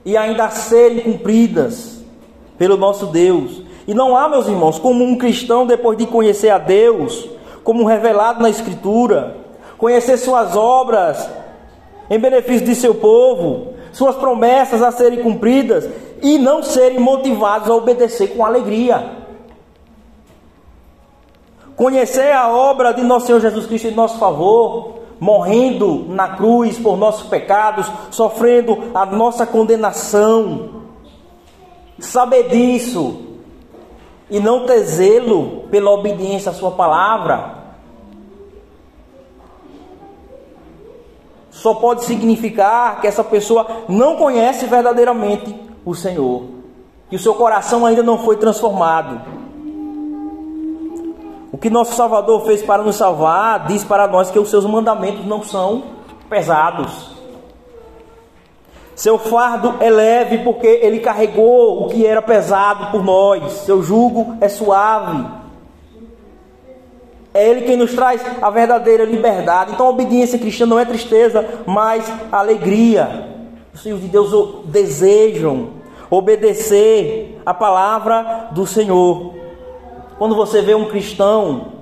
e 0.05 0.15
ainda 0.15 0.45
a 0.45 0.51
serem 0.51 1.01
cumpridas 1.01 2.05
pelo 2.59 2.77
nosso 2.77 3.07
Deus. 3.07 3.63
E 3.89 3.95
não 3.95 4.15
há, 4.15 4.29
meus 4.29 4.47
irmãos, 4.47 4.79
como 4.79 5.03
um 5.03 5.17
cristão, 5.17 5.67
depois 5.67 5.97
de 5.97 6.05
conhecer 6.05 6.51
a 6.51 6.59
Deus, 6.59 7.27
como 7.65 7.87
revelado 7.87 8.43
na 8.43 8.51
Escritura, 8.51 9.39
conhecer 9.79 10.19
suas 10.19 10.55
obras 10.55 11.31
em 12.11 12.19
benefício 12.19 12.67
de 12.67 12.75
seu 12.75 12.95
povo, 12.95 13.73
suas 13.91 14.17
promessas 14.17 14.83
a 14.83 14.93
serem 14.93 15.23
cumpridas 15.23 15.89
e 16.21 16.37
não 16.37 16.63
serem 16.63 16.99
motivados 16.99 17.71
a 17.71 17.75
obedecer 17.75 18.37
com 18.37 18.45
alegria. 18.45 19.25
Conhecer 21.77 22.33
a 22.33 22.49
obra 22.49 22.93
de 22.93 23.03
nosso 23.03 23.27
Senhor 23.27 23.41
Jesus 23.41 23.67
Cristo 23.67 23.89
em 23.89 23.95
nosso 23.95 24.19
favor, 24.19 24.95
morrendo 25.21 26.07
na 26.09 26.29
cruz 26.37 26.79
por 26.79 26.97
nossos 26.97 27.29
pecados, 27.29 27.87
sofrendo 28.11 28.91
a 28.95 29.05
nossa 29.05 29.47
condenação. 29.47 30.71
Saber 31.99 32.49
disso 32.49 33.25
e 34.31 34.41
não 34.41 34.67
ter 34.67 34.81
zelo 34.85 35.65
pela 35.71 35.91
obediência 35.91 36.51
à 36.51 36.55
Sua 36.55 36.71
palavra, 36.71 37.57
só 41.51 41.75
pode 41.75 42.05
significar 42.05 43.01
que 43.01 43.07
essa 43.07 43.25
pessoa 43.25 43.67
não 43.89 44.17
conhece 44.17 44.67
verdadeiramente 44.67 45.55
o 45.85 45.95
Senhor, 45.95 46.45
que 47.09 47.17
o 47.17 47.19
seu 47.19 47.35
coração 47.35 47.85
ainda 47.85 48.03
não 48.03 48.19
foi 48.19 48.37
transformado. 48.37 49.46
O 51.53 51.59
que 51.59 51.71
nosso 51.71 51.95
Salvador 51.95 52.45
fez 52.45 52.63
para 52.63 52.83
nos 52.83 52.97
salvar 52.97 53.67
diz 53.67 53.85
para 53.85 54.07
nós 54.09 54.31
que 54.31 54.39
os 54.39 54.51
seus 54.51 54.65
mandamentos 54.65 55.25
não 55.25 55.43
são 55.43 55.85
pesados. 56.29 57.17
Seu 58.95 59.19
fardo 59.19 59.75
é 59.79 59.91
leve 59.91 60.39
porque 60.39 60.67
ele 60.67 61.01
carregou 61.01 61.85
o 61.85 61.89
que 61.89 62.07
era 62.07 62.23
pesado 62.23 62.91
por 62.91 63.05
nós. 63.05 63.53
Seu 63.53 63.83
jugo 63.83 64.37
é 64.41 64.49
suave. 64.49 65.27
É 67.35 67.47
ele 67.47 67.67
quem 67.67 67.77
nos 67.77 67.93
traz 67.93 68.23
a 68.41 68.49
verdadeira 68.49 69.05
liberdade. 69.05 69.73
Então 69.73 69.87
a 69.87 69.91
obediência 69.91 70.39
cristã 70.39 70.65
não 70.65 70.79
é 70.79 70.87
tristeza, 70.87 71.47
mas 71.67 72.11
alegria. 72.33 73.29
Os 73.75 73.83
filhos 73.83 74.01
de 74.01 74.09
Deus 74.09 74.65
desejam 74.65 75.69
obedecer 76.09 77.39
a 77.45 77.53
palavra 77.53 78.49
do 78.53 78.67
Senhor. 78.67 79.36
Quando 80.19 80.35
você 80.35 80.63
vê 80.63 80.75
um 80.75 80.87
cristão 80.87 81.73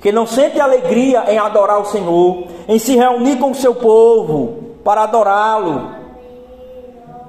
que 0.00 0.10
não 0.10 0.26
sente 0.26 0.58
alegria 0.58 1.30
em 1.30 1.38
adorar 1.38 1.78
o 1.80 1.84
Senhor, 1.84 2.46
em 2.66 2.78
se 2.78 2.96
reunir 2.96 3.36
com 3.36 3.50
o 3.50 3.54
seu 3.54 3.74
povo, 3.74 4.76
para 4.82 5.02
adorá-lo, 5.02 5.90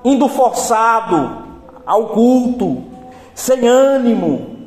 indo 0.05 0.27
forçado 0.29 1.43
ao 1.85 2.07
culto, 2.07 2.83
sem 3.33 3.67
ânimo, 3.67 4.57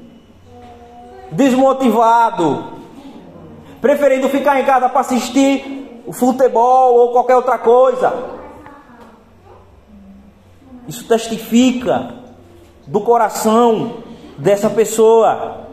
desmotivado, 1.31 2.65
preferindo 3.81 4.29
ficar 4.29 4.61
em 4.61 4.65
casa 4.65 4.89
para 4.89 5.01
assistir 5.01 6.03
o 6.07 6.13
futebol 6.13 6.95
ou 6.95 7.13
qualquer 7.13 7.37
outra 7.37 7.57
coisa. 7.57 8.13
Isso 10.87 11.09
testifica 11.09 12.15
do 12.87 13.01
coração 13.01 14.05
dessa 14.39 14.71
pessoa. 14.71 15.65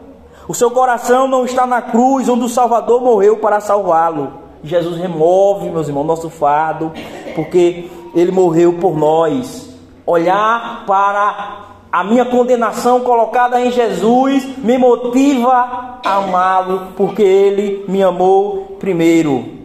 O 0.48 0.54
seu 0.54 0.70
coração 0.70 1.28
não 1.28 1.44
está 1.44 1.66
na 1.66 1.80
cruz 1.80 2.28
onde 2.28 2.44
o 2.44 2.48
Salvador 2.48 3.00
morreu 3.00 3.38
para 3.38 3.60
salvá-lo. 3.60 4.32
Jesus 4.64 4.96
remove, 4.96 5.70
meus 5.70 5.88
irmãos, 5.88 6.04
nosso 6.04 6.30
fardo, 6.30 6.92
porque 7.34 7.90
ele 8.14 8.30
morreu 8.30 8.74
por 8.74 8.96
nós. 8.96 9.70
Olhar 10.06 10.84
para 10.86 11.62
a 11.90 12.02
minha 12.04 12.24
condenação 12.24 13.00
colocada 13.00 13.60
em 13.60 13.70
Jesus 13.70 14.44
me 14.58 14.78
motiva 14.78 16.00
a 16.04 16.16
amá-lo, 16.16 16.88
porque 16.96 17.22
ele 17.22 17.84
me 17.88 18.02
amou 18.02 18.76
primeiro. 18.80 19.61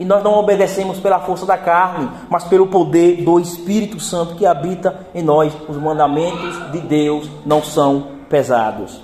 E 0.00 0.04
nós 0.06 0.24
não 0.24 0.32
obedecemos 0.32 0.98
pela 0.98 1.20
força 1.20 1.44
da 1.44 1.58
carne, 1.58 2.08
mas 2.30 2.44
pelo 2.44 2.68
poder 2.68 3.22
do 3.22 3.38
Espírito 3.38 4.00
Santo 4.00 4.34
que 4.34 4.46
habita 4.46 5.06
em 5.14 5.22
nós. 5.22 5.52
Os 5.68 5.76
mandamentos 5.76 6.72
de 6.72 6.80
Deus 6.80 7.30
não 7.44 7.62
são 7.62 8.12
pesados. 8.26 8.98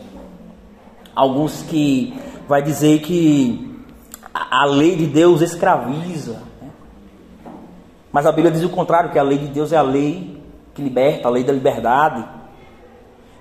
Alguns 1.15 1.63
que 1.65 2.19
vai 2.49 2.63
dizer 2.63 3.01
que 3.01 3.79
a 4.33 4.65
lei 4.65 4.97
de 4.97 5.07
Deus 5.07 5.43
escraviza. 5.43 6.43
Né? 6.63 6.71
Mas 8.11 8.25
a 8.25 8.33
Bíblia 8.33 8.51
diz 8.51 8.65
o 8.65 8.71
contrário, 8.71 9.11
que 9.11 9.19
a 9.19 9.23
lei 9.23 9.37
de 9.37 9.49
Deus 9.49 9.75
é 9.75 9.77
a 9.77 9.83
lei 9.83 10.43
que 10.75 10.81
liberta, 10.81 11.29
a 11.29 11.31
lei 11.31 11.45
da 11.45 11.53
liberdade. 11.53 12.25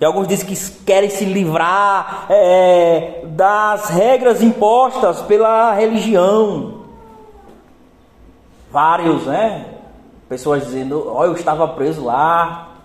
E 0.01 0.03
alguns 0.03 0.27
dizem 0.27 0.45
que 0.45 0.71
querem 0.83 1.09
se 1.09 1.23
livrar 1.23 2.25
é, 2.29 3.23
das 3.27 3.87
regras 3.87 4.43
impostas 4.43 5.21
pela 5.21 5.71
religião. 5.71 6.74
Vários, 8.75 9.25
né? 9.25 9.67
Pessoas 10.27 10.65
dizendo: 10.65 11.07
Ó, 11.07 11.21
oh, 11.21 11.23
eu 11.23 11.33
estava 11.33 11.65
preso 11.65 12.03
lá, 12.03 12.75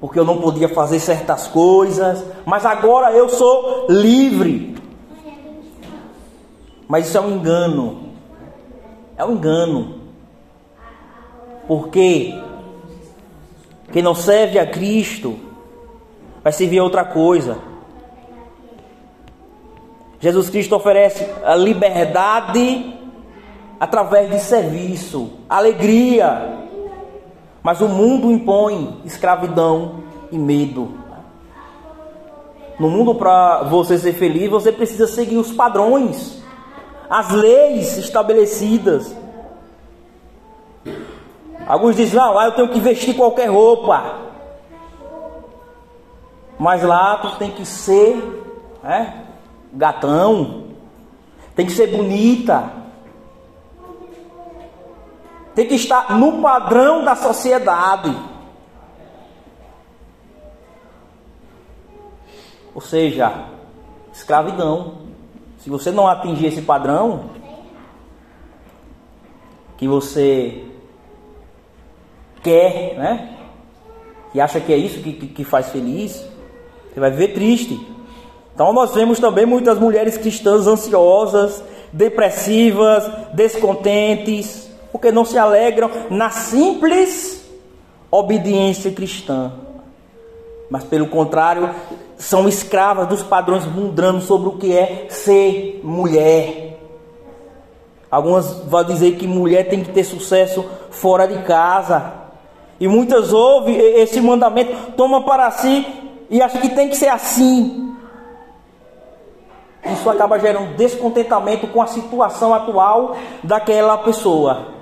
porque 0.00 0.18
eu 0.18 0.24
não 0.24 0.40
podia 0.40 0.66
fazer 0.66 0.98
certas 0.98 1.46
coisas, 1.46 2.24
mas 2.46 2.64
agora 2.64 3.12
eu 3.12 3.28
sou 3.28 3.84
livre. 3.90 4.74
Mas 6.88 7.06
isso 7.06 7.18
é 7.18 7.20
um 7.20 7.32
engano. 7.32 8.14
É 9.18 9.26
um 9.26 9.32
engano. 9.32 10.00
Porque 11.68 12.34
quem 13.92 14.02
não 14.02 14.14
serve 14.14 14.58
a 14.58 14.66
Cristo 14.66 15.38
vai 16.42 16.50
servir 16.50 16.78
a 16.78 16.84
outra 16.84 17.04
coisa. 17.04 17.58
Jesus 20.18 20.48
Cristo 20.48 20.74
oferece 20.74 21.30
a 21.44 21.54
liberdade 21.54 22.95
através 23.78 24.30
de 24.30 24.40
serviço, 24.40 25.30
alegria. 25.48 26.58
Mas 27.62 27.80
o 27.80 27.88
mundo 27.88 28.30
impõe 28.30 29.00
escravidão 29.04 30.04
e 30.30 30.38
medo. 30.38 30.90
No 32.78 32.90
mundo, 32.90 33.14
para 33.14 33.62
você 33.64 33.98
ser 33.98 34.12
feliz, 34.12 34.50
você 34.50 34.70
precisa 34.70 35.06
seguir 35.06 35.38
os 35.38 35.50
padrões, 35.50 36.42
as 37.08 37.30
leis 37.30 37.96
estabelecidas. 37.96 39.16
Alguns 41.66 41.96
dizem, 41.96 42.20
não, 42.20 42.34
lá 42.34 42.44
eu 42.44 42.52
tenho 42.52 42.68
que 42.68 42.78
vestir 42.78 43.16
qualquer 43.16 43.50
roupa. 43.50 44.20
Mas 46.58 46.82
lá 46.82 47.16
tu 47.16 47.36
tem 47.36 47.50
que 47.50 47.66
ser 47.66 48.16
né, 48.82 49.24
gatão, 49.72 50.64
tem 51.54 51.66
que 51.66 51.72
ser 51.72 51.88
bonita, 51.88 52.70
tem 55.56 55.66
que 55.66 55.74
estar 55.74 56.18
no 56.18 56.42
padrão 56.42 57.02
da 57.02 57.16
sociedade. 57.16 58.14
Ou 62.74 62.80
seja, 62.82 63.46
escravidão. 64.12 65.06
Se 65.60 65.70
você 65.70 65.90
não 65.90 66.06
atingir 66.06 66.48
esse 66.48 66.60
padrão, 66.60 67.30
que 69.78 69.88
você 69.88 70.62
quer, 72.42 72.94
né? 72.98 73.36
Que 74.32 74.40
acha 74.40 74.60
que 74.60 74.74
é 74.74 74.76
isso 74.76 75.00
que, 75.00 75.14
que, 75.14 75.26
que 75.28 75.44
faz 75.44 75.70
feliz, 75.70 76.22
você 76.92 77.00
vai 77.00 77.10
viver 77.10 77.28
triste. 77.28 77.80
Então 78.54 78.74
nós 78.74 78.94
vemos 78.94 79.18
também 79.18 79.46
muitas 79.46 79.78
mulheres 79.78 80.18
cristãs 80.18 80.66
ansiosas, 80.66 81.64
depressivas, 81.94 83.10
descontentes, 83.32 84.65
porque 84.96 85.12
não 85.12 85.26
se 85.26 85.36
alegram 85.36 85.90
na 86.08 86.30
simples 86.30 87.44
obediência 88.10 88.90
cristã. 88.90 89.52
Mas 90.70 90.84
pelo 90.84 91.08
contrário, 91.08 91.68
são 92.16 92.48
escravas 92.48 93.06
dos 93.06 93.22
padrões 93.22 93.66
mundanos 93.66 94.24
sobre 94.24 94.48
o 94.48 94.52
que 94.52 94.74
é 94.74 95.06
ser 95.10 95.82
mulher. 95.84 96.78
Algumas 98.10 98.60
vão 98.60 98.84
dizer 98.84 99.16
que 99.16 99.26
mulher 99.26 99.68
tem 99.68 99.84
que 99.84 99.92
ter 99.92 100.02
sucesso 100.02 100.64
fora 100.90 101.28
de 101.28 101.42
casa. 101.42 102.14
E 102.80 102.88
muitas 102.88 103.34
ouvem 103.34 103.76
esse 103.76 104.18
mandamento, 104.18 104.92
toma 104.92 105.22
para 105.24 105.50
si 105.50 105.86
e 106.30 106.40
acham 106.40 106.58
que 106.58 106.70
tem 106.70 106.88
que 106.88 106.96
ser 106.96 107.08
assim. 107.08 107.94
Isso 109.92 110.08
acaba 110.08 110.38
gerando 110.38 110.74
descontentamento 110.74 111.66
com 111.66 111.82
a 111.82 111.86
situação 111.86 112.54
atual 112.54 113.14
daquela 113.44 113.98
pessoa 113.98 114.74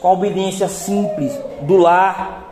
com 0.00 0.08
a 0.08 0.12
obediência 0.12 0.68
simples 0.68 1.38
do 1.62 1.76
lar. 1.76 2.44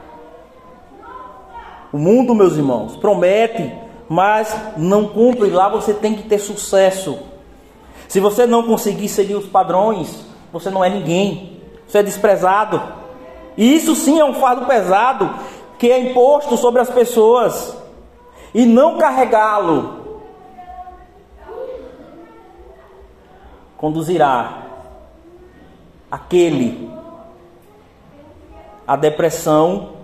O 1.93 1.99
mundo, 1.99 2.35
meus 2.35 2.57
irmãos, 2.57 2.97
promete, 2.97 3.73
mas 4.09 4.55
não 4.77 5.09
cumpre. 5.09 5.51
Lá 5.51 5.69
você 5.69 5.95
tem 5.95 6.15
que 6.15 6.25
ter 6.25 6.39
sucesso. 6.39 7.19
Se 8.09 8.21
você 8.21 8.47
não 8.47 8.63
conseguir 8.63 9.09
seguir 9.09 9.35
os 9.35 9.47
padrões, 9.47 10.25
você 10.53 10.71
não 10.71 10.85
é 10.85 10.91
ninguém. 10.91 11.61
Você 11.87 11.99
é 11.99 12.03
desprezado. 12.03 12.83
E 13.57 13.75
isso 13.75 13.95
sim 13.95 14.19
é 14.19 14.25
um 14.25 14.35
fardo 14.35 14.67
pesado 14.67 15.35
que 15.79 15.91
é 15.91 15.99
imposto 15.99 16.57
sobre 16.57 16.81
as 16.81 16.91
pessoas. 16.91 17.77
E 18.55 18.65
não 18.65 18.99
carregá-lo 18.99 20.05
conduzirá 23.77 24.63
aquele 26.11 26.91
a 28.87 28.97
depressão 28.97 29.97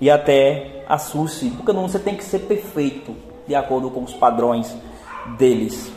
e 0.00 0.10
até 0.10 0.84
a 0.88 0.98
SUSE, 0.98 1.50
porque 1.50 1.72
não 1.72 1.88
você 1.88 1.98
tem 1.98 2.14
que 2.14 2.24
ser 2.24 2.40
perfeito 2.40 3.14
de 3.46 3.54
acordo 3.54 3.90
com 3.90 4.02
os 4.02 4.12
padrões 4.12 4.74
deles. 5.38 5.90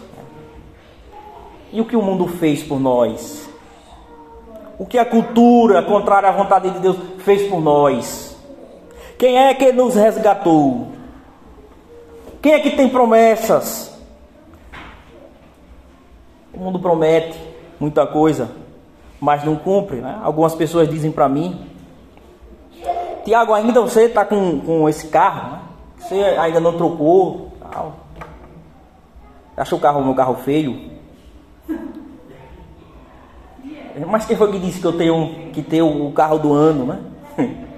E 1.71 1.79
o 1.79 1.85
que 1.85 1.95
o 1.95 2.01
mundo 2.01 2.27
fez 2.27 2.63
por 2.63 2.79
nós? 2.79 3.47
O 4.77 4.85
que 4.85 4.97
a 4.97 5.05
cultura 5.05 5.83
contrária 5.83 6.29
à 6.29 6.31
vontade 6.31 6.71
de 6.71 6.79
Deus 6.79 6.97
fez 7.19 7.47
por 7.47 7.61
nós? 7.61 8.35
Quem 9.17 9.37
é 9.37 9.53
que 9.53 9.71
nos 9.71 9.95
resgatou? 9.95 10.87
Quem 12.41 12.53
é 12.53 12.59
que 12.59 12.71
tem 12.71 12.87
promessas? 12.87 13.93
O 16.53 16.59
mundo 16.59 16.79
promete 16.79 17.37
muita 17.79 18.07
coisa, 18.07 18.49
mas 19.19 19.43
não 19.43 19.55
cumpre. 19.55 19.97
Né? 19.97 20.19
Algumas 20.23 20.55
pessoas 20.55 20.89
dizem 20.89 21.11
para 21.11 21.27
mim: 21.27 21.67
Tiago, 23.23 23.53
ainda 23.53 23.81
você 23.81 24.03
está 24.03 24.25
com, 24.25 24.59
com 24.61 24.89
esse 24.89 25.07
carro, 25.07 25.51
né? 25.51 25.59
você 25.97 26.15
ainda 26.39 26.59
não 26.59 26.73
trocou. 26.73 27.51
Tal. 27.59 27.95
Acha 29.55 29.75
o 29.75 29.79
carro 29.79 30.03
meu 30.03 30.15
carro 30.15 30.35
feio? 30.35 30.89
Mas 34.07 34.25
quem 34.25 34.37
foi 34.37 34.51
que 34.51 34.59
disse 34.59 34.79
que 34.79 34.87
eu 34.87 34.97
tenho 34.97 35.51
que 35.51 35.61
ter 35.61 35.81
o 35.81 36.11
carro 36.11 36.39
do 36.39 36.53
ano, 36.53 36.85
né? 36.85 36.99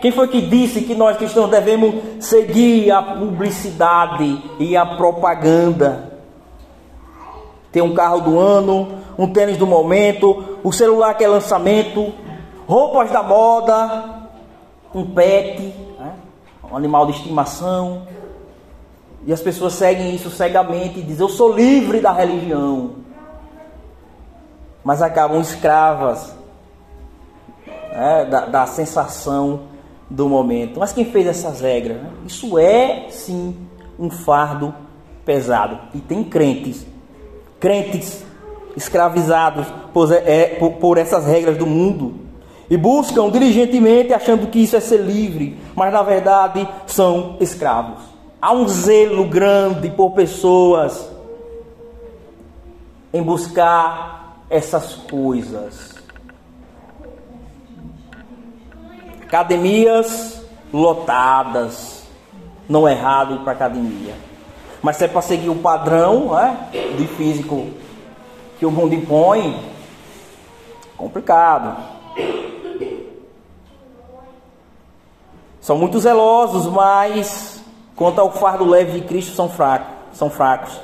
Quem 0.00 0.12
foi 0.12 0.28
que 0.28 0.42
disse 0.42 0.82
que 0.82 0.94
nós 0.94 1.16
cristãos 1.16 1.48
devemos 1.48 2.22
seguir 2.22 2.90
a 2.90 3.00
publicidade 3.00 4.38
e 4.58 4.76
a 4.76 4.84
propaganda? 4.84 6.13
Ter 7.74 7.82
um 7.82 7.92
carro 7.92 8.20
do 8.20 8.38
ano, 8.38 9.00
um 9.18 9.26
tênis 9.26 9.56
do 9.56 9.66
momento, 9.66 10.60
o 10.62 10.72
celular 10.72 11.12
que 11.14 11.24
é 11.24 11.28
lançamento, 11.28 12.14
roupas 12.68 13.10
da 13.10 13.20
moda, 13.20 14.28
um 14.94 15.04
pet, 15.04 15.74
né? 15.98 16.14
um 16.70 16.76
animal 16.76 17.04
de 17.06 17.12
estimação. 17.18 18.06
E 19.26 19.32
as 19.32 19.40
pessoas 19.40 19.72
seguem 19.72 20.14
isso 20.14 20.30
cegamente 20.30 21.00
e 21.00 21.02
dizem: 21.02 21.26
Eu 21.26 21.28
sou 21.28 21.52
livre 21.52 22.00
da 22.00 22.12
religião. 22.12 22.92
Mas 24.84 25.02
acabam 25.02 25.40
escravas 25.40 26.32
né? 27.66 28.24
da, 28.26 28.46
da, 28.46 28.66
sensação 28.66 29.62
do 30.08 30.28
momento. 30.28 30.78
Mas 30.78 30.92
quem 30.92 31.06
fez 31.06 31.26
essas 31.26 31.60
regras? 31.60 32.00
Né? 32.00 32.10
Isso 32.24 32.56
é 32.56 33.08
sim 33.10 33.66
um 33.98 34.10
fardo 34.10 34.72
pesado. 35.24 35.80
E 35.92 35.98
tem 35.98 36.22
crentes, 36.22 36.86
crentes 37.64 38.22
escravizados 38.76 39.66
por, 39.94 40.12
é, 40.12 40.56
por, 40.58 40.72
por 40.72 40.98
essas 40.98 41.24
regras 41.24 41.56
do 41.56 41.64
mundo. 41.64 42.22
e 42.68 42.76
buscam 42.76 43.30
diligentemente 43.30 44.12
achando 44.12 44.48
que 44.48 44.58
isso 44.58 44.76
é 44.76 44.80
ser 44.80 44.98
livre, 44.98 45.58
mas 45.74 45.90
na 45.90 46.02
verdade 46.02 46.68
são 46.86 47.36
escravos. 47.40 48.02
Há 48.40 48.52
um 48.52 48.68
zelo 48.68 49.24
grande 49.24 49.90
por 49.90 50.10
pessoas 50.10 51.08
em 53.12 53.22
buscar 53.22 54.44
essas 54.50 54.94
coisas. 54.94 55.94
Academias 59.22 60.42
lotadas, 60.70 62.04
não 62.68 62.86
é 62.86 62.92
errado 62.92 63.36
ir 63.36 63.38
para 63.38 63.52
academia. 63.52 64.33
Mas 64.84 64.98
se 64.98 65.06
é 65.06 65.08
para 65.08 65.22
seguir 65.22 65.48
o 65.48 65.54
padrão 65.54 66.34
né, 66.34 66.68
de 66.98 67.06
físico 67.06 67.70
que 68.58 68.66
o 68.66 68.70
mundo 68.70 68.94
impõe, 68.94 69.58
complicado. 70.94 71.82
São 75.58 75.78
muito 75.78 75.98
zelosos, 75.98 76.66
mas 76.66 77.64
quanto 77.96 78.20
ao 78.20 78.30
fardo 78.30 78.66
leve 78.66 79.00
de 79.00 79.06
Cristo 79.06 79.34
são 79.34 79.48
fracos, 79.48 79.88
são 80.12 80.28
fracos. 80.28 80.78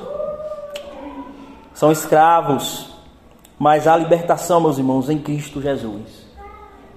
São 1.74 1.92
escravos, 1.92 2.90
mas 3.58 3.86
há 3.86 3.98
libertação, 3.98 4.62
meus 4.62 4.78
irmãos, 4.78 5.10
em 5.10 5.18
Cristo 5.18 5.60
Jesus. 5.60 6.26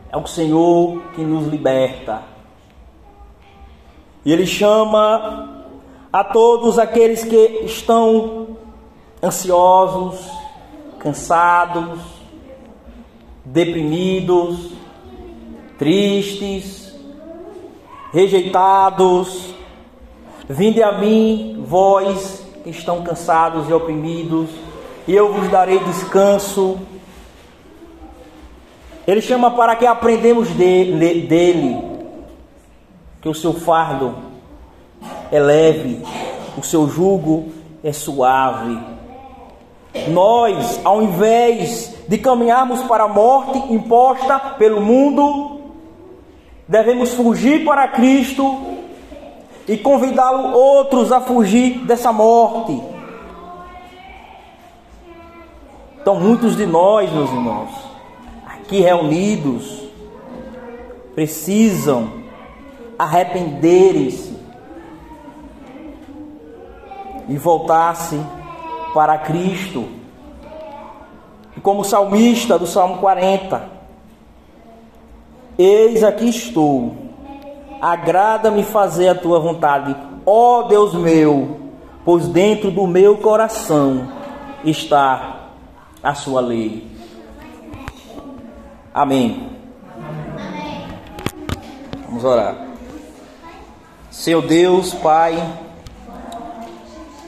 É 0.09 0.15
o 0.15 0.25
Senhor 0.25 1.01
que 1.13 1.21
nos 1.21 1.47
liberta. 1.47 2.21
E 4.23 4.31
Ele 4.31 4.47
chama 4.47 5.52
a 6.13 6.23
todos 6.23 6.77
aqueles 6.77 7.23
que 7.23 7.61
estão 7.65 8.55
ansiosos, 9.21 10.19
cansados, 10.99 11.99
deprimidos, 13.43 14.73
tristes, 15.79 16.95
rejeitados. 18.13 19.55
Vinde 20.47 20.83
a 20.83 20.91
mim, 20.91 21.63
vós 21.65 22.45
que 22.63 22.69
estão 22.69 23.01
cansados 23.03 23.67
e 23.67 23.73
oprimidos, 23.73 24.51
e 25.07 25.15
eu 25.15 25.33
vos 25.33 25.49
darei 25.49 25.79
descanso. 25.79 26.77
Ele 29.07 29.19
chama 29.19 29.49
para 29.49 29.75
que 29.75 29.87
aprendemos 29.87 30.47
dele, 30.49 31.21
dele, 31.21 31.75
que 33.19 33.27
o 33.27 33.33
seu 33.33 33.53
fardo 33.53 34.32
é 35.33 35.39
leve, 35.39 35.99
o 36.55 36.61
seu 36.61 36.87
jugo 36.87 37.51
é 37.83 37.91
suave. 37.91 38.77
Nós, 40.09 40.79
ao 40.83 41.01
invés 41.01 41.95
de 42.07 42.19
caminharmos 42.19 42.83
para 42.83 43.05
a 43.05 43.07
morte 43.07 43.57
imposta 43.73 44.39
pelo 44.59 44.79
mundo, 44.79 45.59
devemos 46.67 47.15
fugir 47.15 47.65
para 47.65 47.87
Cristo 47.87 48.59
e 49.67 49.75
convidá-lo 49.75 50.55
outros 50.55 51.11
a 51.11 51.19
fugir 51.19 51.79
dessa 51.79 52.13
morte. 52.13 52.79
Então, 55.99 56.19
muitos 56.19 56.55
de 56.55 56.67
nós, 56.67 57.11
meus 57.11 57.31
irmãos, 57.31 57.71
aqui 58.45 58.81
reunidos, 58.81 59.81
precisam 61.15 62.21
arrependerem-se 62.99 64.32
e 67.27 67.37
voltar-se 67.37 68.19
para 68.93 69.17
Cristo. 69.17 69.87
E 71.55 71.61
como 71.61 71.83
salmista 71.83 72.57
do 72.57 72.67
Salmo 72.67 72.97
40, 72.97 73.73
Eis 75.57 76.03
aqui 76.03 76.29
estou, 76.29 76.95
agrada-me 77.79 78.63
fazer 78.63 79.09
a 79.09 79.15
tua 79.15 79.39
vontade, 79.39 79.95
ó 80.25 80.63
Deus 80.63 80.95
meu, 80.95 81.59
pois 82.03 82.27
dentro 82.27 82.71
do 82.71 82.87
meu 82.87 83.17
coração 83.17 84.07
está 84.65 85.49
a 86.01 86.15
sua 86.15 86.41
lei. 86.41 86.87
Amém. 88.91 89.47
Vamos 92.07 92.23
orar. 92.23 92.55
Seu 94.09 94.41
Deus, 94.41 94.91
Pai, 94.95 95.35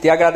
te 0.06 0.12
agradeço. 0.12 0.34